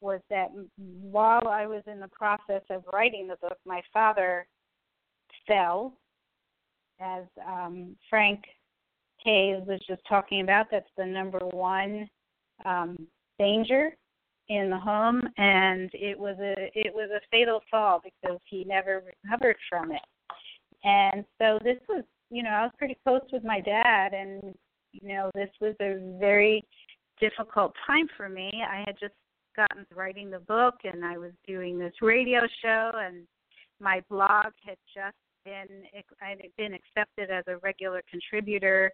was 0.00 0.20
that 0.28 0.48
while 0.76 1.48
I 1.48 1.66
was 1.66 1.82
in 1.86 2.00
the 2.00 2.08
process 2.08 2.62
of 2.68 2.82
writing 2.92 3.28
the 3.28 3.36
book, 3.36 3.56
my 3.64 3.80
father 3.92 4.46
fell 5.46 5.94
as 7.00 7.24
um, 7.46 7.96
Frank 8.10 8.40
Hayes 9.24 9.62
was 9.66 9.80
just 9.88 10.02
talking 10.08 10.40
about, 10.42 10.66
that's 10.70 10.90
the 10.98 11.06
number 11.06 11.38
one 11.38 12.08
um, 12.64 12.96
danger 13.38 13.96
in 14.52 14.68
the 14.68 14.78
home, 14.78 15.22
and 15.38 15.90
it 15.94 16.18
was 16.18 16.36
a 16.38 16.70
it 16.74 16.92
was 16.94 17.08
a 17.10 17.20
fatal 17.30 17.60
fall 17.70 18.02
because 18.04 18.38
he 18.44 18.64
never 18.64 19.02
recovered 19.24 19.56
from 19.68 19.92
it. 19.92 20.02
And 20.84 21.24
so 21.40 21.58
this 21.64 21.78
was, 21.88 22.04
you 22.30 22.42
know, 22.42 22.50
I 22.50 22.62
was 22.62 22.72
pretty 22.76 22.98
close 23.02 23.22
with 23.32 23.44
my 23.44 23.60
dad, 23.60 24.12
and 24.12 24.54
you 24.92 25.08
know, 25.08 25.30
this 25.34 25.48
was 25.60 25.74
a 25.80 26.18
very 26.20 26.64
difficult 27.18 27.72
time 27.86 28.08
for 28.16 28.28
me. 28.28 28.50
I 28.68 28.84
had 28.86 28.96
just 29.00 29.14
gotten 29.56 29.86
writing 29.94 30.30
the 30.30 30.40
book, 30.40 30.74
and 30.84 31.02
I 31.02 31.16
was 31.16 31.32
doing 31.46 31.78
this 31.78 31.94
radio 32.02 32.40
show, 32.62 32.90
and 32.94 33.26
my 33.80 34.02
blog 34.10 34.52
had 34.66 34.76
just 34.94 35.16
been 35.46 35.84
I 36.20 36.30
had 36.30 36.38
been 36.58 36.74
accepted 36.74 37.30
as 37.30 37.44
a 37.46 37.56
regular 37.58 38.02
contributor 38.10 38.92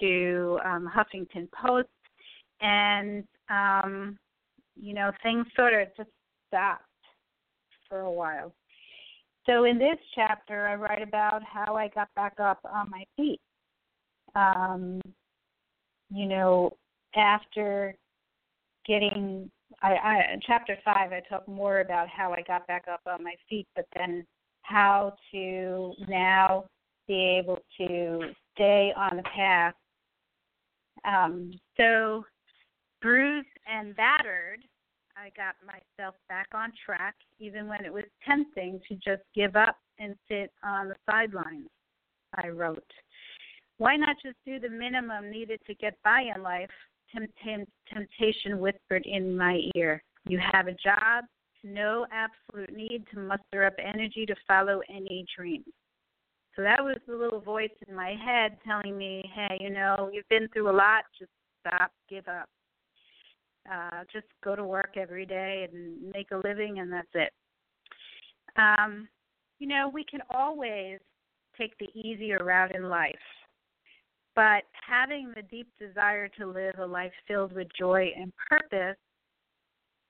to 0.00 0.58
um, 0.66 0.90
Huffington 0.94 1.48
Post, 1.50 1.88
and 2.60 3.24
um, 3.48 4.18
you 4.80 4.94
know 4.94 5.10
things 5.22 5.46
sort 5.56 5.74
of 5.74 5.88
just 5.96 6.10
stopped 6.48 6.84
for 7.88 8.00
a 8.00 8.12
while. 8.12 8.52
So 9.46 9.64
in 9.64 9.78
this 9.78 9.96
chapter, 10.14 10.68
I 10.68 10.74
write 10.74 11.02
about 11.02 11.42
how 11.42 11.74
I 11.76 11.88
got 11.88 12.08
back 12.14 12.34
up 12.38 12.60
on 12.70 12.90
my 12.90 13.04
feet. 13.16 13.40
Um, 14.34 15.00
you 16.10 16.26
know, 16.26 16.76
after 17.16 17.94
getting 18.86 19.50
I, 19.82 19.92
I 19.92 20.38
chapter 20.46 20.76
five, 20.84 21.12
I 21.12 21.22
talk 21.28 21.46
more 21.46 21.80
about 21.80 22.08
how 22.08 22.32
I 22.32 22.42
got 22.46 22.66
back 22.66 22.84
up 22.90 23.00
on 23.06 23.22
my 23.22 23.34
feet, 23.48 23.66
but 23.76 23.86
then 23.96 24.26
how 24.62 25.14
to 25.32 25.94
now 26.08 26.64
be 27.06 27.38
able 27.40 27.58
to 27.78 28.32
stay 28.54 28.92
on 28.96 29.16
the 29.16 29.22
path. 29.22 29.74
Um, 31.04 31.52
so, 31.76 32.24
bruised 33.00 33.48
and 33.66 33.94
battered, 33.96 34.60
I 35.16 35.30
got 35.36 35.56
myself 35.66 36.14
back 36.28 36.48
on 36.54 36.72
track, 36.84 37.14
even 37.38 37.66
when 37.66 37.84
it 37.84 37.92
was 37.92 38.04
tempting 38.26 38.80
to 38.88 38.94
just 38.94 39.22
give 39.34 39.56
up 39.56 39.76
and 39.98 40.14
sit 40.28 40.52
on 40.62 40.88
the 40.88 40.96
sidelines. 41.10 41.68
I 42.34 42.48
wrote, 42.48 42.84
Why 43.78 43.96
not 43.96 44.16
just 44.24 44.36
do 44.46 44.60
the 44.60 44.68
minimum 44.68 45.30
needed 45.30 45.60
to 45.66 45.74
get 45.74 45.96
by 46.04 46.24
in 46.34 46.42
life? 46.42 46.70
Temptation 47.12 48.58
whispered 48.58 49.06
in 49.06 49.36
my 49.36 49.60
ear. 49.74 50.02
You 50.28 50.38
have 50.52 50.68
a 50.68 50.72
job, 50.72 51.24
no 51.64 52.06
absolute 52.12 52.74
need 52.74 53.04
to 53.12 53.18
muster 53.18 53.64
up 53.64 53.74
energy 53.82 54.26
to 54.26 54.34
follow 54.46 54.82
any 54.90 55.24
dream. 55.36 55.64
So 56.54 56.62
that 56.62 56.82
was 56.82 56.96
the 57.06 57.16
little 57.16 57.40
voice 57.40 57.70
in 57.86 57.94
my 57.94 58.14
head 58.24 58.58
telling 58.66 58.98
me, 58.98 59.30
hey, 59.34 59.56
you 59.60 59.70
know, 59.70 60.10
you've 60.12 60.28
been 60.28 60.48
through 60.52 60.70
a 60.70 60.76
lot, 60.76 61.04
just 61.18 61.30
stop, 61.60 61.92
give 62.08 62.26
up. 62.28 62.48
Uh, 63.70 64.04
just 64.12 64.26
go 64.42 64.56
to 64.56 64.64
work 64.64 64.94
every 64.96 65.26
day 65.26 65.68
and 65.70 66.12
make 66.12 66.30
a 66.30 66.36
living, 66.36 66.78
and 66.78 66.92
that's 66.92 67.08
it. 67.14 67.32
Um, 68.56 69.08
you 69.58 69.68
know, 69.68 69.90
we 69.92 70.04
can 70.04 70.20
always 70.30 70.98
take 71.56 71.76
the 71.78 71.88
easier 71.98 72.44
route 72.44 72.74
in 72.74 72.88
life, 72.88 73.14
but 74.34 74.62
having 74.86 75.32
the 75.34 75.42
deep 75.42 75.68
desire 75.78 76.28
to 76.28 76.46
live 76.46 76.74
a 76.78 76.86
life 76.86 77.12
filled 77.26 77.52
with 77.52 77.66
joy 77.78 78.10
and 78.16 78.32
purpose 78.48 78.96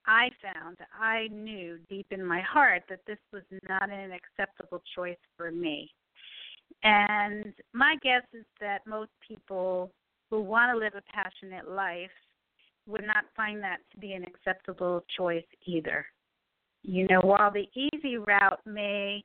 I 0.09 0.29
found, 0.41 0.77
I 0.99 1.27
knew 1.27 1.77
deep 1.87 2.07
in 2.09 2.25
my 2.25 2.41
heart 2.41 2.81
that 2.89 3.01
this 3.05 3.19
was 3.31 3.43
not 3.67 3.91
an 3.91 4.11
acceptable 4.11 4.81
choice 4.95 5.17
for 5.37 5.51
me. 5.51 5.91
And 6.81 7.53
my 7.73 7.95
guess 8.01 8.23
is 8.33 8.45
that 8.59 8.87
most 8.87 9.11
people 9.25 9.91
who 10.31 10.41
want 10.41 10.71
to 10.71 10.79
live 10.79 10.93
a 10.95 11.03
passionate 11.13 11.69
life 11.69 12.09
would 12.89 13.05
not 13.05 13.25
find 13.35 13.61
that 13.63 13.77
to 13.91 13.97
be 13.99 14.13
an 14.13 14.23
acceptable 14.23 15.03
choice 15.15 15.45
either. 15.65 16.05
You 16.83 17.07
know, 17.09 17.19
while 17.21 17.51
the 17.51 17.67
easy 17.75 18.17
route 18.17 18.59
may 18.65 19.23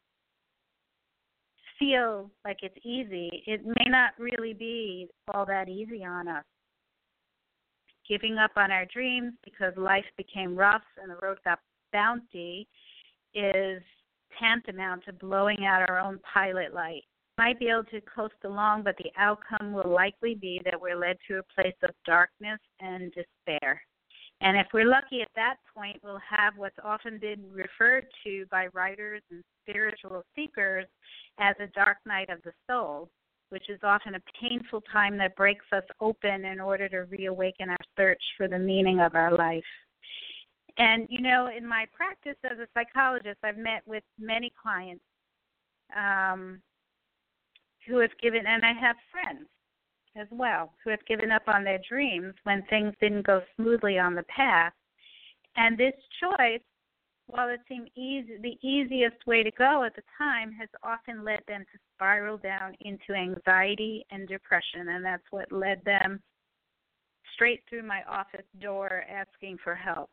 feel 1.79 2.31
like 2.45 2.59
it's 2.63 2.77
easy, 2.85 3.43
it 3.47 3.65
may 3.65 3.87
not 3.87 4.13
really 4.19 4.53
be 4.53 5.09
all 5.33 5.47
that 5.47 5.69
easy 5.69 6.05
on 6.05 6.29
us 6.29 6.45
giving 8.09 8.39
up 8.39 8.53
on 8.57 8.71
our 8.71 8.87
dreams 8.87 9.33
because 9.45 9.73
life 9.77 10.05
became 10.17 10.57
rough 10.57 10.83
and 11.01 11.11
the 11.11 11.17
road 11.23 11.39
got 11.45 11.59
bounty 11.93 12.69
is 13.35 13.83
tantamount 14.39 15.05
to 15.05 15.13
blowing 15.13 15.65
out 15.67 15.89
our 15.89 15.99
own 15.99 16.19
pilot 16.33 16.75
light. 16.75 17.05
Might 17.37 17.59
be 17.59 17.69
able 17.69 17.85
to 17.85 18.01
coast 18.03 18.35
along, 18.45 18.85
but 18.85 18.97
the 18.97 19.11
outcome 19.17 19.73
will 19.73 19.91
likely 19.91 20.37
be 20.37 20.61
that 20.65 20.81
we're 20.81 20.97
led 20.97 21.17
to 21.29 21.39
a 21.39 21.43
place 21.55 21.75
of 21.83 21.91
darkness 22.07 22.61
and 22.81 23.13
despair. 23.13 23.83
And 24.41 24.57
if 24.57 24.67
we're 24.73 24.89
lucky 24.89 25.23
at 25.23 25.29
that 25.35 25.57
point, 25.75 26.01
we'll 26.03 26.21
have 26.29 26.55
what's 26.57 26.79
often 26.85 27.19
been 27.19 27.45
referred 27.51 28.07
to 28.25 28.45
by 28.51 28.69
writers 28.69 29.23
and 29.31 29.43
spiritual 29.63 30.23
seekers 30.37 30.87
as 31.39 31.57
a 31.59 31.67
dark 31.69 31.99
night 32.07 32.31
of 32.31 32.43
the 32.43 32.53
soul, 32.69 33.09
which 33.49 33.69
is 33.69 33.81
often 33.83 34.15
a 34.15 34.23
painful 34.41 34.83
time 34.93 35.17
that 35.19 35.37
breaks 35.37 35.65
us 35.73 35.85
open 36.01 36.45
in 36.45 36.61
order 36.61 36.89
to 36.89 37.05
reawaken 37.05 37.71
our 37.71 37.77
search 37.97 38.23
for 38.37 38.47
the 38.47 38.59
meaning 38.59 39.01
of 39.01 39.15
our 39.15 39.35
life. 39.37 39.65
And, 40.77 41.07
you 41.09 41.21
know, 41.21 41.49
in 41.57 41.67
my 41.67 41.87
practice 41.93 42.37
as 42.45 42.59
a 42.59 42.67
psychologist, 42.75 43.39
I've 43.43 43.57
met 43.57 43.83
with 43.87 44.03
many 44.19 44.53
clients 44.61 45.05
um, 45.97 46.61
who 47.87 47.99
have 47.99 48.17
given, 48.23 48.47
and 48.47 48.65
I 48.65 48.73
have 48.73 48.97
friends 49.11 49.49
as 50.17 50.29
well 50.31 50.73
who 50.83 50.91
have 50.91 51.05
given 51.07 51.31
up 51.31 51.43
on 51.49 51.65
their 51.65 51.81
dreams 51.89 52.35
when 52.45 52.63
things 52.71 52.95
didn't 53.01 53.27
go 53.27 53.43
smoothly 53.57 53.99
on 53.99 54.15
the 54.15 54.23
path. 54.25 54.73
And 55.57 55.77
this 55.77 55.95
choice, 56.21 56.61
while 57.27 57.49
it 57.49 57.61
seemed 57.69 57.91
easy, 57.97 58.37
the 58.41 58.59
easiest 58.67 59.27
way 59.27 59.43
to 59.43 59.51
go 59.53 59.85
at 59.85 59.97
the 59.97 60.03
time, 60.19 60.53
has 60.53 60.69
often 60.83 61.25
led 61.25 61.41
them 61.49 61.65
to 61.73 61.79
spiral 61.95 62.39
down 62.39 62.75
into 62.81 63.15
anxiety 63.15 64.05
and 64.11 64.29
depression, 64.29 64.89
and 64.89 65.05
that's 65.05 65.23
what 65.31 65.51
led 65.51 65.83
them 65.85 66.21
straight 67.35 67.63
through 67.69 67.83
my 67.83 68.03
office 68.09 68.47
door 68.61 69.05
asking 69.11 69.59
for 69.63 69.75
help. 69.75 70.11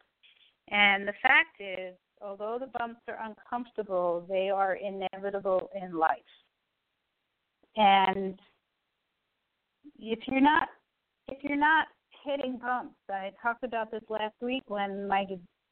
And 0.70 1.08
the 1.08 1.14
fact 1.22 1.60
is, 1.60 1.96
although 2.22 2.58
the 2.60 2.68
bumps 2.78 3.02
are 3.08 3.20
uncomfortable, 3.24 4.26
they 4.30 4.50
are 4.50 4.76
inevitable 4.76 5.70
in 5.80 5.98
life. 5.98 6.18
And 7.76 8.40
if 10.00 10.20
you're 10.28 10.42
not 10.42 10.68
if 11.28 11.38
you're 11.44 11.56
not 11.56 11.88
hitting 12.26 12.58
bumps, 12.58 12.96
I 13.10 13.32
talked 13.42 13.64
about 13.64 13.92
this 13.92 14.04
last 14.10 14.36
week 14.42 14.64
when 14.68 15.08
my 15.08 15.26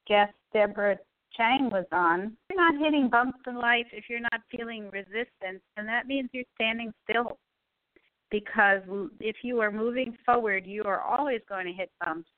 guest 0.07 0.33
Deborah 0.53 0.97
Chang 1.35 1.69
was 1.69 1.85
on. 1.91 2.37
If 2.49 2.55
you're 2.55 2.71
not 2.71 2.83
hitting 2.83 3.09
bumps 3.09 3.39
in 3.45 3.55
life, 3.55 3.85
if 3.91 4.05
you're 4.09 4.19
not 4.19 4.41
feeling 4.49 4.89
resistance, 4.91 5.61
then 5.75 5.85
that 5.85 6.07
means 6.07 6.29
you're 6.31 6.43
standing 6.55 6.91
still. 7.09 7.37
Because 8.31 8.81
if 9.19 9.37
you 9.43 9.59
are 9.59 9.71
moving 9.71 10.15
forward, 10.25 10.65
you 10.65 10.83
are 10.83 11.01
always 11.01 11.41
going 11.47 11.65
to 11.65 11.73
hit 11.73 11.91
bumps 12.03 12.29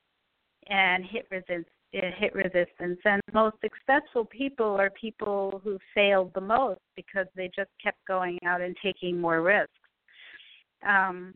and 0.68 1.06
hit 1.06 1.28
resistance. 1.30 1.68
Hit 1.94 2.34
resistance, 2.34 3.00
and 3.04 3.22
most 3.34 3.58
successful 3.62 4.24
people 4.24 4.80
are 4.80 4.90
people 4.92 5.60
who 5.62 5.78
failed 5.94 6.32
the 6.34 6.42
most 6.42 6.80
because 6.96 7.28
they 7.36 7.50
just 7.54 7.70
kept 7.84 7.98
going 8.08 8.40
out 8.46 8.62
and 8.62 8.78
taking 8.82 9.20
more 9.20 9.42
risks. 9.42 9.74
Um, 10.88 11.34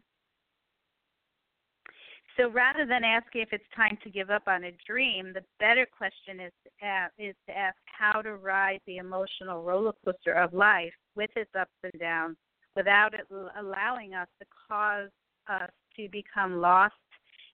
so 2.37 2.49
rather 2.49 2.85
than 2.85 3.03
asking 3.03 3.41
if 3.41 3.49
it's 3.51 3.63
time 3.75 3.97
to 4.03 4.09
give 4.09 4.29
up 4.29 4.43
on 4.47 4.65
a 4.65 4.71
dream, 4.85 5.33
the 5.33 5.43
better 5.59 5.85
question 5.85 6.39
is 6.39 6.51
to 6.63 6.85
ask, 6.85 7.13
is 7.17 7.35
to 7.47 7.57
ask 7.57 7.77
how 7.85 8.21
to 8.21 8.35
ride 8.35 8.79
the 8.87 8.97
emotional 8.97 9.63
roller 9.63 9.93
coaster 10.03 10.33
of 10.33 10.53
life 10.53 10.93
with 11.15 11.29
its 11.35 11.51
ups 11.59 11.71
and 11.83 11.99
downs 11.99 12.37
without 12.75 13.13
it 13.13 13.27
allowing 13.57 14.13
us 14.13 14.27
to 14.39 14.45
cause 14.69 15.09
us 15.49 15.69
to 15.95 16.09
become 16.09 16.59
lost 16.59 16.93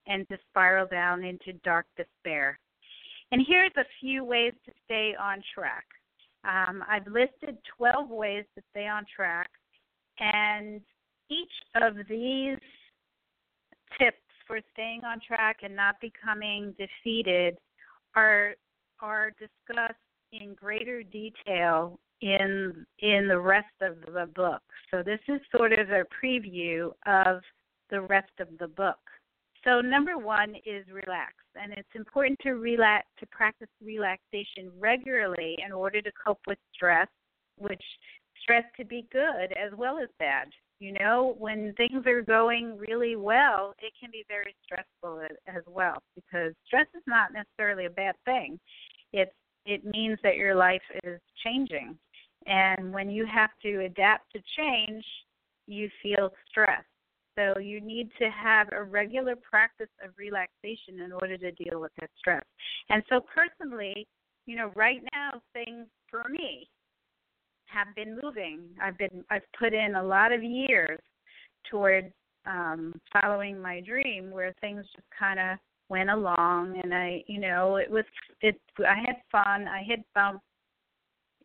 and 0.06 0.28
to 0.28 0.36
spiral 0.50 0.86
down 0.86 1.22
into 1.22 1.52
dark 1.64 1.86
despair. 1.96 2.58
And 3.32 3.42
here's 3.48 3.72
a 3.78 3.84
few 3.98 4.24
ways 4.24 4.52
to 4.66 4.72
stay 4.84 5.14
on 5.18 5.42
track. 5.54 5.86
Um, 6.44 6.84
I've 6.88 7.06
listed 7.06 7.56
12 7.78 8.10
ways 8.10 8.44
to 8.56 8.62
stay 8.70 8.86
on 8.86 9.04
track, 9.14 9.48
and 10.18 10.82
each 11.30 11.82
of 11.82 11.94
these 12.10 12.58
tips 13.98 14.18
for 14.46 14.60
staying 14.74 15.02
on 15.04 15.18
track 15.26 15.58
and 15.62 15.74
not 15.74 15.96
becoming 16.00 16.74
defeated 16.78 17.56
are 18.14 18.54
are 19.00 19.30
discussed 19.30 19.94
in 20.32 20.54
greater 20.54 21.02
detail 21.02 21.98
in 22.20 22.84
in 22.98 23.28
the 23.28 23.38
rest 23.38 23.74
of 23.80 23.96
the 24.12 24.26
book. 24.34 24.62
So 24.90 25.02
this 25.02 25.20
is 25.28 25.40
sort 25.56 25.72
of 25.72 25.88
a 25.88 26.04
preview 26.22 26.92
of 27.06 27.40
the 27.88 28.02
rest 28.02 28.32
of 28.40 28.48
the 28.58 28.68
book. 28.68 28.98
So 29.64 29.80
number 29.80 30.18
1 30.18 30.56
is 30.66 30.84
relax 30.92 31.34
and 31.54 31.72
it's 31.72 31.88
important 31.94 32.38
to 32.42 32.52
relax 32.52 33.06
to 33.20 33.26
practice 33.26 33.68
relaxation 33.82 34.70
regularly 34.78 35.56
in 35.64 35.72
order 35.72 36.02
to 36.02 36.10
cope 36.24 36.40
with 36.46 36.58
stress, 36.74 37.08
which 37.58 37.82
stress 38.42 38.64
could 38.76 38.88
be 38.88 39.06
good 39.12 39.52
as 39.52 39.72
well 39.76 39.98
as 39.98 40.08
bad. 40.18 40.48
You 40.80 40.94
know, 40.98 41.36
when 41.38 41.74
things 41.76 42.06
are 42.06 42.22
going 42.22 42.76
really 42.76 43.14
well, 43.14 43.72
it 43.78 43.92
can 44.00 44.10
be 44.10 44.24
very 44.28 44.54
stressful 44.64 45.22
as 45.46 45.62
well 45.68 46.02
because 46.16 46.52
stress 46.66 46.88
is 46.94 47.02
not 47.06 47.32
necessarily 47.32 47.86
a 47.86 47.90
bad 47.90 48.16
thing. 48.24 48.58
It's 49.12 49.30
it 49.64 49.84
means 49.84 50.18
that 50.24 50.36
your 50.36 50.56
life 50.56 50.82
is 51.04 51.20
changing. 51.44 51.96
And 52.46 52.92
when 52.92 53.08
you 53.10 53.24
have 53.26 53.50
to 53.62 53.84
adapt 53.84 54.32
to 54.32 54.40
change, 54.56 55.04
you 55.68 55.88
feel 56.02 56.30
stress. 56.48 56.82
So 57.36 57.58
you 57.58 57.80
need 57.80 58.10
to 58.18 58.28
have 58.30 58.68
a 58.72 58.82
regular 58.82 59.36
practice 59.36 59.88
of 60.04 60.10
relaxation 60.18 61.00
in 61.04 61.12
order 61.12 61.36
to 61.38 61.50
deal 61.52 61.80
with 61.80 61.92
that 62.00 62.10
stress. 62.18 62.44
And 62.90 63.02
so 63.08 63.20
personally, 63.20 64.06
you 64.46 64.56
know, 64.56 64.72
right 64.74 65.02
now 65.12 65.40
things 65.54 65.86
for 66.10 66.24
me 66.28 66.68
have 67.66 67.88
been 67.96 68.18
moving. 68.22 68.60
I've 68.82 68.98
been 68.98 69.24
I've 69.30 69.50
put 69.58 69.72
in 69.72 69.94
a 69.94 70.02
lot 70.02 70.32
of 70.32 70.42
years 70.42 70.98
towards 71.70 72.12
um 72.44 72.92
following 73.12 73.60
my 73.60 73.80
dream 73.80 74.30
where 74.30 74.52
things 74.60 74.84
just 74.94 75.06
kind 75.18 75.38
of 75.38 75.58
went 75.88 76.10
along 76.10 76.80
and 76.82 76.92
I, 76.94 77.22
you 77.26 77.40
know, 77.40 77.76
it 77.76 77.90
was 77.90 78.04
it 78.40 78.60
I 78.78 78.96
had 79.06 79.16
fun. 79.30 79.68
I 79.68 79.82
hit 79.84 80.00
bumps 80.14 80.44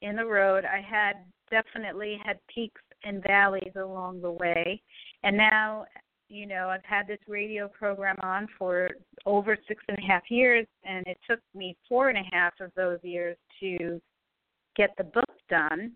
in 0.01 0.15
the 0.15 0.25
road. 0.25 0.65
I 0.65 0.81
had 0.81 1.13
definitely 1.49 2.19
had 2.23 2.39
peaks 2.53 2.81
and 3.03 3.23
valleys 3.23 3.73
along 3.75 4.21
the 4.21 4.31
way. 4.31 4.81
And 5.23 5.37
now, 5.37 5.85
you 6.29 6.45
know, 6.45 6.69
I've 6.69 6.83
had 6.83 7.07
this 7.07 7.19
radio 7.27 7.67
program 7.67 8.17
on 8.21 8.47
for 8.57 8.89
over 9.25 9.57
six 9.67 9.83
and 9.87 9.97
a 9.97 10.01
half 10.01 10.23
years, 10.29 10.65
and 10.83 11.05
it 11.07 11.17
took 11.29 11.39
me 11.55 11.75
four 11.87 12.09
and 12.09 12.17
a 12.17 12.35
half 12.35 12.53
of 12.59 12.71
those 12.75 12.99
years 13.03 13.37
to 13.59 14.01
get 14.75 14.91
the 14.97 15.03
book 15.05 15.29
done. 15.49 15.91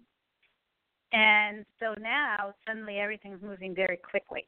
And 1.14 1.66
so 1.80 1.94
now 2.00 2.54
suddenly 2.66 3.00
everything's 3.00 3.42
moving 3.42 3.76
very 3.76 3.98
quickly. 3.98 4.48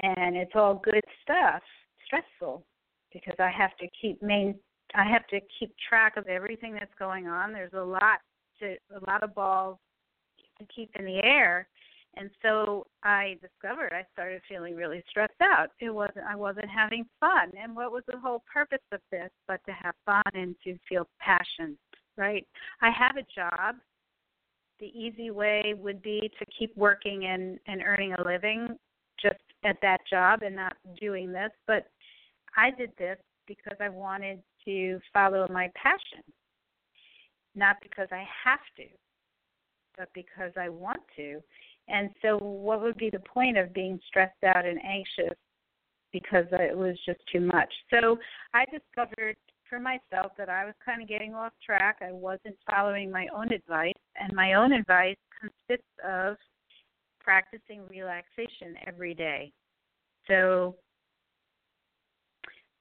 And 0.00 0.36
it's 0.36 0.52
all 0.54 0.80
good 0.84 1.02
stuff, 1.22 1.62
stressful, 2.06 2.64
because 3.12 3.34
I 3.40 3.50
have 3.50 3.76
to 3.78 3.88
keep 4.00 4.22
main 4.22 4.54
I 4.94 5.04
have 5.04 5.26
to 5.26 5.40
keep 5.58 5.74
track 5.86 6.16
of 6.16 6.26
everything 6.28 6.72
that's 6.72 6.94
going 6.98 7.26
on. 7.26 7.52
There's 7.52 7.74
a 7.74 7.82
lot 7.82 8.20
to 8.60 8.76
a 8.96 9.10
lot 9.10 9.22
of 9.22 9.34
balls 9.34 9.78
to 10.58 10.66
keep 10.74 10.90
in 10.96 11.04
the 11.04 11.22
air. 11.22 11.68
And 12.16 12.30
so 12.42 12.86
I 13.04 13.38
discovered 13.40 13.92
I 13.92 14.04
started 14.12 14.42
feeling 14.48 14.74
really 14.74 15.04
stressed 15.08 15.40
out. 15.40 15.68
It 15.78 15.90
wasn't 15.90 16.24
I 16.28 16.34
wasn't 16.34 16.68
having 16.68 17.04
fun. 17.20 17.52
And 17.60 17.76
what 17.76 17.92
was 17.92 18.02
the 18.08 18.18
whole 18.18 18.42
purpose 18.52 18.84
of 18.92 19.00
this 19.10 19.30
but 19.46 19.60
to 19.66 19.72
have 19.72 19.94
fun 20.04 20.22
and 20.34 20.56
to 20.64 20.76
feel 20.88 21.06
passion, 21.20 21.78
right? 22.16 22.46
I 22.82 22.90
have 22.90 23.16
a 23.16 23.26
job 23.34 23.76
the 24.80 24.86
easy 24.86 25.30
way 25.30 25.74
would 25.76 26.02
be 26.02 26.30
to 26.38 26.46
keep 26.56 26.76
working 26.76 27.26
and, 27.26 27.58
and 27.66 27.82
earning 27.84 28.14
a 28.14 28.24
living 28.24 28.68
just 29.20 29.40
at 29.64 29.76
that 29.82 29.98
job 30.08 30.42
and 30.42 30.54
not 30.54 30.74
doing 31.00 31.32
this. 31.32 31.50
But 31.66 31.86
I 32.56 32.70
did 32.70 32.92
this 32.98 33.18
because 33.46 33.76
I 33.80 33.88
wanted 33.88 34.40
to 34.64 35.00
follow 35.12 35.46
my 35.50 35.70
passion, 35.74 36.22
not 37.54 37.76
because 37.82 38.08
I 38.12 38.24
have 38.44 38.60
to, 38.76 38.84
but 39.98 40.08
because 40.14 40.52
I 40.56 40.68
want 40.68 41.00
to. 41.16 41.40
And 41.88 42.10
so, 42.22 42.38
what 42.38 42.80
would 42.82 42.96
be 42.96 43.10
the 43.10 43.20
point 43.20 43.58
of 43.58 43.74
being 43.74 43.98
stressed 44.06 44.44
out 44.44 44.64
and 44.64 44.78
anxious 44.84 45.36
because 46.12 46.46
it 46.52 46.76
was 46.76 46.96
just 47.04 47.20
too 47.32 47.40
much? 47.40 47.72
So, 47.90 48.18
I 48.54 48.64
discovered 48.66 49.36
for 49.68 49.78
myself 49.78 50.32
that 50.38 50.48
I 50.48 50.64
was 50.64 50.74
kind 50.84 51.02
of 51.02 51.08
getting 51.08 51.34
off 51.34 51.52
track. 51.64 51.98
I 52.00 52.12
wasn't 52.12 52.56
following 52.70 53.10
my 53.10 53.26
own 53.34 53.52
advice, 53.52 53.92
and 54.16 54.32
my 54.34 54.54
own 54.54 54.72
advice 54.72 55.16
consists 55.40 55.90
of 56.06 56.36
practicing 57.20 57.86
relaxation 57.88 58.74
every 58.86 59.14
day. 59.14 59.52
So 60.26 60.76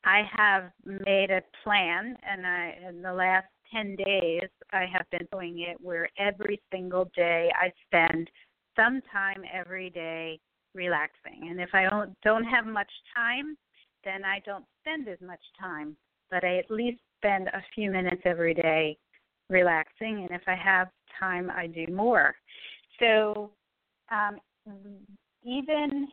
I 0.05 0.23
have 0.35 0.71
made 0.85 1.31
a 1.31 1.41
plan, 1.63 2.15
and 2.29 2.47
I 2.47 2.77
in 2.87 3.01
the 3.01 3.13
last 3.13 3.47
10 3.71 3.95
days 3.95 4.49
I 4.71 4.85
have 4.91 5.09
been 5.11 5.27
doing 5.31 5.59
it 5.59 5.77
where 5.79 6.09
every 6.17 6.61
single 6.71 7.09
day 7.15 7.51
I 7.59 7.71
spend 7.85 8.29
some 8.75 9.01
time 9.11 9.43
every 9.53 9.89
day 9.89 10.39
relaxing. 10.73 11.47
And 11.49 11.59
if 11.59 11.69
I 11.73 11.89
don't, 11.89 12.13
don't 12.23 12.43
have 12.43 12.65
much 12.65 12.91
time, 13.15 13.57
then 14.03 14.23
I 14.23 14.41
don't 14.45 14.65
spend 14.81 15.07
as 15.07 15.19
much 15.21 15.41
time 15.59 15.97
but 16.29 16.43
I 16.43 16.57
at 16.57 16.69
least 16.71 16.99
spend 17.19 17.47
a 17.47 17.63
few 17.73 17.91
minutes 17.91 18.21
every 18.25 18.53
day 18.53 18.97
relaxing, 19.49 20.27
and 20.29 20.31
if 20.31 20.41
I 20.47 20.55
have 20.55 20.89
time, 21.19 21.49
I 21.49 21.67
do 21.67 21.85
more. 21.91 22.35
So, 22.99 23.51
um, 24.11 24.37
even 25.43 26.07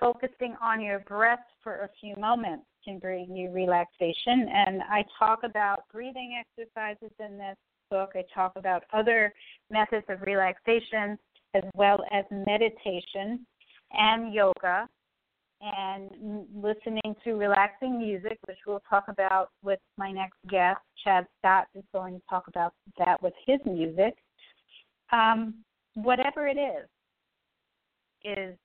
focusing 0.00 0.56
on 0.60 0.80
your 0.80 1.00
breath 1.00 1.44
for 1.62 1.82
a 1.82 1.88
few 2.00 2.14
moments 2.16 2.66
can 2.84 2.98
bring 2.98 3.34
you 3.34 3.50
relaxation. 3.50 4.48
And 4.52 4.82
I 4.82 5.04
talk 5.18 5.40
about 5.44 5.84
breathing 5.92 6.40
exercises 6.40 7.10
in 7.18 7.38
this 7.38 7.56
book. 7.90 8.10
I 8.14 8.24
talk 8.34 8.52
about 8.56 8.84
other 8.92 9.32
methods 9.70 10.04
of 10.08 10.22
relaxation 10.22 11.18
as 11.54 11.62
well 11.74 12.04
as 12.12 12.24
meditation 12.30 13.46
and 13.92 14.34
yoga 14.34 14.88
and 15.60 16.46
listening 16.54 17.14
to 17.22 17.34
relaxing 17.34 17.98
music, 17.98 18.38
which 18.46 18.58
we'll 18.66 18.82
talk 18.90 19.04
about 19.08 19.50
with 19.62 19.78
my 19.96 20.10
next 20.10 20.36
guest. 20.48 20.80
Chad 21.02 21.26
Scott 21.38 21.66
is 21.74 21.84
going 21.92 22.14
to 22.14 22.22
talk 22.28 22.48
about 22.48 22.74
that 22.98 23.22
with 23.22 23.32
his 23.46 23.60
music. 23.64 24.14
Um, 25.12 25.54
whatever 25.94 26.48
it 26.48 26.58
is, 26.58 26.88
is 28.24 28.56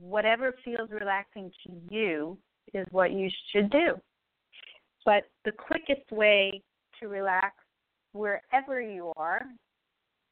whatever 0.00 0.54
feels 0.64 0.90
relaxing 0.90 1.50
to 1.66 1.72
you 1.94 2.38
is 2.72 2.86
what 2.90 3.12
you 3.12 3.28
should 3.52 3.70
do. 3.70 3.94
But 5.04 5.24
the 5.44 5.52
quickest 5.52 6.10
way 6.10 6.62
to 7.00 7.08
relax 7.08 7.54
wherever 8.12 8.80
you 8.80 9.12
are 9.16 9.42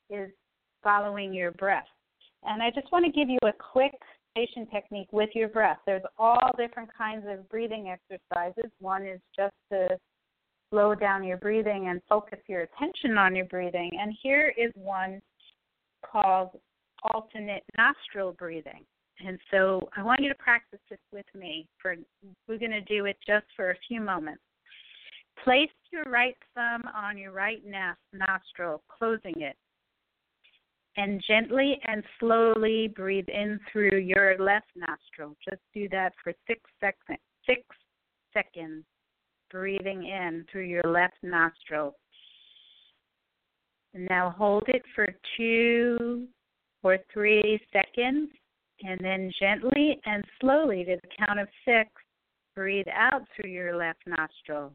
is 0.08 0.30
following 0.82 1.34
your 1.34 1.50
breath. 1.52 1.86
And 2.44 2.62
I 2.62 2.70
just 2.70 2.90
want 2.90 3.04
to 3.04 3.12
give 3.12 3.28
you 3.28 3.38
a 3.42 3.52
quick 3.52 3.92
meditation 4.34 4.66
technique 4.72 5.08
with 5.12 5.30
your 5.34 5.48
breath. 5.48 5.78
There's 5.86 6.02
all 6.18 6.50
different 6.56 6.90
kinds 6.96 7.24
of 7.28 7.48
breathing 7.48 7.88
exercises. 7.88 8.70
One 8.80 9.06
is 9.06 9.20
just 9.36 9.54
to 9.70 9.88
slow 10.70 10.94
down 10.94 11.24
your 11.24 11.36
breathing 11.36 11.88
and 11.88 12.00
focus 12.08 12.38
your 12.48 12.62
attention 12.62 13.18
on 13.18 13.36
your 13.36 13.44
breathing. 13.46 13.90
And 14.00 14.14
here 14.22 14.54
is 14.56 14.72
one 14.74 15.20
called 16.04 16.50
alternate 17.12 17.62
nostril 17.76 18.32
breathing. 18.32 18.84
And 19.24 19.38
so 19.50 19.88
I 19.96 20.02
want 20.02 20.20
you 20.20 20.28
to 20.28 20.34
practice 20.34 20.80
this 20.90 20.98
with 21.12 21.26
me. 21.34 21.68
For 21.80 21.96
we're 22.48 22.58
going 22.58 22.72
to 22.72 22.80
do 22.82 23.06
it 23.06 23.16
just 23.26 23.46
for 23.54 23.70
a 23.70 23.76
few 23.88 24.00
moments. 24.00 24.42
Place 25.44 25.70
your 25.92 26.04
right 26.04 26.36
thumb 26.54 26.82
on 26.94 27.16
your 27.16 27.32
right 27.32 27.62
nostril, 28.12 28.82
closing 28.88 29.40
it 29.40 29.56
and 30.96 31.22
gently 31.26 31.80
and 31.86 32.02
slowly 32.20 32.92
breathe 32.94 33.28
in 33.28 33.58
through 33.70 33.98
your 33.98 34.36
left 34.38 34.66
nostril. 34.76 35.36
Just 35.48 35.62
do 35.72 35.88
that 35.90 36.12
for 36.22 36.32
six 36.46 36.60
seconds. 36.80 37.18
Six 37.46 37.62
seconds. 38.32 38.84
Breathing 39.50 40.04
in 40.04 40.44
through 40.50 40.64
your 40.64 40.84
left 40.84 41.16
nostril. 41.22 41.96
Now 43.94 44.34
hold 44.36 44.64
it 44.68 44.82
for 44.94 45.06
two 45.36 46.26
or 46.82 46.98
three 47.12 47.60
seconds, 47.72 48.30
and 48.84 49.00
then 49.02 49.30
gently 49.38 50.00
and 50.04 50.24
slowly 50.40 50.84
to 50.84 50.96
the 50.96 51.26
count 51.26 51.40
of 51.40 51.48
six, 51.64 51.90
breathe 52.54 52.86
out 52.94 53.22
through 53.34 53.50
your 53.50 53.76
left 53.76 54.00
nostril. 54.06 54.72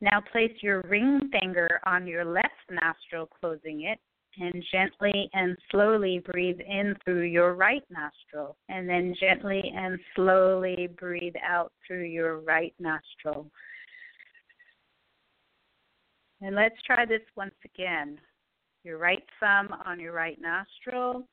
Now 0.00 0.20
place 0.32 0.52
your 0.60 0.82
ring 0.82 1.28
finger 1.40 1.80
on 1.84 2.06
your 2.06 2.24
left 2.24 2.48
nostril, 2.70 3.28
closing 3.40 3.82
it, 3.82 3.98
and 4.40 4.62
gently 4.70 5.28
and 5.32 5.56
slowly 5.70 6.22
breathe 6.24 6.60
in 6.60 6.94
through 7.04 7.22
your 7.22 7.54
right 7.54 7.82
nostril, 7.90 8.56
and 8.68 8.88
then 8.88 9.14
gently 9.18 9.72
and 9.76 9.98
slowly 10.14 10.88
breathe 10.98 11.34
out 11.44 11.72
through 11.86 12.04
your 12.04 12.38
right 12.38 12.74
nostril. 12.78 13.50
And 16.40 16.54
let's 16.54 16.80
try 16.86 17.04
this 17.04 17.22
once 17.36 17.54
again. 17.64 18.20
Your 18.84 18.98
right 18.98 19.22
thumb 19.40 19.68
on 19.84 20.00
your 20.00 20.12
right 20.12 20.38
nostril. 20.40 21.26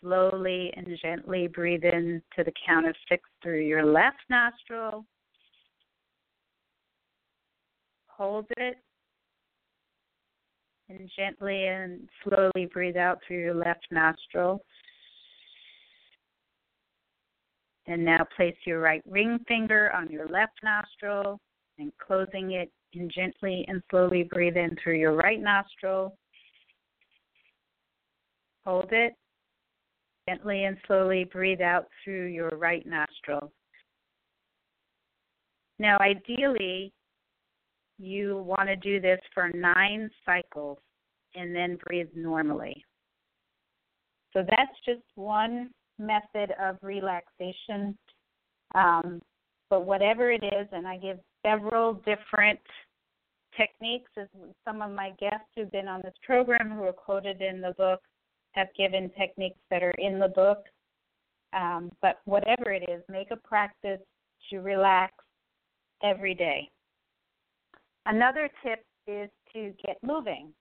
Slowly 0.00 0.72
and 0.76 0.98
gently 1.00 1.46
breathe 1.46 1.84
in 1.84 2.20
to 2.36 2.44
the 2.44 2.52
count 2.66 2.86
of 2.86 2.94
six 3.08 3.22
through 3.42 3.60
your 3.60 3.84
left 3.84 4.18
nostril 4.28 5.06
hold 8.22 8.46
it 8.56 8.76
and 10.88 11.10
gently 11.16 11.66
and 11.66 12.08
slowly 12.22 12.66
breathe 12.72 12.96
out 12.96 13.18
through 13.26 13.40
your 13.40 13.54
left 13.54 13.86
nostril. 13.90 14.64
And 17.86 18.04
now 18.04 18.24
place 18.36 18.54
your 18.64 18.80
right 18.80 19.02
ring 19.08 19.40
finger 19.48 19.90
on 19.92 20.08
your 20.08 20.28
left 20.28 20.60
nostril 20.62 21.40
and 21.78 21.90
closing 21.98 22.52
it 22.52 22.70
and 22.94 23.10
gently 23.14 23.64
and 23.68 23.82
slowly 23.90 24.24
breathe 24.24 24.56
in 24.56 24.76
through 24.82 24.96
your 24.98 25.14
right 25.14 25.40
nostril. 25.40 26.16
Hold 28.64 28.88
it. 28.92 29.14
Gently 30.28 30.64
and 30.64 30.76
slowly 30.86 31.24
breathe 31.24 31.60
out 31.60 31.86
through 32.04 32.26
your 32.26 32.50
right 32.50 32.86
nostril. 32.86 33.52
Now, 35.78 35.98
ideally, 36.00 36.92
you 37.98 38.38
want 38.46 38.68
to 38.68 38.76
do 38.76 39.00
this 39.00 39.20
for 39.34 39.50
nine 39.50 40.10
cycles 40.24 40.78
and 41.34 41.54
then 41.54 41.78
breathe 41.86 42.08
normally. 42.14 42.84
So 44.32 44.44
that's 44.48 44.78
just 44.86 45.02
one 45.14 45.70
method 45.98 46.54
of 46.60 46.76
relaxation. 46.82 47.96
Um, 48.74 49.20
but 49.70 49.84
whatever 49.84 50.30
it 50.30 50.44
is, 50.44 50.68
and 50.72 50.86
I 50.86 50.98
give 50.98 51.18
several 51.44 51.94
different 51.94 52.60
techniques, 53.56 54.10
as 54.16 54.28
some 54.64 54.82
of 54.82 54.90
my 54.90 55.10
guests 55.20 55.48
who've 55.54 55.70
been 55.70 55.88
on 55.88 56.00
this 56.02 56.14
program 56.24 56.70
who 56.70 56.84
are 56.84 56.92
quoted 56.92 57.42
in 57.42 57.60
the 57.60 57.74
book 57.76 58.00
have 58.52 58.68
given 58.76 59.10
techniques 59.18 59.58
that 59.70 59.82
are 59.82 59.94
in 59.98 60.18
the 60.18 60.28
book. 60.28 60.64
Um, 61.52 61.90
but 62.00 62.20
whatever 62.24 62.72
it 62.72 62.88
is, 62.88 63.02
make 63.08 63.30
a 63.30 63.36
practice 63.36 64.00
to 64.50 64.58
relax 64.60 65.12
every 66.02 66.34
day. 66.34 66.68
Another 68.06 68.48
tip 68.64 68.84
is 69.06 69.30
to 69.52 69.72
get 69.84 69.98
moving. 70.02 70.52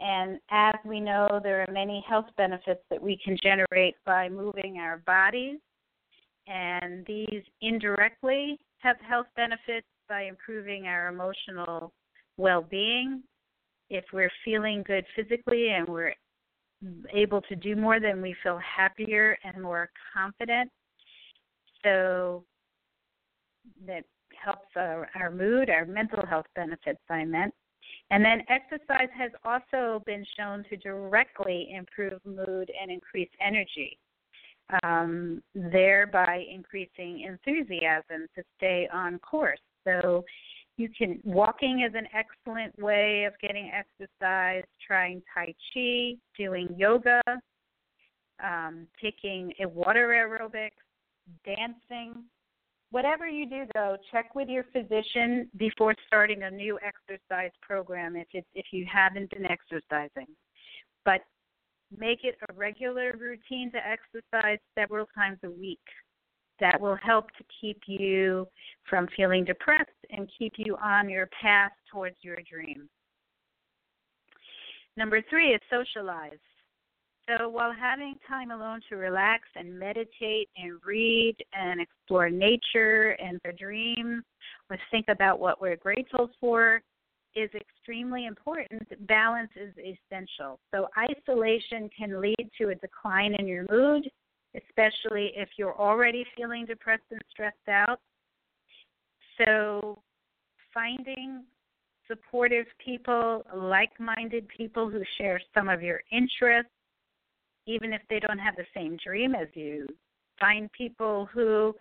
And 0.00 0.38
as 0.50 0.74
we 0.84 1.00
know, 1.00 1.40
there 1.42 1.62
are 1.62 1.72
many 1.72 2.04
health 2.08 2.26
benefits 2.36 2.80
that 2.90 3.02
we 3.02 3.18
can 3.22 3.36
generate 3.42 3.96
by 4.06 4.28
moving 4.28 4.78
our 4.78 4.98
bodies. 5.06 5.58
And 6.46 7.04
these 7.06 7.42
indirectly 7.60 8.58
have 8.78 8.96
health 9.00 9.26
benefits 9.36 9.86
by 10.08 10.22
improving 10.22 10.86
our 10.86 11.08
emotional 11.08 11.92
well 12.36 12.62
being. 12.62 13.22
If 13.90 14.04
we're 14.12 14.30
feeling 14.44 14.82
good 14.86 15.04
physically 15.16 15.70
and 15.70 15.88
we're 15.88 16.14
able 17.12 17.40
to 17.42 17.56
do 17.56 17.74
more, 17.74 18.00
then 18.00 18.22
we 18.22 18.36
feel 18.42 18.58
happier 18.58 19.36
and 19.44 19.62
more 19.62 19.90
confident. 20.14 20.70
So 21.84 22.44
that 23.86 24.04
helps 24.44 24.68
our, 24.76 25.08
our 25.14 25.30
mood, 25.30 25.70
our 25.70 25.84
mental 25.84 26.24
health 26.26 26.46
benefits, 26.54 27.00
I 27.10 27.24
meant. 27.24 27.54
And 28.10 28.24
then 28.24 28.42
exercise 28.48 29.08
has 29.16 29.30
also 29.44 30.02
been 30.06 30.24
shown 30.36 30.64
to 30.70 30.76
directly 30.76 31.70
improve 31.74 32.20
mood 32.24 32.70
and 32.80 32.90
increase 32.90 33.28
energy, 33.44 33.98
um, 34.82 35.42
thereby 35.54 36.44
increasing 36.52 37.20
enthusiasm 37.20 38.26
to 38.34 38.42
stay 38.56 38.88
on 38.92 39.18
course. 39.20 39.60
So 39.84 40.24
you 40.76 40.88
can 40.96 41.20
walking 41.24 41.86
is 41.88 41.94
an 41.94 42.06
excellent 42.14 42.78
way 42.78 43.24
of 43.24 43.32
getting 43.40 43.70
exercise, 43.72 44.64
trying 44.86 45.22
Tai 45.34 45.54
Chi, 45.72 46.14
doing 46.36 46.68
yoga, 46.76 47.20
um, 48.42 48.86
taking 49.02 49.52
a 49.60 49.68
water 49.68 50.08
aerobics, 50.08 50.70
dancing, 51.44 52.24
Whatever 52.90 53.28
you 53.28 53.48
do, 53.48 53.64
though, 53.74 53.98
check 54.10 54.34
with 54.34 54.48
your 54.48 54.64
physician 54.72 55.48
before 55.58 55.94
starting 56.06 56.44
a 56.44 56.50
new 56.50 56.78
exercise 56.82 57.50
program 57.60 58.16
if 58.16 58.26
it, 58.32 58.46
if 58.54 58.66
you 58.70 58.86
haven't 58.90 59.30
been 59.30 59.44
exercising. 59.44 60.26
But 61.04 61.20
make 61.96 62.20
it 62.24 62.36
a 62.48 62.52
regular 62.52 63.14
routine 63.18 63.70
to 63.72 63.78
exercise 63.78 64.58
several 64.78 65.06
times 65.14 65.38
a 65.44 65.50
week. 65.50 65.80
That 66.60 66.80
will 66.80 66.96
help 66.96 67.26
to 67.38 67.44
keep 67.60 67.80
you 67.86 68.46
from 68.90 69.06
feeling 69.16 69.44
depressed 69.44 69.90
and 70.10 70.28
keep 70.36 70.54
you 70.56 70.76
on 70.82 71.08
your 71.08 71.28
path 71.40 71.70
towards 71.90 72.16
your 72.22 72.38
dream. 72.50 72.88
Number 74.96 75.22
three 75.30 75.54
is 75.54 75.60
socialize. 75.70 76.38
So 77.28 77.48
while 77.48 77.72
having 77.78 78.14
time 78.26 78.50
alone 78.50 78.80
to 78.88 78.96
relax 78.96 79.44
and 79.54 79.78
meditate 79.78 80.48
and 80.56 80.80
read 80.84 81.36
and 81.52 81.80
explore 81.80 82.30
nature 82.30 83.10
and 83.22 83.38
their 83.44 83.52
dreams 83.52 84.24
or 84.70 84.78
think 84.90 85.06
about 85.08 85.38
what 85.38 85.60
we're 85.60 85.76
grateful 85.76 86.30
for 86.40 86.80
is 87.34 87.50
extremely 87.54 88.26
important, 88.26 88.82
balance 89.06 89.50
is 89.56 89.72
essential. 89.78 90.58
So 90.74 90.88
isolation 90.98 91.88
can 91.96 92.20
lead 92.20 92.50
to 92.60 92.70
a 92.70 92.74
decline 92.76 93.34
in 93.38 93.46
your 93.46 93.66
mood, 93.70 94.08
especially 94.56 95.32
if 95.36 95.48
you're 95.56 95.78
already 95.78 96.24
feeling 96.36 96.66
depressed 96.66 97.02
and 97.10 97.20
stressed 97.30 97.68
out. 97.68 98.00
So 99.38 100.02
finding 100.74 101.44
supportive 102.06 102.66
people, 102.84 103.44
like 103.54 103.90
minded 104.00 104.48
people 104.48 104.90
who 104.90 105.02
share 105.18 105.40
some 105.54 105.68
of 105.68 105.82
your 105.82 106.00
interests 106.10 106.72
even 107.68 107.92
if 107.92 108.00
they 108.08 108.18
don't 108.18 108.38
have 108.38 108.56
the 108.56 108.64
same 108.74 108.96
dream 109.04 109.34
as 109.34 109.46
you, 109.52 109.86
find 110.40 110.72
people 110.72 111.28
who 111.32 111.74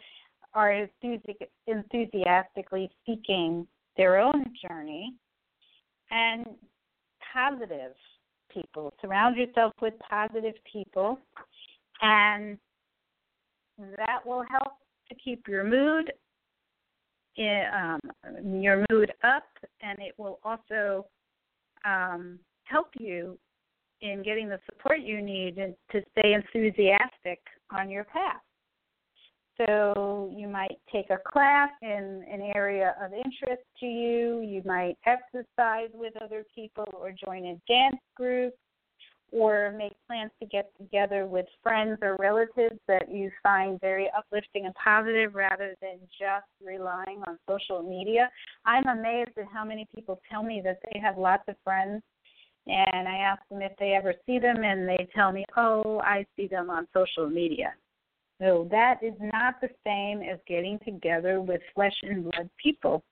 are 0.54 0.86
enthusiastically 1.68 2.92
seeking 3.06 3.66
their 3.96 4.20
own 4.20 4.46
journey 4.68 5.14
and 6.12 6.46
positive 7.34 7.94
people. 8.52 8.94
Surround 9.02 9.38
yourself 9.38 9.74
with 9.82 9.94
positive 10.10 10.56
people, 10.72 11.20
and 12.02 12.58
that 13.78 14.26
will 14.26 14.44
help 14.50 14.74
to 15.10 15.16
keep 15.16 15.48
your 15.48 15.64
mood 15.64 16.12
um, 17.40 18.00
your 18.62 18.84
mood 18.90 19.12
up, 19.24 19.44
and 19.82 20.00
it 20.00 20.14
will 20.18 20.40
also 20.44 21.06
um, 21.86 22.40
help 22.64 22.88
you 23.00 23.38
in 24.02 24.24
getting 24.24 24.50
the 24.50 24.60
support 24.66 25.00
you 25.02 25.22
need 25.22 25.56
to 25.56 26.02
stay 26.18 26.34
enthusiastic 26.34 27.40
on 27.72 27.90
your 27.90 28.04
path. 28.06 28.42
So 29.58 30.32
you 30.36 30.48
might 30.48 30.78
take 30.92 31.10
a 31.10 31.18
class 31.18 31.70
in 31.82 32.24
an 32.32 32.52
area 32.54 32.96
of 33.02 33.12
interest 33.14 33.64
to 33.80 33.86
you. 33.86 34.42
You 34.42 34.62
might 34.66 34.98
exercise 35.06 35.90
with 35.94 36.14
other 36.22 36.46
people 36.54 36.86
or 36.94 37.12
join 37.12 37.46
a 37.46 37.62
dance 37.68 38.02
group 38.16 38.54
or 39.32 39.74
make 39.78 39.94
plans 40.08 40.32
to 40.40 40.46
get 40.46 40.72
together 40.78 41.26
with 41.26 41.46
friends 41.62 41.98
or 42.02 42.16
relatives 42.18 42.80
that 42.88 43.12
you 43.12 43.32
find 43.44 43.80
very 43.82 44.10
uplifting 44.18 44.66
and 44.66 44.76
positive 44.76 45.36
rather 45.36 45.76
than 45.82 45.98
just 46.18 46.46
relying 46.64 47.22
on 47.28 47.38
social 47.50 47.82
media. 47.82 48.30
I'm 48.66 48.88
amazed 48.88 49.38
at 49.38 49.46
how 49.52 49.66
many 49.66 49.88
people 49.94 50.20
tell 50.30 50.44
me 50.44 50.62
that 50.64 50.80
they 50.84 51.00
have 51.00 51.18
lots 51.18 51.44
of 51.48 51.56
friends 51.64 52.04
and 52.68 53.08
I 53.08 53.18
ask 53.18 53.42
them 53.50 53.62
if 53.62 53.72
they 53.80 53.94
ever 53.94 54.14
see 54.26 54.40
them 54.40 54.64
and 54.64 54.88
they 54.88 55.08
tell 55.16 55.32
me, 55.32 55.46
"Oh, 55.56 56.00
I 56.02 56.26
see 56.36 56.48
them 56.48 56.70
on 56.70 56.88
social 56.94 57.30
media." 57.30 57.74
So 58.40 58.68
that 58.70 59.00
is 59.02 59.14
not 59.20 59.56
the 59.62 59.70
same 59.86 60.22
as 60.22 60.40
getting 60.48 60.80
together 60.86 61.42
with 61.42 61.62
flesh 61.74 61.96
and 62.04 62.24
blood 62.24 62.50
people. 62.62 63.04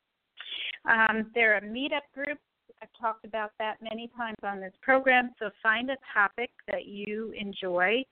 Um, 0.85 1.31
there 1.33 1.55
are 1.55 1.61
meetup 1.61 2.01
groups 2.13 2.41
I've 2.81 2.89
talked 2.99 3.25
about 3.25 3.51
that 3.59 3.77
many 3.81 4.11
times 4.15 4.37
on 4.43 4.59
this 4.59 4.73
program. 4.81 5.31
So 5.39 5.49
find 5.63 5.89
a 5.89 5.97
topic 6.13 6.51
that 6.71 6.85
you 6.85 7.33
enjoy 7.37 8.03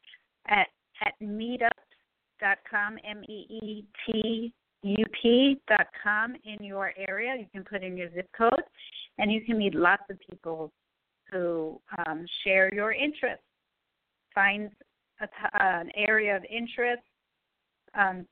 at 0.48 0.68
at 1.06 1.14
meetup.com, 1.22 2.98
M 3.04 3.24
E 3.28 3.46
E 3.50 3.86
T 4.06 4.54
U 4.84 5.06
P.com 5.22 6.36
in 6.46 6.64
your 6.64 6.94
area. 6.98 7.36
You 7.38 7.46
can 7.52 7.64
put 7.64 7.84
in 7.84 7.98
your 7.98 8.12
zip 8.14 8.30
code, 8.38 8.64
and 9.18 9.32
you 9.32 9.42
can 9.42 9.58
meet 9.58 9.76
lots 9.76 10.04
of 10.10 10.18
people 10.30 10.72
who 11.32 11.80
um, 12.06 12.26
share 12.44 12.74
your 12.74 12.94
interests. 12.94 13.44
Find 14.34 14.70
a 15.22 15.28
an 15.62 15.90
area 15.96 16.36
of 16.36 16.44
interest 16.46 17.04
um, 17.96 18.26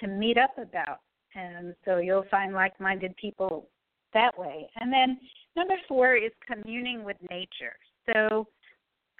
to 0.00 0.06
meet 0.06 0.38
up 0.38 0.56
about, 0.58 1.00
and 1.34 1.74
so 1.84 1.98
you'll 1.98 2.26
find 2.30 2.54
like-minded 2.54 3.16
people 3.16 3.68
that 4.14 4.36
way. 4.38 4.68
And 4.80 4.92
then 4.92 5.18
Number 5.58 5.74
four 5.88 6.14
is 6.14 6.30
communing 6.46 7.02
with 7.02 7.16
nature. 7.30 7.74
So 8.06 8.46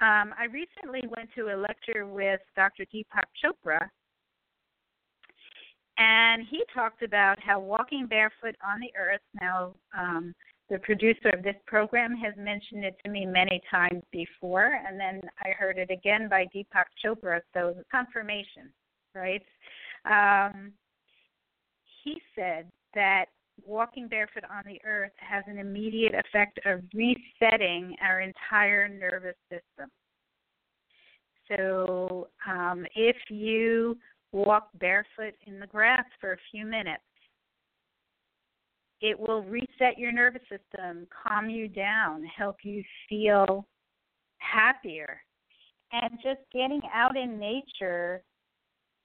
um, 0.00 0.32
I 0.38 0.46
recently 0.52 1.02
went 1.08 1.30
to 1.34 1.52
a 1.52 1.56
lecture 1.56 2.06
with 2.06 2.38
Dr. 2.54 2.84
Deepak 2.94 3.26
Chopra, 3.42 3.88
and 5.98 6.44
he 6.48 6.62
talked 6.72 7.02
about 7.02 7.40
how 7.40 7.58
walking 7.58 8.06
barefoot 8.06 8.54
on 8.64 8.78
the 8.78 8.92
earth. 8.96 9.20
Now, 9.40 9.74
um, 9.98 10.32
the 10.70 10.78
producer 10.80 11.30
of 11.30 11.42
this 11.42 11.56
program 11.66 12.14
has 12.16 12.34
mentioned 12.36 12.84
it 12.84 12.96
to 13.04 13.10
me 13.10 13.24
many 13.24 13.60
times 13.70 14.02
before, 14.12 14.78
and 14.86 15.00
then 15.00 15.20
I 15.40 15.50
heard 15.50 15.78
it 15.78 15.90
again 15.90 16.28
by 16.28 16.46
Deepak 16.54 16.84
Chopra, 17.02 17.40
so 17.54 17.74
confirmation, 17.90 18.70
right? 19.14 19.42
Um, 20.04 20.72
he 22.04 22.20
said 22.34 22.70
that 22.94 23.26
walking 23.66 24.08
barefoot 24.08 24.44
on 24.44 24.62
the 24.66 24.80
earth 24.84 25.12
has 25.16 25.44
an 25.46 25.58
immediate 25.58 26.14
effect 26.14 26.60
of 26.64 26.82
resetting 26.94 27.96
our 28.02 28.20
entire 28.20 28.88
nervous 28.88 29.36
system. 29.50 29.90
So, 31.48 32.28
um, 32.46 32.84
if 32.94 33.16
you 33.30 33.96
walk 34.32 34.68
barefoot 34.78 35.34
in 35.46 35.58
the 35.58 35.66
grass 35.66 36.04
for 36.20 36.34
a 36.34 36.38
few 36.50 36.66
minutes, 36.66 37.02
it 39.00 39.18
will 39.18 39.42
reset 39.42 39.98
your 39.98 40.12
nervous 40.12 40.42
system, 40.42 41.06
calm 41.26 41.48
you 41.48 41.68
down, 41.68 42.24
help 42.24 42.56
you 42.62 42.82
feel 43.08 43.66
happier. 44.38 45.20
And 45.92 46.18
just 46.22 46.40
getting 46.52 46.82
out 46.92 47.16
in 47.16 47.38
nature 47.38 48.22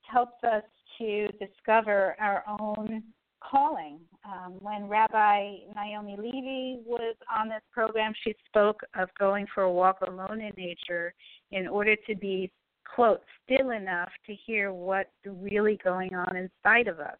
helps 0.01 0.43
us 0.43 0.63
to 0.97 1.27
discover 1.39 2.15
our 2.19 2.43
own 2.59 3.03
calling. 3.41 3.99
Um, 4.25 4.55
when 4.59 4.87
Rabbi 4.87 5.57
Naomi 5.75 6.15
Levy 6.17 6.79
was 6.85 7.15
on 7.33 7.49
this 7.49 7.61
program, 7.71 8.13
she 8.23 8.33
spoke 8.47 8.81
of 8.97 9.09
going 9.19 9.45
for 9.53 9.63
a 9.63 9.71
walk 9.71 9.99
alone 10.01 10.41
in 10.41 10.53
nature 10.57 11.13
in 11.51 11.67
order 11.67 11.95
to 12.07 12.15
be, 12.15 12.51
quote, 12.95 13.21
still 13.43 13.71
enough 13.71 14.09
to 14.25 14.33
hear 14.45 14.71
what's 14.71 15.09
really 15.25 15.79
going 15.83 16.15
on 16.15 16.35
inside 16.35 16.87
of 16.87 16.99
us 16.99 17.17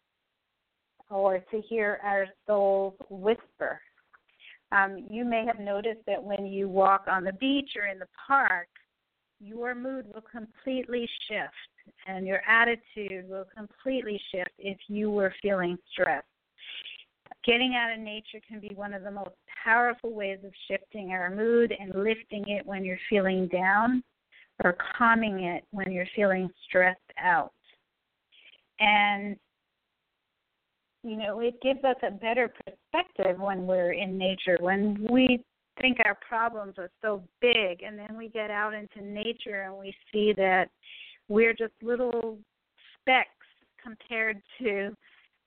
or 1.10 1.38
to 1.38 1.60
hear 1.68 2.00
our 2.02 2.26
souls 2.46 2.94
whisper. 3.10 3.80
Um, 4.72 5.06
you 5.08 5.24
may 5.24 5.44
have 5.46 5.60
noticed 5.60 6.00
that 6.06 6.22
when 6.22 6.46
you 6.46 6.68
walk 6.68 7.04
on 7.08 7.24
the 7.24 7.32
beach 7.34 7.70
or 7.76 7.86
in 7.86 7.98
the 7.98 8.08
park, 8.26 8.68
your 9.40 9.74
mood 9.74 10.06
will 10.12 10.22
completely 10.22 11.08
shift 11.28 11.52
and 12.06 12.26
your 12.26 12.40
attitude 12.48 13.28
will 13.28 13.44
completely 13.56 14.20
shift 14.32 14.50
if 14.58 14.78
you 14.88 15.10
were 15.10 15.34
feeling 15.42 15.76
stressed. 15.92 16.26
Getting 17.44 17.74
out 17.74 17.92
of 17.92 18.00
nature 18.00 18.40
can 18.46 18.58
be 18.58 18.72
one 18.74 18.94
of 18.94 19.02
the 19.02 19.10
most 19.10 19.34
powerful 19.62 20.12
ways 20.12 20.38
of 20.44 20.52
shifting 20.68 21.10
our 21.10 21.30
mood 21.30 21.74
and 21.78 21.94
lifting 21.94 22.48
it 22.48 22.64
when 22.64 22.84
you're 22.84 22.98
feeling 23.10 23.48
down 23.48 24.02
or 24.62 24.76
calming 24.96 25.44
it 25.44 25.64
when 25.70 25.90
you're 25.90 26.08
feeling 26.16 26.48
stressed 26.66 27.00
out. 27.18 27.52
And 28.80 29.36
you 31.04 31.16
know, 31.16 31.40
it 31.40 31.60
gives 31.60 31.84
us 31.84 31.96
a 32.02 32.10
better 32.10 32.52
perspective 32.64 33.38
when 33.38 33.66
we're 33.66 33.92
in 33.92 34.16
nature. 34.16 34.56
When 34.58 35.06
we 35.10 35.44
think 35.80 35.98
our 36.04 36.16
problems 36.26 36.74
are 36.78 36.90
so 37.02 37.22
big 37.40 37.82
and 37.82 37.98
then 37.98 38.16
we 38.16 38.28
get 38.28 38.50
out 38.50 38.72
into 38.72 39.06
nature 39.06 39.62
and 39.62 39.76
we 39.76 39.94
see 40.12 40.32
that 40.36 40.70
we're 41.28 41.52
just 41.52 41.72
little 41.82 42.38
specks 43.00 43.28
compared 43.82 44.40
to 44.60 44.96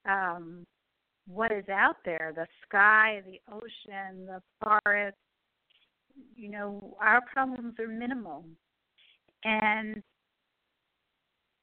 um, 0.07 0.65
what 1.27 1.51
is 1.51 1.67
out 1.69 1.97
there 2.05 2.33
the 2.35 2.45
sky, 2.67 3.23
the 3.25 3.39
ocean, 3.51 4.27
the 4.27 4.41
forest. 4.63 5.17
You 6.35 6.49
know, 6.49 6.97
our 7.01 7.21
problems 7.33 7.75
are 7.79 7.87
minimal. 7.87 8.45
And 9.43 10.03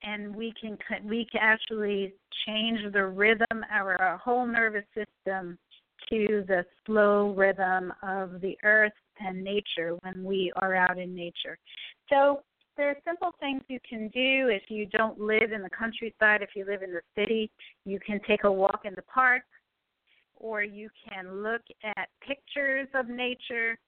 and 0.05 0.35
we 0.35 0.53
can 0.61 0.77
we 1.05 1.27
can 1.31 1.41
actually 1.43 2.15
change 2.47 2.81
the 2.93 3.05
rhythm 3.05 3.65
our, 3.71 4.01
our 4.01 4.19
whole 4.19 4.47
nervous 4.47 4.85
system 4.95 5.59
to 6.11 6.45
the 6.47 6.65
slow 6.85 7.33
rhythm 7.35 7.93
of 8.03 8.41
the 8.41 8.57
earth 8.63 8.93
and 9.21 9.43
nature 9.43 9.97
when 10.03 10.23
we 10.25 10.53
are 10.57 10.75
out 10.75 10.99
in 10.99 11.15
nature. 11.15 11.57
So 12.11 12.43
there 12.77 12.89
are 12.89 12.97
simple 13.07 13.31
things 13.41 13.63
you 13.69 13.79
can 13.89 14.09
do 14.09 14.49
if 14.49 14.63
you 14.69 14.87
don't 14.87 15.19
live 15.19 15.53
in 15.53 15.63
the 15.63 15.71
countryside, 15.71 16.43
if 16.43 16.51
you 16.55 16.67
live 16.67 16.83
in 16.83 16.93
the 16.93 17.01
city. 17.17 17.51
You 17.85 17.99
can 18.01 18.21
take 18.27 18.45
a 18.45 18.53
walk 18.53 18.81
in 18.85 18.95
the 18.97 19.03
park, 19.03 19.43
or 20.35 20.63
you 20.63 20.91
can 21.09 21.43
look 21.43 21.63
at 21.97 22.09
pictures 22.27 22.89
of 22.95 23.09
nature. 23.09 23.79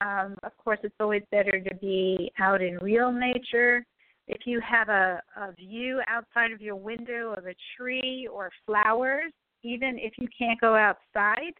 Um, 0.00 0.36
of 0.44 0.56
course, 0.56 0.78
it's 0.84 0.94
always 1.00 1.22
better 1.32 1.60
to 1.60 1.74
be 1.76 2.30
out 2.38 2.62
in 2.62 2.78
real 2.78 3.10
nature. 3.10 3.84
If 4.28 4.46
you 4.46 4.60
have 4.60 4.88
a, 4.88 5.20
a 5.36 5.52
view 5.52 6.00
outside 6.08 6.52
of 6.52 6.60
your 6.60 6.76
window 6.76 7.34
of 7.36 7.46
a 7.46 7.54
tree 7.76 8.28
or 8.32 8.50
flowers, 8.66 9.32
even 9.62 9.98
if 9.98 10.14
you 10.18 10.28
can't 10.36 10.60
go 10.60 10.76
outside, 10.76 11.54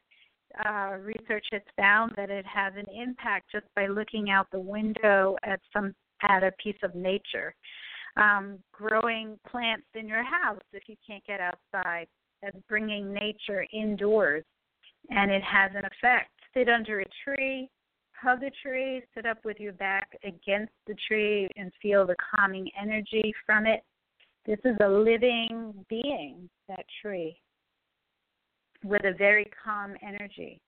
uh, 0.64 0.96
research 0.98 1.46
has 1.52 1.62
found 1.76 2.12
that 2.16 2.30
it 2.30 2.44
has 2.46 2.72
an 2.76 2.86
impact 2.94 3.50
just 3.50 3.66
by 3.74 3.86
looking 3.86 4.30
out 4.30 4.46
the 4.52 4.60
window 4.60 5.36
at 5.44 5.60
some 5.72 5.94
at 6.28 6.44
a 6.44 6.52
piece 6.62 6.76
of 6.82 6.94
nature. 6.94 7.54
Um, 8.16 8.58
growing 8.72 9.38
plants 9.50 9.86
in 9.94 10.06
your 10.06 10.22
house 10.22 10.60
if 10.72 10.82
you 10.86 10.96
can't 11.06 11.24
get 11.24 11.40
outside. 11.40 12.06
That's 12.42 12.58
bringing 12.68 13.12
nature 13.12 13.64
indoors, 13.72 14.44
and 15.10 15.30
it 15.30 15.42
has 15.42 15.70
an 15.74 15.84
effect. 15.84 16.30
Sit 16.54 16.68
under 16.68 17.00
a 17.00 17.04
tree, 17.24 17.70
hug 18.22 18.42
a 18.44 18.50
tree, 18.62 19.02
sit 19.14 19.26
up 19.26 19.44
with 19.44 19.58
your 19.58 19.72
back 19.72 20.16
against 20.22 20.72
the 20.86 20.94
tree, 21.08 21.48
and 21.56 21.72
feel 21.82 22.06
the 22.06 22.14
calming 22.34 22.70
energy 22.80 23.34
from 23.44 23.66
it. 23.66 23.82
This 24.46 24.58
is 24.64 24.76
a 24.82 24.88
living 24.88 25.74
being, 25.88 26.48
that 26.68 26.84
tree, 27.00 27.36
with 28.84 29.04
a 29.04 29.14
very 29.16 29.50
calm 29.64 29.94
energy. 30.06 30.60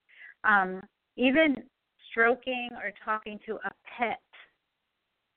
Um, 0.43 0.81
even 1.17 1.55
stroking 2.09 2.69
or 2.73 2.91
talking 3.03 3.39
to 3.45 3.55
a 3.55 3.71
pet 3.97 4.21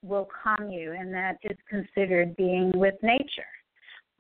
will 0.03 0.29
calm 0.43 0.71
you, 0.71 0.93
and 0.93 1.13
that 1.13 1.37
is 1.43 1.57
considered 1.69 2.37
being 2.37 2.73
with 2.75 2.95
nature. 3.03 3.53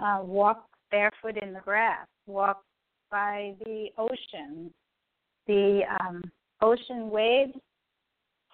uh, 0.01 0.20
walk 0.22 0.64
barefoot 0.90 1.36
in 1.42 1.53
the 1.53 1.61
grass, 1.61 2.07
walk 2.26 2.62
by 3.11 3.55
the 3.64 3.86
ocean. 3.96 4.72
The 5.46 5.80
um, 6.01 6.22
ocean 6.61 7.11
waves 7.11 7.55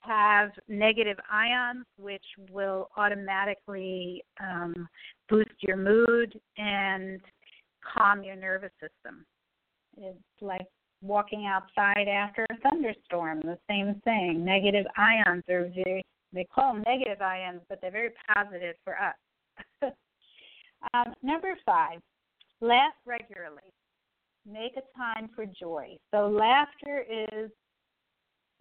have 0.05 0.50
negative 0.68 1.16
ions, 1.30 1.84
which 1.98 2.24
will 2.50 2.88
automatically 2.96 4.22
um, 4.40 4.88
boost 5.28 5.50
your 5.61 5.76
mood 5.76 6.38
and 6.57 7.20
calm 7.94 8.22
your 8.22 8.36
nervous 8.36 8.72
system. 8.80 9.24
It's 9.96 10.18
like 10.40 10.66
walking 11.02 11.46
outside 11.46 12.09
after 12.09 12.46
a 12.50 12.68
thunderstorm, 12.68 13.40
the 13.40 13.59
same 13.68 14.00
thing. 14.05 14.44
Negative 14.44 14.86
ions 14.96 15.44
are 15.48 15.70
very, 15.74 16.02
they 16.32 16.46
call 16.52 16.74
them 16.74 16.82
negative 16.86 17.20
ions, 17.20 17.61
but 17.68 17.80
they're 17.80 17.90
very 17.90 18.11
positive 18.34 18.76
for 18.84 18.96
us. 18.98 19.14
um, 20.94 21.14
number 21.22 21.55
five, 21.64 22.00
laugh 22.61 22.94
regularly. 23.07 23.72
Make 24.46 24.76
a 24.76 24.98
time 24.98 25.30
for 25.34 25.46
joy. 25.46 25.96
So, 26.11 26.28
laughter 26.28 27.05
is 27.09 27.50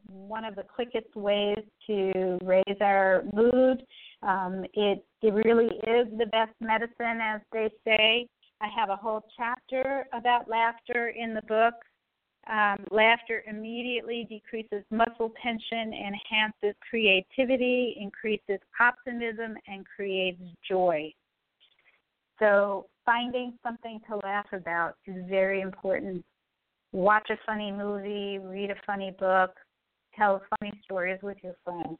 one 0.07 0.45
of 0.45 0.55
the 0.55 0.63
quickest 0.63 1.15
ways 1.15 1.63
to 1.87 2.37
raise 2.43 2.77
our 2.81 3.23
mood. 3.33 3.83
Um, 4.21 4.65
it 4.73 5.05
it 5.21 5.33
really 5.33 5.67
is 5.67 6.07
the 6.17 6.27
best 6.31 6.53
medicine, 6.59 7.19
as 7.21 7.41
they 7.51 7.69
say. 7.85 8.27
I 8.61 8.67
have 8.75 8.89
a 8.89 8.95
whole 8.95 9.25
chapter 9.35 10.07
about 10.13 10.49
laughter 10.49 11.09
in 11.09 11.33
the 11.33 11.41
book. 11.43 11.73
Um, 12.49 12.85
laughter 12.91 13.43
immediately 13.47 14.27
decreases 14.29 14.83
muscle 14.91 15.31
tension, 15.41 15.93
enhances 15.93 16.75
creativity, 16.89 17.95
increases 17.99 18.59
optimism, 18.79 19.55
and 19.67 19.85
creates 19.85 20.41
joy. 20.67 21.13
So, 22.39 22.87
finding 23.05 23.53
something 23.63 24.01
to 24.09 24.17
laugh 24.23 24.47
about 24.51 24.95
is 25.05 25.23
very 25.29 25.61
important. 25.61 26.25
Watch 26.91 27.29
a 27.29 27.37
funny 27.45 27.71
movie, 27.71 28.39
read 28.39 28.71
a 28.71 28.75
funny 28.85 29.11
book, 29.17 29.55
tell 30.17 30.41
funny 30.59 30.71
stories 30.83 31.19
with 31.21 31.37
your 31.43 31.55
friends, 31.63 31.97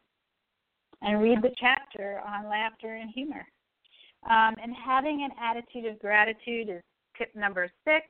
and 1.01 1.21
read 1.21 1.41
the 1.41 1.53
chapter 1.59 2.21
on 2.25 2.49
laughter 2.49 2.95
and 2.95 3.11
humor. 3.13 3.45
Um, 4.29 4.55
and 4.61 4.73
having 4.73 5.23
an 5.23 5.31
attitude 5.41 5.91
of 5.91 5.99
gratitude 5.99 6.69
is 6.69 6.81
tip 7.17 7.35
number 7.35 7.69
six. 7.83 8.05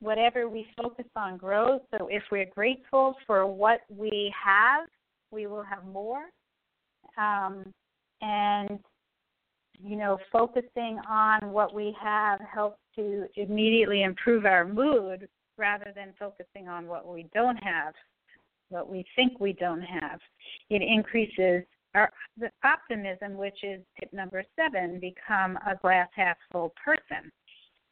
Whatever 0.00 0.48
we 0.48 0.66
focus 0.80 1.06
on 1.16 1.36
grows. 1.36 1.80
So 1.90 2.08
if 2.10 2.22
we're 2.30 2.48
grateful 2.54 3.16
for 3.26 3.46
what 3.46 3.80
we 3.90 4.32
have, 4.42 4.86
we 5.30 5.46
will 5.46 5.62
have 5.62 5.84
more. 5.84 6.24
Um, 7.18 7.64
and 8.22 8.78
you 9.82 9.96
know, 9.96 10.18
focusing 10.30 11.00
on 11.08 11.52
what 11.52 11.74
we 11.74 11.96
have 12.02 12.38
helps 12.40 12.78
to 12.96 13.26
immediately 13.36 14.02
improve 14.02 14.44
our 14.44 14.66
mood 14.66 15.26
rather 15.56 15.92
than 15.94 16.12
focusing 16.18 16.68
on 16.68 16.86
what 16.86 17.06
we 17.06 17.26
don't 17.34 17.56
have 17.56 17.94
what 18.70 18.88
we 18.88 19.04
think 19.14 19.38
we 19.38 19.52
don't 19.52 19.82
have. 19.82 20.18
It 20.70 20.82
increases 20.82 21.64
our 21.94 22.10
optimism, 22.64 23.36
which 23.36 23.58
is 23.62 23.80
tip 23.98 24.12
number 24.12 24.44
seven, 24.56 25.00
become 25.00 25.58
a 25.66 25.76
glass 25.80 26.08
half 26.14 26.36
full 26.50 26.72
person. 26.82 27.30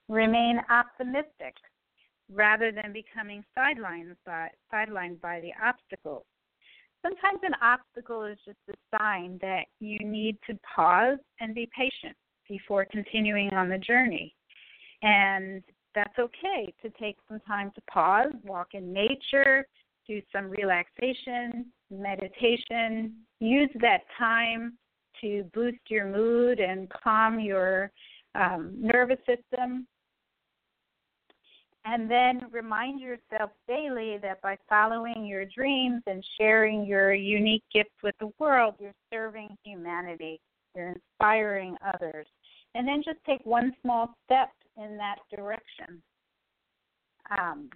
Remain 0.08 0.60
optimistic 0.70 1.54
rather 2.32 2.70
than 2.72 2.92
becoming 2.92 3.44
sidelined 3.56 4.14
by 4.24 4.48
sidelined 4.72 5.20
by 5.20 5.40
the 5.40 5.52
obstacles. 5.62 6.24
Sometimes 7.02 7.40
an 7.42 7.54
obstacle 7.62 8.24
is 8.24 8.38
just 8.44 8.58
a 8.70 8.96
sign 8.96 9.38
that 9.40 9.64
you 9.80 9.98
need 10.00 10.36
to 10.48 10.58
pause 10.74 11.18
and 11.40 11.54
be 11.54 11.68
patient 11.76 12.16
before 12.48 12.86
continuing 12.90 13.52
on 13.54 13.68
the 13.68 13.78
journey. 13.78 14.34
And 15.02 15.62
that's 15.94 16.18
okay 16.18 16.72
to 16.82 16.90
take 17.00 17.16
some 17.28 17.40
time 17.46 17.70
to 17.74 17.80
pause, 17.90 18.32
walk 18.44 18.68
in 18.74 18.92
nature, 18.92 19.66
do 20.08 20.22
some 20.32 20.48
relaxation, 20.48 21.66
meditation. 21.90 23.14
Use 23.40 23.70
that 23.80 24.00
time 24.18 24.76
to 25.20 25.44
boost 25.54 25.78
your 25.88 26.06
mood 26.06 26.58
and 26.60 26.90
calm 26.90 27.38
your 27.38 27.92
um, 28.34 28.72
nervous 28.80 29.18
system. 29.18 29.86
And 31.84 32.10
then 32.10 32.42
remind 32.50 33.00
yourself 33.00 33.50
daily 33.66 34.18
that 34.22 34.42
by 34.42 34.58
following 34.68 35.24
your 35.24 35.44
dreams 35.44 36.02
and 36.06 36.24
sharing 36.38 36.84
your 36.84 37.14
unique 37.14 37.64
gifts 37.72 37.94
with 38.02 38.14
the 38.20 38.30
world, 38.38 38.74
you're 38.78 38.92
serving 39.12 39.56
humanity, 39.64 40.40
you're 40.74 40.92
inspiring 40.92 41.76
others. 41.94 42.26
And 42.74 42.86
then 42.86 43.02
just 43.04 43.18
take 43.24 43.40
one 43.44 43.72
small 43.80 44.14
step 44.24 44.50
in 44.76 44.98
that 44.98 45.16
direction. 45.34 46.02
Um, 47.30 47.70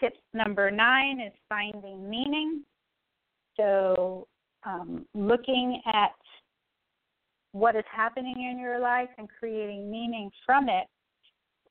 tip 0.00 0.14
number 0.34 0.70
nine 0.70 1.20
is 1.20 1.32
finding 1.48 2.08
meaning. 2.08 2.62
So, 3.56 4.26
um, 4.64 5.06
looking 5.14 5.80
at 5.92 6.14
what 7.52 7.76
is 7.76 7.84
happening 7.90 8.48
in 8.50 8.58
your 8.58 8.78
life 8.78 9.08
and 9.18 9.28
creating 9.38 9.90
meaning 9.90 10.30
from 10.44 10.68
it. 10.68 10.86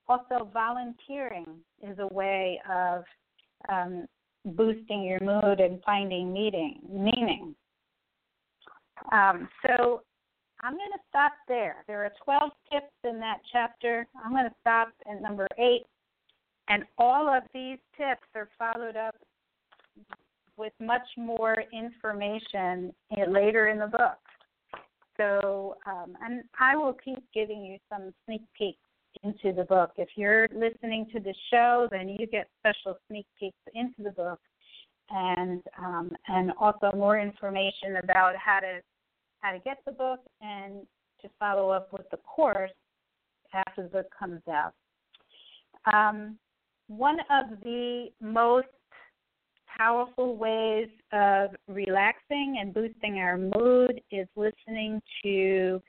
Also, 0.08 0.50
volunteering 0.54 1.46
is 1.82 1.98
a 2.00 2.14
way 2.14 2.60
of 2.70 3.04
um, 3.70 4.06
boosting 4.46 5.04
your 5.04 5.20
mood 5.20 5.60
and 5.60 5.82
finding 5.86 6.32
meaning. 6.32 6.80
meaning. 6.90 7.56
Um, 9.12 9.50
so, 9.66 10.02
I'm 10.62 10.74
going 10.74 10.92
to 10.94 11.04
stop 11.10 11.34
there. 11.48 11.84
There 11.88 12.04
are 12.04 12.12
12 12.24 12.50
tips 12.72 12.94
in 13.04 13.20
that 13.20 13.38
chapter. 13.52 14.08
I'm 14.24 14.32
going 14.32 14.46
to 14.50 14.56
stop 14.62 14.90
at 15.10 15.22
number 15.22 15.48
eight 15.60 15.86
and 16.70 16.84
all 16.98 17.28
of 17.28 17.44
these 17.54 17.78
tips 17.98 18.28
are 18.36 18.50
followed 18.58 18.96
up 18.96 19.16
with 20.58 20.74
much 20.80 21.08
more 21.18 21.64
information 21.74 22.94
later 23.28 23.68
in 23.68 23.80
the 23.80 23.88
book. 23.88 24.18
So, 25.18 25.78
um, 25.86 26.18
and 26.24 26.44
I 26.60 26.76
will 26.76 26.94
keep 26.94 27.24
giving 27.34 27.64
you 27.64 27.78
some 27.90 28.14
sneak 28.26 28.42
peeks 28.58 28.80
into 29.24 29.54
the 29.54 29.64
book. 29.64 29.92
If 29.98 30.10
you're 30.16 30.48
listening 30.54 31.08
to 31.14 31.20
the 31.20 31.34
show, 31.52 31.88
then 31.92 32.10
you 32.10 32.28
get 32.28 32.48
special 32.60 32.98
sneak 33.08 33.26
peeks 33.40 33.58
into 33.74 34.04
the 34.04 34.12
book, 34.12 34.40
and 35.10 35.62
um, 35.78 36.12
and 36.28 36.52
also 36.60 36.92
more 36.96 37.20
information 37.20 37.98
about 38.04 38.36
how 38.36 38.60
to 38.60 38.80
how 39.40 39.52
to 39.52 39.60
get 39.60 39.78
the 39.86 39.92
book 39.92 40.20
and 40.42 40.86
to 41.22 41.30
follow 41.40 41.70
up 41.70 41.94
with 41.94 42.10
the 42.12 42.18
course 42.18 42.72
after 43.54 43.84
the 43.84 43.90
book 43.90 44.08
comes 44.18 44.42
out. 44.50 44.74
Um, 45.94 46.38
one 46.88 47.18
of 47.32 47.60
the 47.64 48.08
most 48.22 48.68
powerful 49.78 50.38
ways 50.38 50.88
of 51.12 51.50
relaxing 51.68 52.58
and 52.60 52.74
boosting 52.74 53.18
our 53.18 53.38
mood 53.38 54.02
is 54.12 54.28
listening 54.36 55.02
to 55.24 55.82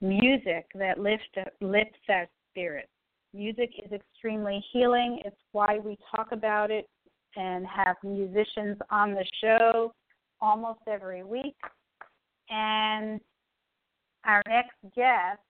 music 0.00 0.66
that 0.74 0.98
lifts 0.98 1.24
lifts 1.60 1.98
our 2.08 2.26
spirits. 2.50 2.88
Music 3.32 3.70
is 3.84 3.92
extremely 3.92 4.64
healing. 4.72 5.20
It's 5.24 5.36
why 5.52 5.78
we 5.82 5.96
talk 6.14 6.32
about 6.32 6.70
it 6.70 6.88
and 7.36 7.66
have 7.66 7.96
musicians 8.02 8.78
on 8.90 9.12
the 9.12 9.24
show 9.42 9.92
almost 10.40 10.80
every 10.86 11.22
week. 11.22 11.56
And 12.48 13.20
our 14.24 14.42
next 14.48 14.76
guest 14.94 15.40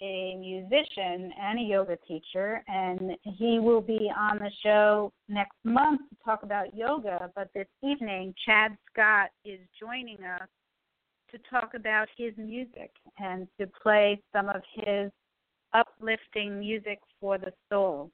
a 0.00 0.36
musician 0.36 1.32
and 1.40 1.58
a 1.58 1.62
yoga 1.62 1.96
teacher, 2.06 2.62
and 2.68 3.16
he 3.22 3.58
will 3.58 3.80
be 3.80 4.10
on 4.16 4.38
the 4.38 4.50
show 4.62 5.12
next 5.28 5.56
month 5.64 6.00
to 6.10 6.16
talk 6.24 6.42
about 6.42 6.74
yoga. 6.76 7.30
But 7.34 7.50
this 7.54 7.68
evening, 7.82 8.34
Chad 8.44 8.76
Scott 8.92 9.30
is 9.44 9.60
joining 9.80 10.18
us 10.24 10.48
to 11.30 11.38
talk 11.50 11.74
about 11.74 12.08
his 12.16 12.32
music 12.36 12.90
and 13.18 13.48
to 13.60 13.66
play 13.82 14.20
some 14.32 14.48
of 14.48 14.62
his 14.74 15.10
uplifting 15.72 16.60
music 16.60 17.00
for 17.20 17.38
the 17.38 17.52
soul. 17.70 18.10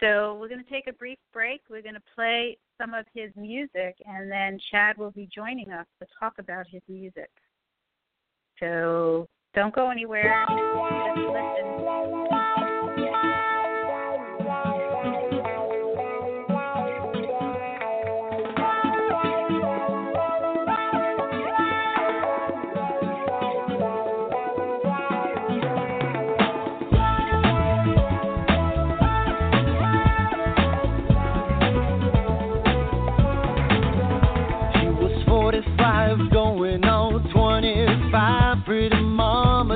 So 0.00 0.38
we're 0.40 0.48
going 0.48 0.62
to 0.62 0.70
take 0.70 0.86
a 0.86 0.92
brief 0.92 1.18
break. 1.32 1.62
We're 1.68 1.82
going 1.82 1.94
to 1.94 2.02
play 2.14 2.56
some 2.80 2.94
of 2.94 3.04
his 3.12 3.30
music, 3.34 3.96
and 4.06 4.30
then 4.30 4.60
Chad 4.70 4.96
will 4.96 5.10
be 5.10 5.28
joining 5.34 5.70
us 5.72 5.86
to 6.00 6.06
talk 6.20 6.34
about 6.38 6.66
his 6.70 6.82
music. 6.88 7.30
So 8.60 9.26
don't 9.54 9.74
go 9.74 9.90
anywhere. 9.90 10.44
Just 10.48 11.28
listen. 11.28 11.88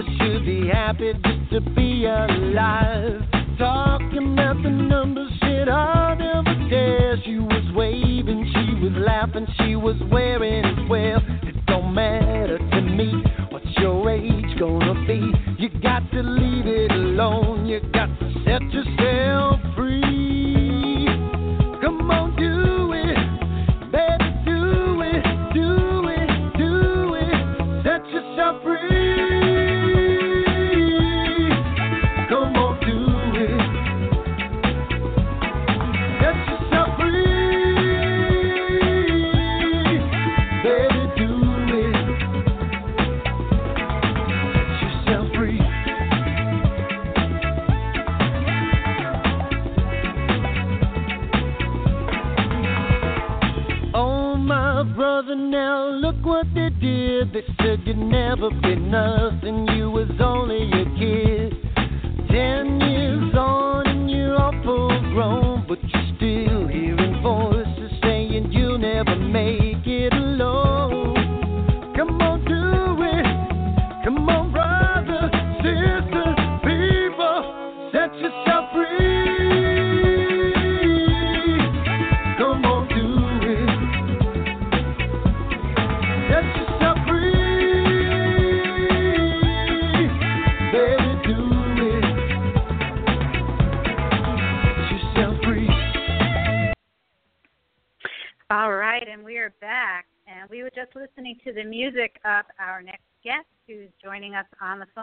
Mama 0.03 0.19
should 0.19 0.47
be 0.47 0.69
happy 0.69 1.13
just 1.15 1.51
to 1.53 1.61
be 1.75 2.05
alive. 2.05 3.21
Talking 3.59 4.33
about 4.33 4.63
the 4.63 4.71
numbers, 4.71 5.31
shit 5.41 5.69
I 5.69 6.15
never 6.15 6.69
dare. 6.69 7.17
She 7.25 7.39
was 7.39 7.73
waving, 7.75 8.51
she 8.53 8.75
was 8.83 8.93
laughing, 8.97 9.47
she 9.59 9.77
was 9.77 9.97
wearing 10.11 10.65
it 10.65 10.89
well. 10.89 11.21
It 11.43 11.67
don't 11.67 11.95
matter 11.95 12.59
to 12.59 12.81
me 12.81 13.13
what's 13.51 13.67
your 13.79 14.11
age 14.11 14.59
gonna 14.59 15.07
be. 15.07 15.21
You 15.59 15.69
got 15.81 16.11
to 16.13 16.23
leave 16.23 16.67
it 16.67 16.91
alone, 16.91 17.67
you 17.67 17.81
got 17.93 18.07
to 18.19 18.33
set 18.45 18.63
yourself 18.73 19.61
free. 19.77 20.42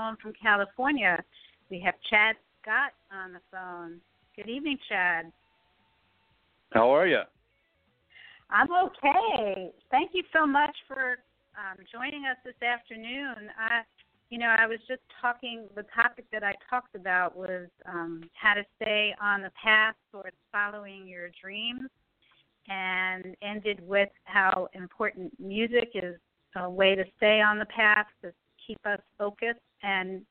Phone 0.09 0.17
from 0.21 0.33
California. 0.41 1.23
We 1.69 1.79
have 1.85 1.95
Chad 2.09 2.35
Scott 2.61 2.91
on 3.11 3.33
the 3.33 3.39
phone. 3.51 3.99
Good 4.35 4.49
evening, 4.49 4.77
Chad. 4.87 5.31
How 6.71 6.89
are 6.89 7.07
you? 7.07 7.21
I'm 8.49 8.67
okay. 8.71 9.71
Thank 9.91 10.11
you 10.13 10.23
so 10.33 10.45
much 10.45 10.75
for 10.87 11.17
um, 11.55 11.77
joining 11.91 12.25
us 12.25 12.37
this 12.43 12.55
afternoon. 12.63 13.49
I, 13.59 13.81
you 14.29 14.39
know, 14.39 14.55
I 14.57 14.65
was 14.65 14.79
just 14.87 15.01
talking. 15.21 15.65
The 15.75 15.85
topic 15.95 16.25
that 16.31 16.43
I 16.43 16.53
talked 16.69 16.95
about 16.95 17.35
was 17.35 17.67
um, 17.85 18.23
how 18.33 18.55
to 18.55 18.63
stay 18.81 19.13
on 19.21 19.41
the 19.41 19.51
path 19.61 19.95
towards 20.11 20.35
following 20.51 21.07
your 21.07 21.29
dreams, 21.41 21.89
and 22.67 23.35
ended 23.41 23.79
with 23.87 24.09
how 24.23 24.69
important 24.73 25.31
music 25.39 25.91
is 25.93 26.15
a 26.55 26.69
way 26.69 26.95
to 26.95 27.03
stay 27.17 27.41
on 27.41 27.59
the 27.59 27.65
path 27.65 28.07
to 28.23 28.31
keep 28.65 28.79
us 28.85 28.99
focused. 29.17 29.59
And 29.83 30.21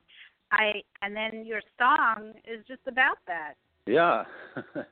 I, 0.51 0.81
and 1.01 1.15
then 1.15 1.45
your 1.45 1.61
song 1.77 2.33
is 2.45 2.65
just 2.67 2.81
about 2.87 3.17
that. 3.27 3.53
Yeah. 3.85 4.23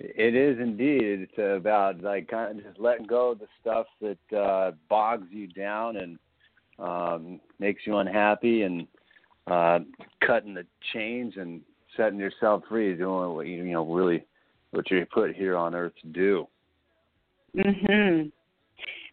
it 0.00 0.34
is 0.34 0.58
indeed. 0.58 1.28
It's 1.30 1.38
about 1.38 2.02
like 2.02 2.28
kind 2.28 2.58
of 2.58 2.64
just 2.64 2.78
letting 2.78 3.06
go 3.06 3.30
of 3.30 3.38
the 3.38 3.46
stuff 3.60 3.86
that 4.00 4.36
uh 4.36 4.72
bogs 4.88 5.26
you 5.30 5.46
down 5.46 5.96
and 5.96 6.18
um 6.78 7.40
makes 7.58 7.86
you 7.86 7.96
unhappy 7.96 8.62
and 8.62 8.86
uh 9.46 9.78
cutting 10.26 10.54
the 10.54 10.66
chains 10.92 11.34
and 11.36 11.62
setting 11.96 12.18
yourself 12.18 12.62
free 12.68 12.94
doing 12.94 13.34
what 13.34 13.46
you 13.46 13.62
you 13.62 13.72
know 13.72 13.86
really 13.86 14.24
what 14.72 14.90
you're 14.90 15.06
put 15.06 15.34
here 15.34 15.56
on 15.56 15.74
earth 15.74 15.92
to 16.02 16.08
do. 16.08 16.46
Mhm. 17.54 18.32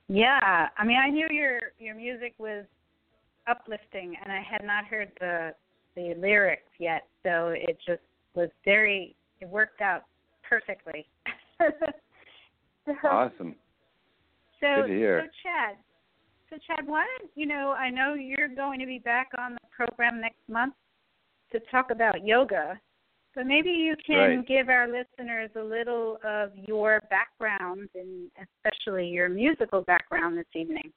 Yeah, 0.07 0.67
I 0.77 0.83
mean, 0.83 0.97
I 0.97 1.09
knew 1.09 1.27
your 1.29 1.59
your 1.79 1.95
music 1.95 2.33
was 2.37 2.65
uplifting, 3.47 4.15
and 4.23 4.31
I 4.31 4.41
had 4.41 4.63
not 4.65 4.85
heard 4.85 5.11
the 5.19 5.53
the 5.95 6.13
lyrics 6.17 6.71
yet, 6.79 7.07
so 7.23 7.49
it 7.49 7.77
just 7.85 8.01
was 8.35 8.49
very. 8.65 9.15
It 9.41 9.49
worked 9.49 9.81
out 9.81 10.03
perfectly. 10.47 11.07
so, 12.85 12.93
Awesome. 13.09 13.55
so, 14.59 14.67
Good 14.83 14.87
to 14.87 14.93
hear. 14.93 15.21
so 15.25 15.29
Chad, 15.43 15.75
so 16.49 16.57
Chad, 16.67 16.87
why 16.87 17.05
don't 17.19 17.31
you 17.35 17.45
know? 17.47 17.71
I 17.77 17.89
know 17.89 18.13
you're 18.13 18.47
going 18.47 18.79
to 18.79 18.85
be 18.85 18.99
back 18.99 19.29
on 19.37 19.53
the 19.53 19.67
program 19.75 20.21
next 20.21 20.47
month 20.47 20.73
to 21.51 21.59
talk 21.71 21.91
about 21.91 22.25
yoga, 22.25 22.79
but 23.35 23.45
maybe 23.45 23.69
you 23.69 23.95
can 24.05 24.37
Right. 24.37 24.47
give 24.47 24.69
our 24.69 24.87
listeners 24.87 25.49
a 25.55 25.61
little 25.63 26.17
of 26.23 26.51
your 26.55 27.01
background 27.09 27.89
and 27.95 28.29
especially 28.63 29.07
your 29.07 29.27
musical 29.29 29.81
background 29.81 30.37
this 30.37 30.45
evening. 30.55 30.91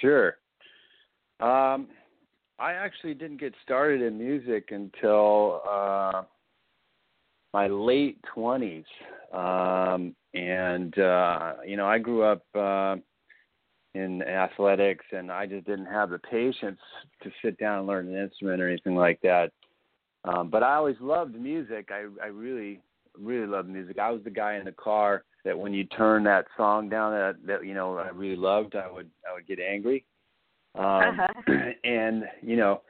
Sure. 0.00 0.36
Um, 1.40 1.88
I 2.58 2.72
actually 2.72 3.14
didn't 3.14 3.40
get 3.40 3.54
started 3.62 4.00
in 4.00 4.18
music 4.18 4.70
until 4.70 5.62
uh, 5.68 6.22
my 7.52 7.66
late 7.66 8.18
twenties, 8.32 8.84
um, 9.32 10.14
and 10.34 10.96
uh, 10.98 11.54
you 11.66 11.76
know 11.76 11.86
I 11.86 11.98
grew 11.98 12.22
up 12.22 12.44
uh, 12.54 12.96
in 13.94 14.22
athletics, 14.22 15.04
and 15.12 15.30
I 15.30 15.46
just 15.46 15.66
didn't 15.66 15.86
have 15.86 16.10
the 16.10 16.18
patience 16.18 16.80
to 17.22 17.30
sit 17.42 17.58
down 17.58 17.78
and 17.78 17.86
learn 17.86 18.08
an 18.08 18.22
instrument 18.22 18.60
or 18.60 18.68
anything 18.68 18.94
like 18.94 19.20
that. 19.22 19.50
Um, 20.24 20.48
but 20.48 20.62
I 20.62 20.74
always 20.74 20.96
loved 21.00 21.34
music. 21.34 21.90
I, 21.92 22.06
I 22.22 22.28
really, 22.28 22.80
really 23.18 23.46
loved 23.46 23.68
music. 23.68 23.98
I 23.98 24.10
was 24.10 24.22
the 24.24 24.30
guy 24.30 24.56
in 24.56 24.64
the 24.64 24.72
car 24.72 25.24
that 25.44 25.58
when 25.58 25.74
you 25.74 25.84
turn 25.84 26.24
that 26.24 26.46
song 26.56 26.88
down 26.88 27.12
that 27.12 27.36
that 27.46 27.66
you 27.66 27.74
know 27.74 27.98
I 27.98 28.08
really 28.08 28.36
loved, 28.36 28.74
I 28.76 28.90
would 28.90 29.10
I 29.28 29.34
would 29.34 29.46
get 29.46 29.58
angry. 29.60 30.04
Um, 30.74 31.20
Uh-huh. 31.20 31.52
and 31.84 32.24
you 32.42 32.56
know, 32.56 32.82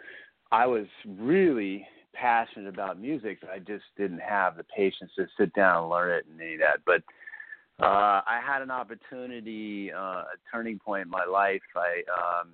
I 0.53 0.67
was 0.67 0.87
really 1.07 1.87
passionate 2.15 2.69
about 2.69 3.01
music. 3.01 3.39
but 3.41 3.51
I 3.51 3.59
just 3.59 3.85
didn't 3.97 4.21
have 4.21 4.57
the 4.57 4.65
patience 4.65 5.11
to 5.17 5.27
sit 5.39 5.53
down 5.55 5.83
and 5.83 5.91
learn 5.91 6.13
it 6.13 6.27
and 6.31 6.41
any 6.41 6.55
of 6.55 6.61
that. 6.61 6.81
But 6.87 7.03
uh, 7.85 8.23
I 8.27 8.41
had 8.45 8.63
an 8.63 8.71
opportunity, 8.71 9.93
uh, 9.93 9.99
a 9.99 10.37
turning 10.51 10.79
point 10.79 11.03
in 11.03 11.11
my 11.11 11.25
life. 11.25 11.61
I 11.77 12.03
um, 12.41 12.51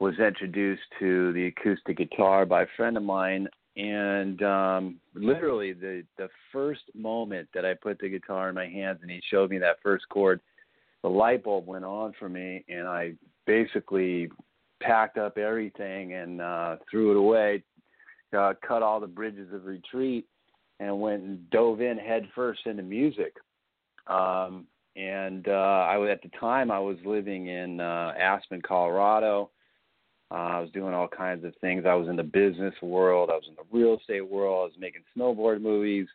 was 0.00 0.18
introduced 0.18 0.82
to 0.98 1.32
the 1.32 1.46
acoustic 1.46 1.96
guitar 1.96 2.44
by 2.44 2.62
a 2.62 2.66
friend 2.76 2.96
of 2.96 3.02
mine, 3.02 3.48
and 3.76 4.42
um, 4.42 4.96
literally 5.14 5.72
the 5.72 6.04
the 6.18 6.28
first 6.52 6.82
moment 6.94 7.48
that 7.54 7.64
I 7.64 7.74
put 7.74 7.98
the 7.98 8.08
guitar 8.08 8.50
in 8.50 8.54
my 8.54 8.66
hands 8.66 8.98
and 9.02 9.10
he 9.10 9.20
showed 9.30 9.50
me 9.50 9.58
that 9.58 9.76
first 9.82 10.08
chord, 10.10 10.40
the 11.02 11.08
light 11.08 11.42
bulb 11.42 11.66
went 11.66 11.84
on 11.84 12.12
for 12.18 12.28
me, 12.28 12.64
and 12.68 12.86
I 12.86 13.14
basically 13.48 14.28
packed 14.80 15.18
up 15.18 15.38
everything 15.38 16.14
and 16.14 16.40
uh, 16.40 16.76
threw 16.88 17.10
it 17.10 17.16
away, 17.16 17.64
uh, 18.36 18.52
cut 18.66 18.82
all 18.82 19.00
the 19.00 19.06
bridges 19.06 19.52
of 19.52 19.64
retreat, 19.64 20.26
and 20.78 21.00
went 21.00 21.22
and 21.22 21.50
dove 21.50 21.80
in 21.80 21.98
head 21.98 22.28
first 22.34 22.60
into 22.66 22.84
music. 22.84 23.34
Um, 24.06 24.66
and 24.94 25.48
uh, 25.48 25.86
I 25.88 25.96
was 25.96 26.10
at 26.10 26.22
the 26.22 26.30
time 26.38 26.70
I 26.70 26.78
was 26.78 26.98
living 27.04 27.48
in 27.48 27.80
uh, 27.80 28.12
Aspen, 28.20 28.62
Colorado. 28.62 29.50
Uh, 30.30 30.34
I 30.34 30.60
was 30.60 30.70
doing 30.70 30.92
all 30.92 31.08
kinds 31.08 31.44
of 31.44 31.54
things. 31.60 31.84
I 31.86 31.94
was 31.94 32.08
in 32.08 32.16
the 32.16 32.22
business 32.22 32.74
world. 32.82 33.30
I 33.30 33.34
was 33.34 33.46
in 33.48 33.54
the 33.54 33.76
real 33.76 33.96
estate 33.98 34.28
world. 34.28 34.60
I 34.60 34.64
was 34.64 34.72
making 34.78 35.02
snowboard 35.16 35.62
movies, 35.62 36.06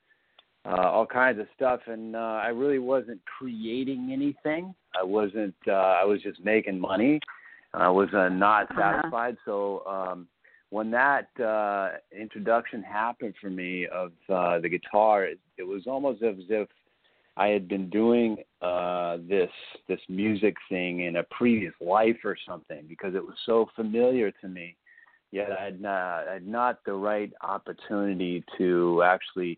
uh, 0.65 0.89
all 0.93 1.05
kinds 1.05 1.39
of 1.39 1.47
stuff. 1.55 1.81
And 1.87 2.15
uh, 2.15 2.19
I 2.19 2.47
really 2.47 2.79
wasn't 2.79 3.19
creating 3.37 4.09
anything. 4.11 4.73
I 4.99 5.03
wasn't. 5.03 5.55
Uh, 5.67 5.71
I 5.71 6.03
was 6.05 6.21
just 6.21 6.43
making 6.43 6.79
money. 6.79 7.19
I 7.73 7.89
was 7.89 8.09
uh, 8.13 8.29
not 8.29 8.63
Uh-huh. 8.71 8.81
satisfied. 8.81 9.37
So 9.45 9.83
um, 9.87 10.27
when 10.69 10.91
that 10.91 11.27
uh, 11.39 11.97
introduction 12.17 12.83
happened 12.83 13.35
for 13.41 13.49
me 13.49 13.87
of 13.87 14.11
uh, 14.29 14.59
the 14.59 14.69
guitar, 14.69 15.25
it, 15.25 15.39
it 15.57 15.63
was 15.63 15.83
almost 15.87 16.21
as 16.23 16.35
if 16.49 16.67
I 17.35 17.47
had 17.47 17.67
been 17.67 17.89
doing 17.89 18.37
uh, 18.61 19.17
this 19.27 19.49
this 19.87 19.99
music 20.07 20.55
thing 20.69 21.01
in 21.01 21.15
a 21.17 21.23
previous 21.23 21.73
life 21.81 22.17
or 22.23 22.37
something 22.47 22.85
because 22.87 23.15
it 23.15 23.23
was 23.25 23.35
so 23.45 23.67
familiar 23.75 24.31
to 24.41 24.47
me. 24.47 24.75
Yet 25.31 25.49
I 25.59 25.63
had 25.63 25.81
not 25.81 26.27
I 26.27 26.33
had 26.33 26.47
not 26.47 26.79
the 26.85 26.93
right 26.93 27.31
opportunity 27.41 28.43
to 28.59 29.01
actually 29.03 29.57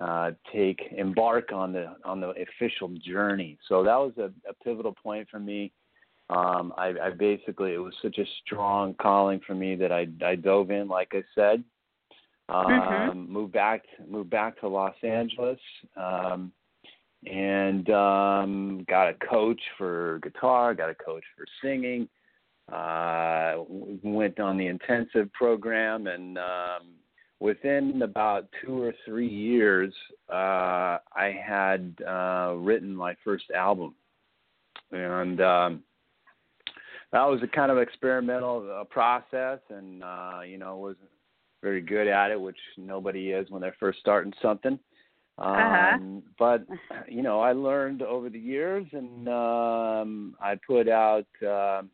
uh, 0.00 0.32
take 0.52 0.80
embark 0.96 1.52
on 1.52 1.72
the 1.72 1.96
on 2.04 2.20
the 2.20 2.30
official 2.30 2.88
journey. 3.04 3.58
So 3.68 3.82
that 3.82 3.96
was 3.96 4.12
a, 4.18 4.30
a 4.48 4.54
pivotal 4.62 4.92
point 4.92 5.28
for 5.30 5.38
me. 5.38 5.72
Um, 6.28 6.72
I, 6.76 6.92
I 7.02 7.10
basically 7.10 7.74
it 7.74 7.78
was 7.78 7.94
such 8.02 8.18
a 8.18 8.24
strong 8.44 8.94
calling 8.94 9.40
for 9.46 9.54
me 9.54 9.76
that 9.76 9.92
I 9.92 10.06
I 10.24 10.34
dove 10.34 10.70
in, 10.70 10.88
like 10.88 11.12
I 11.12 11.22
said. 11.34 11.64
Um, 12.48 12.66
Mhm. 12.66 13.28
Moved 13.28 13.52
back 13.52 13.84
moved 14.06 14.30
back 14.30 14.58
to 14.60 14.68
Los 14.68 14.94
Angeles. 15.02 15.60
Um, 15.96 16.52
and 17.26 17.90
um, 17.90 18.84
got 18.88 19.08
a 19.08 19.14
coach 19.14 19.60
for 19.76 20.20
guitar, 20.22 20.74
got 20.74 20.90
a 20.90 20.94
coach 20.94 21.24
for 21.36 21.44
singing. 21.62 22.08
Uh, 22.72 23.62
went 23.68 24.38
on 24.40 24.56
the 24.56 24.66
intensive 24.66 25.32
program, 25.32 26.08
and 26.08 26.36
um, 26.38 26.94
within 27.40 28.02
about 28.02 28.48
two 28.64 28.82
or 28.82 28.94
three 29.04 29.28
years, 29.28 29.92
uh, 30.30 30.98
I 31.14 31.34
had 31.44 31.94
uh, 32.06 32.54
written 32.56 32.94
my 32.94 33.14
first 33.24 33.50
album, 33.54 33.94
and 34.90 35.40
um, 35.40 35.82
that 37.12 37.24
was 37.24 37.40
a 37.42 37.48
kind 37.48 37.70
of 37.70 37.78
experimental 37.78 38.68
uh, 38.80 38.84
process, 38.84 39.58
and 39.70 40.02
uh, 40.02 40.40
you 40.46 40.58
know 40.58 40.76
wasn't 40.76 41.08
very 41.62 41.80
good 41.80 42.08
at 42.08 42.30
it, 42.30 42.40
which 42.40 42.58
nobody 42.76 43.30
is 43.30 43.50
when 43.50 43.60
they're 43.60 43.76
first 43.78 43.98
starting 44.00 44.32
something. 44.40 44.78
Uh-huh. 45.38 45.96
Um, 45.96 46.22
but 46.38 46.66
you 47.08 47.22
know, 47.22 47.40
I 47.40 47.52
learned 47.52 48.00
over 48.00 48.30
the 48.30 48.38
years, 48.38 48.86
and 48.92 49.28
um, 49.28 50.34
I 50.40 50.58
put 50.66 50.88
out. 50.88 51.26
um 51.46 51.90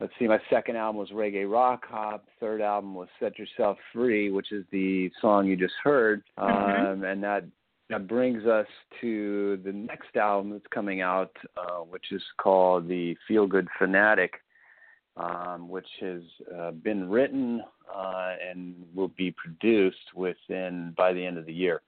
let's 0.00 0.12
see, 0.18 0.26
my 0.26 0.38
second 0.50 0.76
album 0.76 0.98
was 0.98 1.10
Reggae 1.10 1.50
Rock 1.50 1.86
Hop. 1.88 2.26
Third 2.40 2.60
album 2.60 2.94
was 2.94 3.08
Set 3.18 3.38
Yourself 3.38 3.78
Free, 3.92 4.30
which 4.30 4.52
is 4.52 4.64
the 4.70 5.10
song 5.20 5.46
you 5.46 5.56
just 5.56 5.74
heard, 5.82 6.22
Mhm. 6.38 6.42
um, 6.42 7.04
and 7.04 7.22
that 7.22 7.44
that 7.88 8.08
brings 8.08 8.44
us 8.46 8.66
to 9.00 9.58
the 9.58 9.72
next 9.72 10.16
album 10.16 10.50
that's 10.50 10.66
coming 10.68 11.02
out, 11.02 11.30
uh, 11.56 11.78
which 11.78 12.10
is 12.10 12.22
called 12.36 12.88
the 12.88 13.14
Feel 13.28 13.46
Good 13.46 13.68
Fanatic, 13.78 14.42
um, 15.16 15.68
which 15.68 15.88
has 16.00 16.22
uh, 16.52 16.72
been 16.72 17.08
written 17.08 17.62
uh, 17.88 18.34
and 18.42 18.74
will 18.92 19.08
be 19.16 19.30
produced 19.30 20.12
within 20.16 20.92
by 20.96 21.12
the 21.12 21.24
end 21.24 21.38
of 21.38 21.46
the 21.46 21.52
year. 21.52 21.80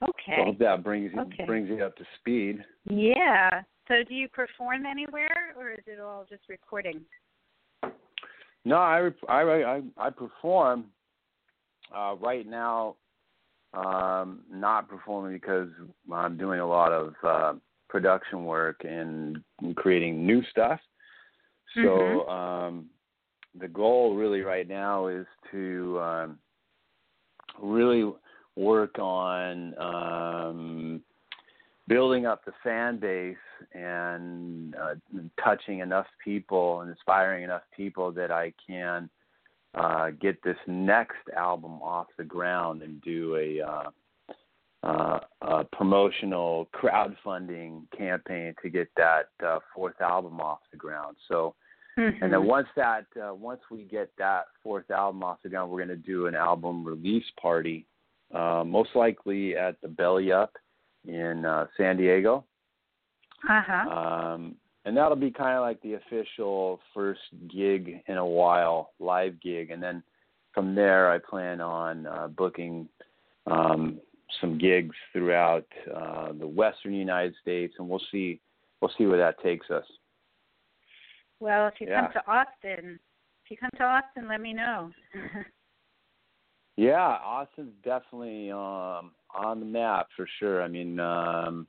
So 0.00 0.06
I 0.06 0.08
Okay. 0.08 0.44
hope 0.44 0.58
that 0.58 0.82
brings 0.82 1.12
you 1.12 1.20
Okay. 1.20 1.44
brings 1.44 1.68
you 1.68 1.84
up 1.84 1.94
to 1.96 2.04
speed. 2.18 2.64
Yeah. 2.86 3.62
So 3.88 3.94
do 4.08 4.14
you 4.14 4.28
perform 4.28 4.84
anywhere, 4.86 5.54
or 5.56 5.70
is 5.70 5.84
it 5.86 6.00
all 6.00 6.26
just 6.28 6.42
recording? 6.48 7.02
No, 8.64 8.76
I 8.76 9.10
I 9.28 9.42
I, 9.42 9.82
I 9.96 10.10
perform 10.10 10.86
uh, 11.94 12.16
right 12.20 12.46
now. 12.46 12.96
Um, 13.74 14.40
not 14.50 14.88
performing 14.88 15.34
because 15.34 15.68
I'm 16.10 16.38
doing 16.38 16.60
a 16.60 16.66
lot 16.66 16.92
of 16.92 17.14
uh, 17.22 17.52
production 17.88 18.44
work 18.44 18.82
and 18.84 19.38
creating 19.74 20.26
new 20.26 20.42
stuff. 20.50 20.80
So 21.74 22.26
um, 22.28 22.86
the 23.58 23.68
goal 23.68 24.14
really 24.14 24.40
right 24.40 24.66
now 24.66 25.08
is 25.08 25.26
to 25.50 26.00
um, 26.00 26.38
really 27.60 28.10
work 28.54 28.98
on 28.98 29.74
um, 29.78 31.02
building 31.88 32.26
up 32.26 32.44
the 32.44 32.52
fan 32.62 32.98
base 32.98 33.36
and 33.72 34.74
uh, 34.74 34.94
touching 35.42 35.80
enough 35.80 36.06
people 36.22 36.80
and 36.80 36.90
inspiring 36.90 37.44
enough 37.44 37.62
people 37.76 38.10
that 38.12 38.30
I 38.30 38.52
can 38.66 39.08
uh, 39.74 40.10
get 40.20 40.42
this 40.42 40.56
next 40.66 41.28
album 41.36 41.80
off 41.82 42.06
the 42.16 42.24
ground 42.24 42.82
and 42.82 43.00
do 43.02 43.36
a, 43.36 43.60
uh, 43.60 43.90
uh, 44.82 45.20
a 45.42 45.64
promotional 45.64 46.68
crowdfunding 46.74 47.82
campaign 47.96 48.54
to 48.62 48.70
get 48.70 48.88
that 48.96 49.28
uh, 49.44 49.58
fourth 49.74 50.00
album 50.00 50.40
off 50.40 50.60
the 50.70 50.76
ground. 50.76 51.16
So, 51.28 51.54
and 51.96 52.20
then 52.20 52.42
Mhm. 52.42 52.46
once 52.46 52.68
that 52.76 53.06
uh, 53.16 53.32
once 53.34 53.62
we 53.70 53.84
get 53.84 54.14
that 54.18 54.48
fourth 54.62 54.90
album 54.90 55.22
off 55.22 55.38
the 55.42 55.48
ground, 55.48 55.70
we're 55.70 55.78
going 55.78 55.88
to 55.88 55.96
do 55.96 56.26
an 56.26 56.34
album 56.34 56.84
release 56.84 57.24
party, 57.40 57.86
uh, 58.34 58.64
most 58.66 58.94
likely 58.94 59.56
at 59.56 59.80
the 59.80 59.88
Belly 59.88 60.30
Up 60.30 60.52
in 61.08 61.44
uh, 61.44 61.66
San 61.76 61.96
Diego. 61.96 62.44
Uh-huh. 63.48 63.90
Um, 63.90 64.56
and 64.84 64.96
that'll 64.96 65.16
be 65.16 65.30
kind 65.30 65.56
of 65.56 65.62
like 65.62 65.80
the 65.82 65.94
official 65.94 66.80
first 66.94 67.20
gig 67.52 68.02
in 68.06 68.16
a 68.16 68.26
while, 68.26 68.92
live 68.98 69.40
gig, 69.40 69.70
and 69.70 69.82
then 69.82 70.02
from 70.54 70.74
there, 70.74 71.10
I 71.10 71.18
plan 71.18 71.60
on 71.60 72.06
uh, 72.06 72.28
booking 72.28 72.88
um, 73.46 74.00
some 74.40 74.56
gigs 74.56 74.96
throughout 75.12 75.66
uh, 75.94 76.32
the 76.32 76.46
Western 76.46 76.94
United 76.94 77.34
States, 77.42 77.74
and 77.78 77.88
we'll 77.88 78.00
see 78.10 78.40
we'll 78.80 78.92
see 78.96 79.06
where 79.06 79.18
that 79.18 79.42
takes 79.42 79.70
us. 79.70 79.84
Well, 81.40 81.66
if 81.68 81.74
you 81.80 81.88
Yeah. 81.88 82.02
come 82.02 82.12
to 82.12 82.30
Austin, 82.30 82.98
if 83.44 83.50
you 83.50 83.56
come 83.58 83.70
to 83.76 83.84
Austin, 83.84 84.28
let 84.28 84.40
me 84.40 84.52
know. 84.52 84.90
Yeah, 86.78 86.98
Austin's 87.24 87.72
definitely 87.82 88.50
um, 88.50 89.12
on 89.34 89.60
the 89.60 89.66
map 89.66 90.08
for 90.16 90.28
sure. 90.38 90.62
I 90.62 90.68
mean, 90.68 90.98
um, 91.00 91.66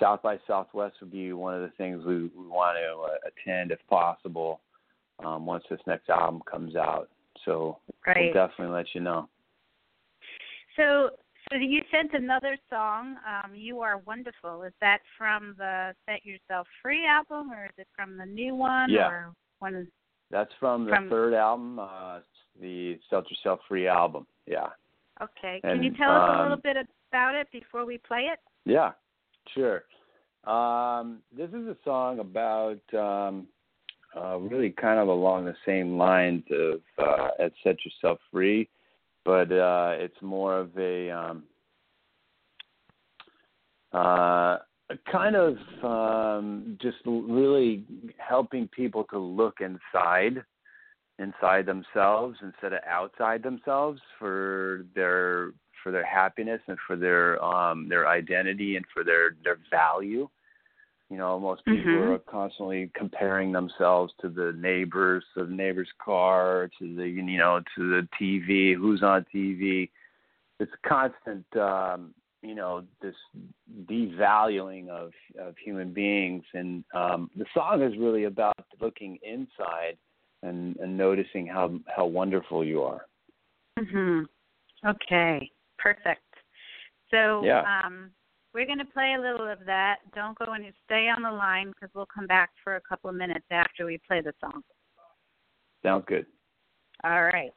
South 0.00 0.22
by 0.22 0.38
Southwest 0.46 0.96
would 1.00 1.10
be 1.10 1.32
one 1.32 1.54
of 1.54 1.62
the 1.62 1.76
things 1.76 2.04
we, 2.04 2.22
we 2.22 2.46
want 2.46 2.76
to 2.76 3.12
uh, 3.12 3.16
attend 3.26 3.72
if 3.72 3.78
possible 3.88 4.60
um, 5.24 5.46
once 5.46 5.64
this 5.68 5.80
next 5.86 6.08
album 6.08 6.42
comes 6.50 6.76
out. 6.76 7.08
So 7.44 7.78
right. 8.06 8.32
we'll 8.34 8.46
definitely 8.46 8.74
let 8.74 8.86
you 8.94 9.00
know. 9.00 9.28
So, 10.76 11.10
so 11.50 11.56
you 11.56 11.82
sent 11.90 12.12
another 12.12 12.56
song. 12.70 13.16
Um, 13.26 13.54
you 13.54 13.80
are 13.80 13.98
wonderful. 13.98 14.62
Is 14.62 14.72
that 14.80 15.00
from 15.16 15.54
the 15.58 15.94
Set 16.06 16.24
Yourself 16.24 16.66
Free 16.82 17.06
album, 17.06 17.50
or 17.52 17.66
is 17.66 17.72
it 17.78 17.88
from 17.96 18.16
the 18.16 18.26
new 18.26 18.54
one? 18.54 18.90
Yeah. 18.90 19.08
Or 19.08 19.32
one? 19.58 19.74
of- 19.74 19.86
That's 20.30 20.52
from 20.60 20.84
the 20.84 20.90
From- 20.90 21.08
third 21.08 21.34
album, 21.34 21.78
uh, 21.80 22.20
the 22.60 22.98
Set 23.10 23.28
Yourself 23.30 23.60
Free 23.66 23.88
album. 23.88 24.26
Yeah. 24.46 24.68
Okay. 25.22 25.60
Can 25.62 25.70
And, 25.70 25.84
you 25.84 25.90
tell 25.96 26.10
us 26.10 26.30
a 26.30 26.32
um, 26.32 26.42
little 26.42 26.62
bit 26.62 26.76
about 27.10 27.34
it 27.34 27.48
before 27.52 27.84
we 27.84 27.98
play 27.98 28.28
it? 28.32 28.38
Yeah, 28.64 28.92
sure. 29.54 29.84
Um, 30.44 31.18
this 31.36 31.48
is 31.50 31.66
a 31.66 31.76
song 31.84 32.20
about 32.20 32.80
um, 32.94 33.46
uh, 34.16 34.38
really 34.38 34.70
kind 34.70 34.98
of 34.98 35.08
along 35.08 35.44
the 35.44 35.56
same 35.66 35.98
lines 35.98 36.44
of 36.50 36.80
uh, 36.98 37.28
as 37.38 37.50
Set 37.62 37.76
Yourself 37.84 38.18
Free, 38.30 38.68
but 39.24 39.50
uh, 39.52 39.94
it's 39.98 40.20
more 40.22 40.58
of 40.58 40.70
a 40.78 41.10
um, 41.10 41.44
uh, 43.92 44.58
a 44.90 44.96
kind 45.10 45.36
of 45.36 45.56
um, 45.82 46.78
just 46.80 46.96
really 47.04 47.84
helping 48.16 48.68
people 48.68 49.04
to 49.04 49.18
look 49.18 49.58
inside 49.60 50.42
inside 51.18 51.66
themselves 51.66 52.38
instead 52.42 52.72
of 52.72 52.80
outside 52.86 53.42
themselves 53.42 54.00
for 54.18 54.84
their 54.94 55.52
for 55.82 55.92
their 55.92 56.04
happiness 56.04 56.60
and 56.68 56.78
for 56.86 56.96
their 56.96 57.42
um 57.42 57.88
their 57.88 58.08
identity 58.08 58.76
and 58.76 58.84
for 58.92 59.04
their 59.04 59.36
their 59.44 59.58
value. 59.70 60.28
You 61.10 61.16
know 61.16 61.40
most 61.40 61.64
people 61.64 61.80
Mhm. 61.82 62.14
are 62.14 62.18
constantly 62.18 62.90
comparing 62.94 63.52
themselves 63.52 64.12
to 64.20 64.28
the 64.28 64.52
neighbors 64.56 65.24
to 65.34 65.46
the 65.46 65.52
neighbor's 65.52 65.92
car 65.98 66.70
to 66.78 66.94
the 66.94 67.08
you 67.08 67.22
know 67.22 67.62
to 67.76 67.88
the 67.88 68.08
tv 68.20 68.74
who's 68.74 69.02
on 69.02 69.24
tv 69.34 69.90
it's 70.60 70.72
constant 70.86 71.44
um 71.56 72.14
you 72.42 72.54
know 72.54 72.84
this 73.00 73.14
devaluing 73.86 74.88
of 74.88 75.12
of 75.40 75.56
human 75.56 75.92
beings. 75.92 76.44
And 76.54 76.84
um 76.94 77.30
the 77.36 77.46
song 77.54 77.82
is 77.82 77.96
really 77.98 78.24
about 78.24 78.54
looking 78.80 79.18
inside 79.22 79.96
and 80.42 80.76
and 80.76 80.96
noticing 80.96 81.46
how 81.46 81.78
how 81.94 82.06
wonderful 82.06 82.64
you 82.64 82.82
are 82.82 83.06
Mhm. 83.78 84.26
Okay. 84.84 85.50
Perfect. 85.78 86.22
So, 87.10 87.44
Yeah. 87.44 87.80
um, 87.84 88.10
we're 88.52 88.66
going 88.66 88.78
to 88.78 88.84
play 88.84 89.14
a 89.14 89.20
little 89.20 89.46
of 89.46 89.64
that. 89.66 89.98
Don't 90.14 90.36
go 90.38 90.52
and 90.52 90.72
stay 90.84 91.08
on 91.08 91.22
the 91.22 91.30
line 91.30 91.68
because 91.68 91.90
we'll 91.94 92.06
come 92.06 92.26
back 92.26 92.50
for 92.62 92.76
a 92.76 92.80
couple 92.80 93.08
of 93.08 93.16
minutes 93.16 93.46
after 93.50 93.86
we 93.86 93.98
play 93.98 94.20
the 94.20 94.34
song. 94.40 94.62
sounds 95.82 96.04
good 96.08 96.26
All 97.04 97.22
right. 97.24 97.52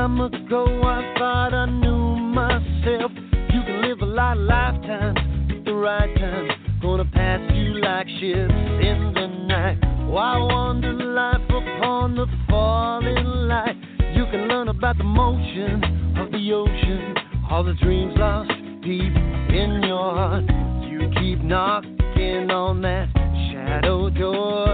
Time 0.00 0.18
ago 0.18 0.64
I 0.82 1.14
thought 1.18 1.52
I 1.52 1.66
knew 1.66 2.16
myself. 2.16 3.12
You 3.52 3.60
can 3.66 3.82
live 3.82 4.00
a 4.00 4.06
lot 4.06 4.38
of 4.38 4.44
lifetimes 4.44 5.18
at 5.50 5.62
the 5.66 5.74
right 5.74 6.14
time. 6.16 6.48
Gonna 6.80 7.04
pass 7.04 7.40
you 7.52 7.74
like 7.82 8.06
ships 8.18 8.54
in 8.88 9.12
the 9.14 9.26
night. 9.46 9.78
Why 10.08 10.38
wander 10.38 10.94
life 10.94 11.44
upon 11.50 12.14
the 12.14 12.26
falling 12.48 13.26
light? 13.26 13.76
You 14.14 14.24
can 14.30 14.48
learn 14.48 14.68
about 14.68 14.96
the 14.96 15.04
motion 15.04 16.16
of 16.16 16.32
the 16.32 16.52
ocean, 16.54 17.14
all 17.50 17.62
the 17.62 17.74
dreams 17.74 18.14
lost 18.16 18.50
deep 18.82 19.14
in 19.52 19.82
your 19.84 20.14
heart. 20.14 20.44
You 20.88 21.10
keep 21.20 21.44
knocking 21.44 22.50
on 22.50 22.80
that 22.80 23.10
shadow 23.52 24.08
door. 24.08 24.64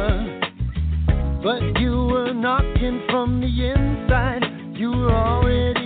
But 1.43 1.81
you 1.81 2.07
were 2.13 2.33
knocking 2.33 3.03
from 3.11 3.41
the 3.41 3.71
inside. 3.73 4.56
You 4.79 4.93
already 5.09 5.86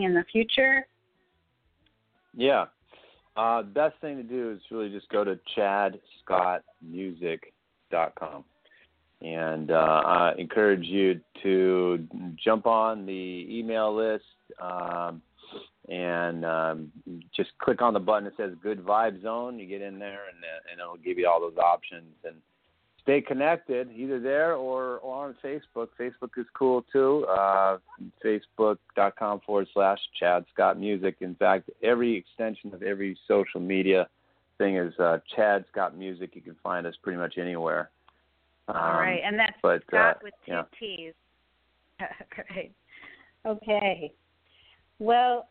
in 0.00 0.14
the 0.14 0.24
future? 0.32 0.86
Yeah. 2.34 2.64
Uh, 3.36 3.62
best 3.62 3.94
thing 4.00 4.16
to 4.16 4.22
do 4.22 4.52
is 4.52 4.60
really 4.70 4.88
just 4.90 5.10
go 5.10 5.24
to 5.24 5.38
chadscottmusic.com. 5.56 8.44
And 9.20 9.70
uh, 9.70 10.02
I 10.04 10.34
encourage 10.36 10.84
you 10.84 11.20
to 11.42 12.06
jump 12.42 12.66
on 12.66 13.06
the 13.06 13.46
email 13.48 13.94
list 13.94 14.24
um, 14.60 15.22
and 15.88 16.44
um, 16.44 16.90
just 17.34 17.50
click 17.58 17.80
on 17.82 17.94
the 17.94 18.00
button 18.00 18.24
that 18.24 18.36
says 18.36 18.52
Good 18.62 18.84
Vibe 18.84 19.22
Zone. 19.22 19.60
You 19.60 19.66
get 19.66 19.80
in 19.80 19.98
there, 19.98 20.28
and, 20.28 20.38
uh, 20.42 20.60
and 20.70 20.78
it'll 20.80 20.96
give 20.96 21.18
you 21.18 21.26
all 21.28 21.40
those 21.40 21.56
options. 21.56 22.14
And 22.24 22.36
stay 23.02 23.20
connected 23.20 23.90
either 23.94 24.20
there 24.20 24.54
or, 24.54 24.98
or 24.98 25.26
on 25.26 25.34
Facebook. 25.44 25.88
Facebook 25.98 26.30
is 26.36 26.46
cool 26.54 26.84
too. 26.92 27.26
Uh, 27.26 27.78
Facebook.com 28.24 29.40
forward 29.44 29.68
slash 29.74 29.98
Chad 30.18 30.44
Scott 30.52 30.78
Music. 30.78 31.16
In 31.20 31.34
fact, 31.34 31.70
every 31.82 32.16
extension 32.16 32.72
of 32.72 32.82
every 32.82 33.16
social 33.28 33.60
media 33.60 34.08
thing 34.58 34.76
is 34.76 34.92
uh, 34.98 35.18
Chad 35.34 35.64
Scott 35.70 35.96
Music. 35.96 36.30
You 36.34 36.40
can 36.40 36.56
find 36.62 36.86
us 36.86 36.94
pretty 37.02 37.18
much 37.18 37.38
anywhere. 37.38 37.90
Um, 38.68 38.76
All 38.76 38.92
right, 38.92 39.20
and 39.24 39.38
that's 39.38 39.56
but, 39.62 39.82
Scott 39.88 40.16
uh, 40.16 40.20
with 40.22 40.34
two 40.46 40.52
yeah. 40.52 40.62
T's. 40.78 41.14
Great. 42.48 42.72
Okay. 43.44 44.12
Well, 45.00 45.48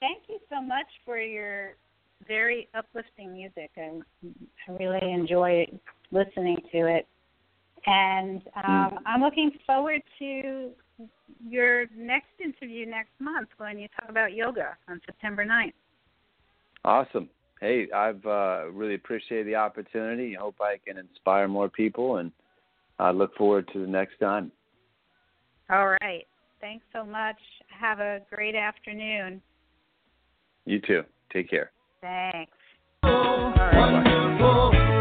thank 0.00 0.22
you 0.28 0.38
so 0.50 0.62
much 0.62 0.86
for 1.04 1.18
your 1.18 1.74
very 2.26 2.68
uplifting 2.74 3.34
music. 3.34 3.70
I, 3.76 4.00
I 4.68 4.72
really 4.78 5.12
enjoy 5.12 5.66
listening 6.10 6.56
to 6.72 6.86
it. 6.86 7.06
And 7.86 8.42
um, 8.66 8.98
I'm 9.06 9.20
looking 9.20 9.52
forward 9.64 10.02
to 10.18 10.70
your 11.46 11.86
next 11.96 12.30
interview 12.42 12.86
next 12.86 13.12
month 13.20 13.48
when 13.58 13.78
you 13.78 13.86
talk 14.00 14.10
about 14.10 14.34
yoga 14.34 14.76
on 14.88 15.00
September 15.06 15.44
9th. 15.44 15.72
Awesome. 16.84 17.28
Hey, 17.60 17.86
I've 17.94 18.24
uh, 18.26 18.66
really 18.72 18.94
appreciated 18.94 19.46
the 19.46 19.54
opportunity. 19.54 20.36
I 20.36 20.40
hope 20.40 20.56
I 20.60 20.76
can 20.84 20.98
inspire 20.98 21.48
more 21.48 21.68
people, 21.68 22.18
and 22.18 22.32
I 22.98 23.12
look 23.12 23.34
forward 23.36 23.68
to 23.72 23.80
the 23.80 23.86
next 23.86 24.18
time. 24.18 24.52
All 25.70 25.96
right. 26.02 26.26
Thanks 26.60 26.84
so 26.92 27.04
much. 27.04 27.36
Have 27.68 28.00
a 28.00 28.20
great 28.32 28.54
afternoon. 28.54 29.40
You 30.64 30.80
too. 30.80 31.02
Take 31.32 31.48
care. 31.50 31.70
Thanks. 32.00 32.52
Wonderful, 33.02 33.92
wonderful. 33.92 34.95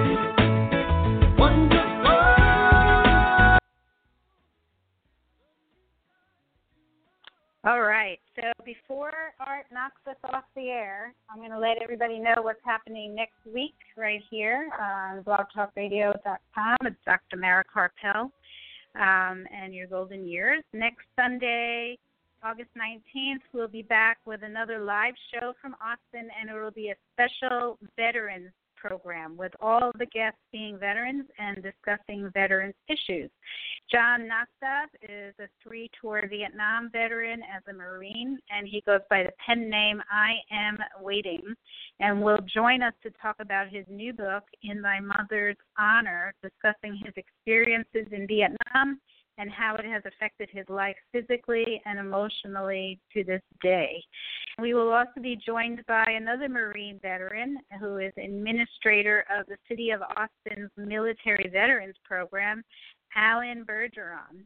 All 7.65 7.81
right. 7.81 8.19
So 8.35 8.43
before 8.63 9.33
Art 9.39 9.65
knocks 9.73 10.01
us 10.07 10.17
off 10.31 10.43
the 10.55 10.69
air, 10.69 11.15
I'm 11.31 11.39
going 11.39 11.49
to 11.49 11.57
let 11.57 11.81
everybody 11.81 12.19
know 12.19 12.35
what's 12.41 12.59
happening 12.63 13.15
next 13.15 13.39
week 13.51 13.73
right 13.97 14.21
here 14.29 14.69
on 14.79 15.23
blogtalkradio.com. 15.23 16.77
It's 16.83 16.95
Dr. 17.07 17.37
Mara 17.37 17.63
Karpel 17.75 18.29
um, 18.93 19.47
and 19.51 19.73
Your 19.73 19.87
Golden 19.87 20.27
Years. 20.27 20.63
Next 20.73 21.05
Sunday, 21.15 21.97
August 22.43 22.69
19th, 22.77 23.41
we'll 23.51 23.67
be 23.67 23.81
back 23.81 24.19
with 24.27 24.43
another 24.43 24.83
live 24.83 25.15
show 25.33 25.53
from 25.59 25.73
Austin, 25.81 26.29
and 26.39 26.51
it 26.51 26.53
will 26.53 26.69
be 26.69 26.89
a 26.89 26.95
special 27.13 27.79
veterans 27.97 28.51
program 28.85 29.35
with 29.35 29.51
all 29.59 29.91
the 29.97 30.05
guests 30.07 30.39
being 30.51 30.77
veterans 30.77 31.25
and 31.39 31.63
discussing 31.63 32.29
veterans 32.33 32.75
issues. 32.87 33.29
John 33.91 34.27
Nastav 34.27 34.87
is 35.01 35.33
a 35.39 35.47
three 35.63 35.89
tour 35.99 36.23
Vietnam 36.29 36.89
veteran 36.91 37.41
as 37.43 37.61
a 37.67 37.73
Marine, 37.73 38.37
and 38.49 38.67
he 38.67 38.81
goes 38.85 39.01
by 39.09 39.23
the 39.23 39.31
pen 39.45 39.69
name 39.69 40.01
I 40.11 40.33
Am 40.51 40.77
Waiting, 41.01 41.41
and 41.99 42.21
will 42.21 42.39
join 42.53 42.81
us 42.81 42.93
to 43.03 43.11
talk 43.21 43.37
about 43.39 43.69
his 43.69 43.85
new 43.89 44.13
book, 44.13 44.43
In 44.63 44.81
Thy 44.81 44.99
Mother's 44.99 45.57
Honor, 45.77 46.33
discussing 46.43 46.99
his 47.03 47.13
experiences 47.15 48.07
in 48.11 48.27
Vietnam 48.27 48.99
and 49.37 49.51
how 49.51 49.75
it 49.75 49.85
has 49.85 50.03
affected 50.05 50.49
his 50.51 50.65
life 50.69 50.95
physically 51.11 51.81
and 51.85 51.99
emotionally 51.99 52.99
to 53.13 53.23
this 53.23 53.41
day. 53.61 54.01
We 54.61 54.73
will 54.73 54.91
also 54.93 55.21
be 55.21 55.37
joined 55.45 55.81
by 55.87 56.05
another 56.07 56.47
Marine 56.47 56.99
veteran 57.01 57.57
who 57.79 57.97
is 57.97 58.13
administrator 58.17 59.25
of 59.37 59.45
the 59.47 59.57
City 59.67 59.91
of 59.91 60.01
Austin's 60.01 60.71
Military 60.77 61.49
Veterans 61.51 61.95
Program, 62.05 62.63
Alan 63.15 63.65
Bergeron. 63.65 64.45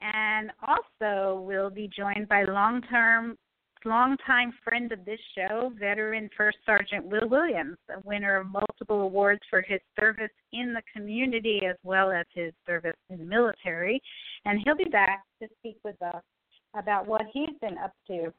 And 0.00 0.52
also 0.66 1.40
we'll 1.40 1.70
be 1.70 1.88
joined 1.88 2.28
by 2.28 2.44
long 2.44 2.82
term 2.82 3.36
longtime 3.84 4.52
friend 4.64 4.92
of 4.92 5.04
this 5.04 5.20
show, 5.34 5.72
veteran 5.78 6.28
First 6.36 6.58
Sergeant 6.64 7.06
Will 7.06 7.28
Williams, 7.28 7.76
a 7.90 8.00
winner 8.06 8.36
of 8.36 8.46
multiple 8.46 9.02
awards 9.02 9.40
for 9.50 9.62
his 9.62 9.80
service 9.98 10.30
in 10.52 10.72
the 10.72 10.82
community 10.94 11.60
as 11.68 11.76
well 11.82 12.10
as 12.10 12.26
his 12.34 12.52
service 12.66 12.96
in 13.10 13.18
the 13.18 13.24
military. 13.24 14.00
And 14.44 14.60
he'll 14.64 14.76
be 14.76 14.84
back 14.84 15.24
to 15.42 15.48
speak 15.58 15.78
with 15.84 16.00
us 16.02 16.22
about 16.74 17.06
what 17.06 17.22
he's 17.32 17.56
been 17.60 17.78
up 17.78 17.92
to. 18.08 18.32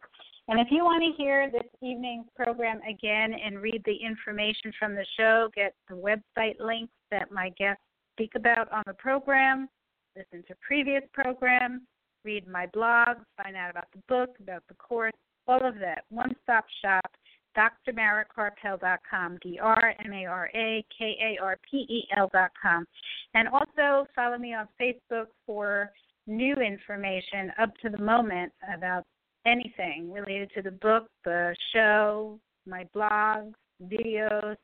And 0.48 0.60
if 0.60 0.68
you 0.72 0.84
want 0.84 1.04
to 1.04 1.22
hear 1.22 1.52
this 1.52 1.70
evening's 1.82 2.26
program 2.36 2.82
again 2.82 3.34
and 3.34 3.60
read 3.60 3.84
the 3.86 3.96
information 3.96 4.74
from 4.80 4.96
the 4.96 5.06
show, 5.18 5.50
get 5.56 5.76
the 5.88 5.96
website 5.96 6.60
links 6.60 6.94
that 7.12 7.32
my 7.32 7.50
guests 7.58 7.84
speak 8.16 8.32
about 8.36 8.72
on 8.72 8.84
the 8.88 8.94
program, 8.94 9.70
listen 10.16 10.44
to 10.48 10.56
previous 10.66 11.04
programs, 11.14 11.82
read 12.24 12.48
my 12.48 12.68
blog, 12.74 13.18
find 13.42 13.56
out 13.56 13.70
about 13.70 13.88
the 13.92 14.02
book, 14.08 14.36
about 14.40 14.64
the 14.68 14.76
course, 14.76 15.14
all 15.48 15.66
of 15.66 15.76
that. 15.80 16.04
One 16.10 16.34
stop 16.44 16.66
shop, 16.82 17.12
drmarakarpel.com, 17.58 19.40
D 19.42 19.60
R 19.62 19.94
M 20.06 20.14
A 20.14 20.26
R 20.26 20.50
A 20.54 20.86
K 20.98 21.16
A 21.22 21.44
R 21.44 21.58
P 21.70 21.78
E 21.78 22.08
L.com. 22.16 22.86
And 23.34 23.48
also 23.48 24.08
follow 24.16 24.38
me 24.38 24.54
on 24.54 24.68
Facebook 24.80 25.28
for 25.46 25.92
new 26.28 26.56
information 26.56 27.52
up 27.60 27.76
to 27.82 27.90
the 27.90 27.98
moment 27.98 28.52
about 28.76 29.04
anything 29.46 30.12
related 30.12 30.52
to 30.56 30.62
the 30.62 30.72
book, 30.72 31.08
the 31.26 31.56
show, 31.74 32.40
my 32.66 32.86
blogs, 32.96 33.54
videos, 33.84 34.56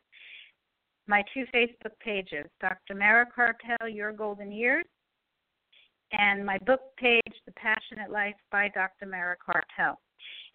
my 1.08 1.24
two 1.34 1.46
Facebook 1.54 1.98
pages, 2.04 2.46
Dr. 2.60 2.96
Mara 2.96 3.26
Karpel, 3.36 3.94
Your 3.94 4.12
Golden 4.12 4.52
Years, 4.52 4.86
and 6.18 6.46
my 6.46 6.58
book 6.60 6.82
page, 6.98 7.22
The 7.46 7.52
Passionate 7.54 8.12
Life 8.12 8.36
by 8.52 8.70
Dr. 8.74 9.06
Mara 9.06 9.36
Karpel. 9.38 9.96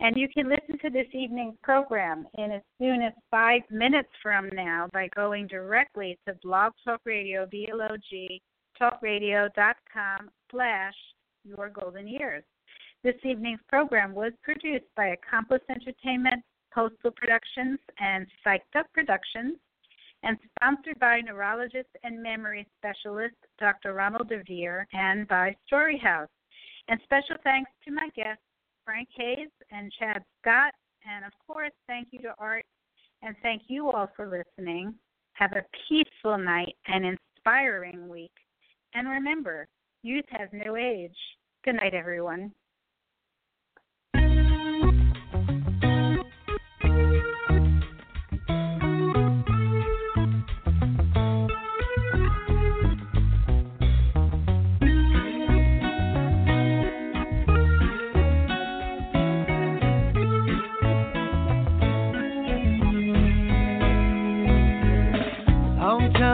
And 0.00 0.16
you 0.16 0.28
can 0.28 0.48
listen 0.48 0.78
to 0.82 0.90
this 0.90 1.06
evening's 1.12 1.56
program 1.62 2.26
in 2.38 2.52
as 2.52 2.62
soon 2.78 3.02
as 3.02 3.12
five 3.30 3.62
minutes 3.70 4.08
from 4.22 4.48
now 4.54 4.88
by 4.92 5.08
going 5.14 5.46
directly 5.46 6.18
to 6.26 6.34
Blog 6.42 6.72
Talk 6.84 7.00
Radio, 7.04 7.46
B-L-O-G, 7.50 8.40
talkradio.com 8.80 10.30
slash 10.50 10.94
Your 11.44 11.68
Golden 11.68 12.08
Years. 12.08 12.42
This 13.04 13.16
evening's 13.24 13.60
program 13.68 14.14
was 14.14 14.32
produced 14.42 14.86
by 14.96 15.08
Accomplice 15.08 15.62
Entertainment, 15.68 16.42
Postal 16.72 17.10
Productions, 17.10 17.78
and 17.98 18.26
Psyched 18.44 18.78
Up 18.78 18.86
Productions, 18.94 19.56
and 20.22 20.36
sponsored 20.56 20.98
by 20.98 21.20
neurologist 21.20 21.88
and 22.04 22.22
memory 22.22 22.66
specialist 22.78 23.36
Dr. 23.58 23.94
Ronald 23.94 24.28
DeVere 24.28 24.86
and 24.92 25.26
by 25.28 25.56
Storyhouse. 25.70 26.28
And 26.88 27.00
special 27.04 27.36
thanks 27.44 27.70
to 27.84 27.92
my 27.92 28.08
guests, 28.14 28.42
Frank 28.84 29.08
Hayes 29.16 29.48
and 29.70 29.92
Chad 29.98 30.22
Scott. 30.40 30.72
And 31.08 31.24
of 31.24 31.32
course, 31.46 31.72
thank 31.86 32.08
you 32.10 32.20
to 32.22 32.34
Art. 32.38 32.64
And 33.22 33.34
thank 33.42 33.62
you 33.68 33.90
all 33.90 34.10
for 34.16 34.26
listening. 34.26 34.94
Have 35.34 35.52
a 35.52 35.64
peaceful 35.88 36.38
night 36.38 36.74
and 36.86 37.04
inspiring 37.04 38.08
week. 38.08 38.32
And 38.94 39.08
remember, 39.08 39.68
youth 40.02 40.24
has 40.30 40.48
no 40.52 40.76
age. 40.76 41.16
Good 41.64 41.76
night, 41.76 41.94
everyone. 41.94 42.52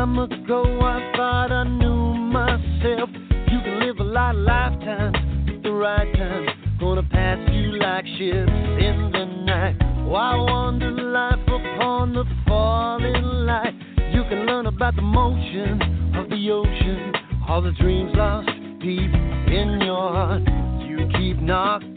Time 0.06 0.18
ago 0.18 0.62
I 0.82 1.12
thought 1.16 1.52
I 1.52 1.64
knew 1.64 2.14
myself. 2.14 3.10
You 3.50 3.60
can 3.60 3.80
live 3.80 3.98
a 3.98 4.04
lot 4.04 4.34
of 4.34 4.42
lifetimes 4.42 5.16
at 5.48 5.62
the 5.62 5.72
right 5.72 6.12
time. 6.14 6.46
Gonna 6.78 7.02
pass 7.02 7.38
you 7.52 7.78
like 7.78 8.04
ships 8.18 8.50
in 8.50 9.10
the 9.12 9.24
night. 9.44 9.76
Why 10.04 10.36
wander 10.36 10.90
life 10.90 11.40
upon 11.46 12.14
the 12.14 12.24
falling 12.46 13.22
light? 13.22 13.74
You 14.12 14.22
can 14.28 14.46
learn 14.46 14.66
about 14.66 14.94
the 14.94 15.02
motion 15.02 16.14
of 16.16 16.28
the 16.28 16.50
ocean, 16.50 17.12
all 17.48 17.62
the 17.62 17.72
dreams 17.72 18.12
lost 18.14 18.48
deep 18.80 19.10
in 19.10 19.80
your 19.82 20.12
heart. 20.12 20.42
You 20.86 21.08
keep 21.18 21.38
knocking. 21.40 21.96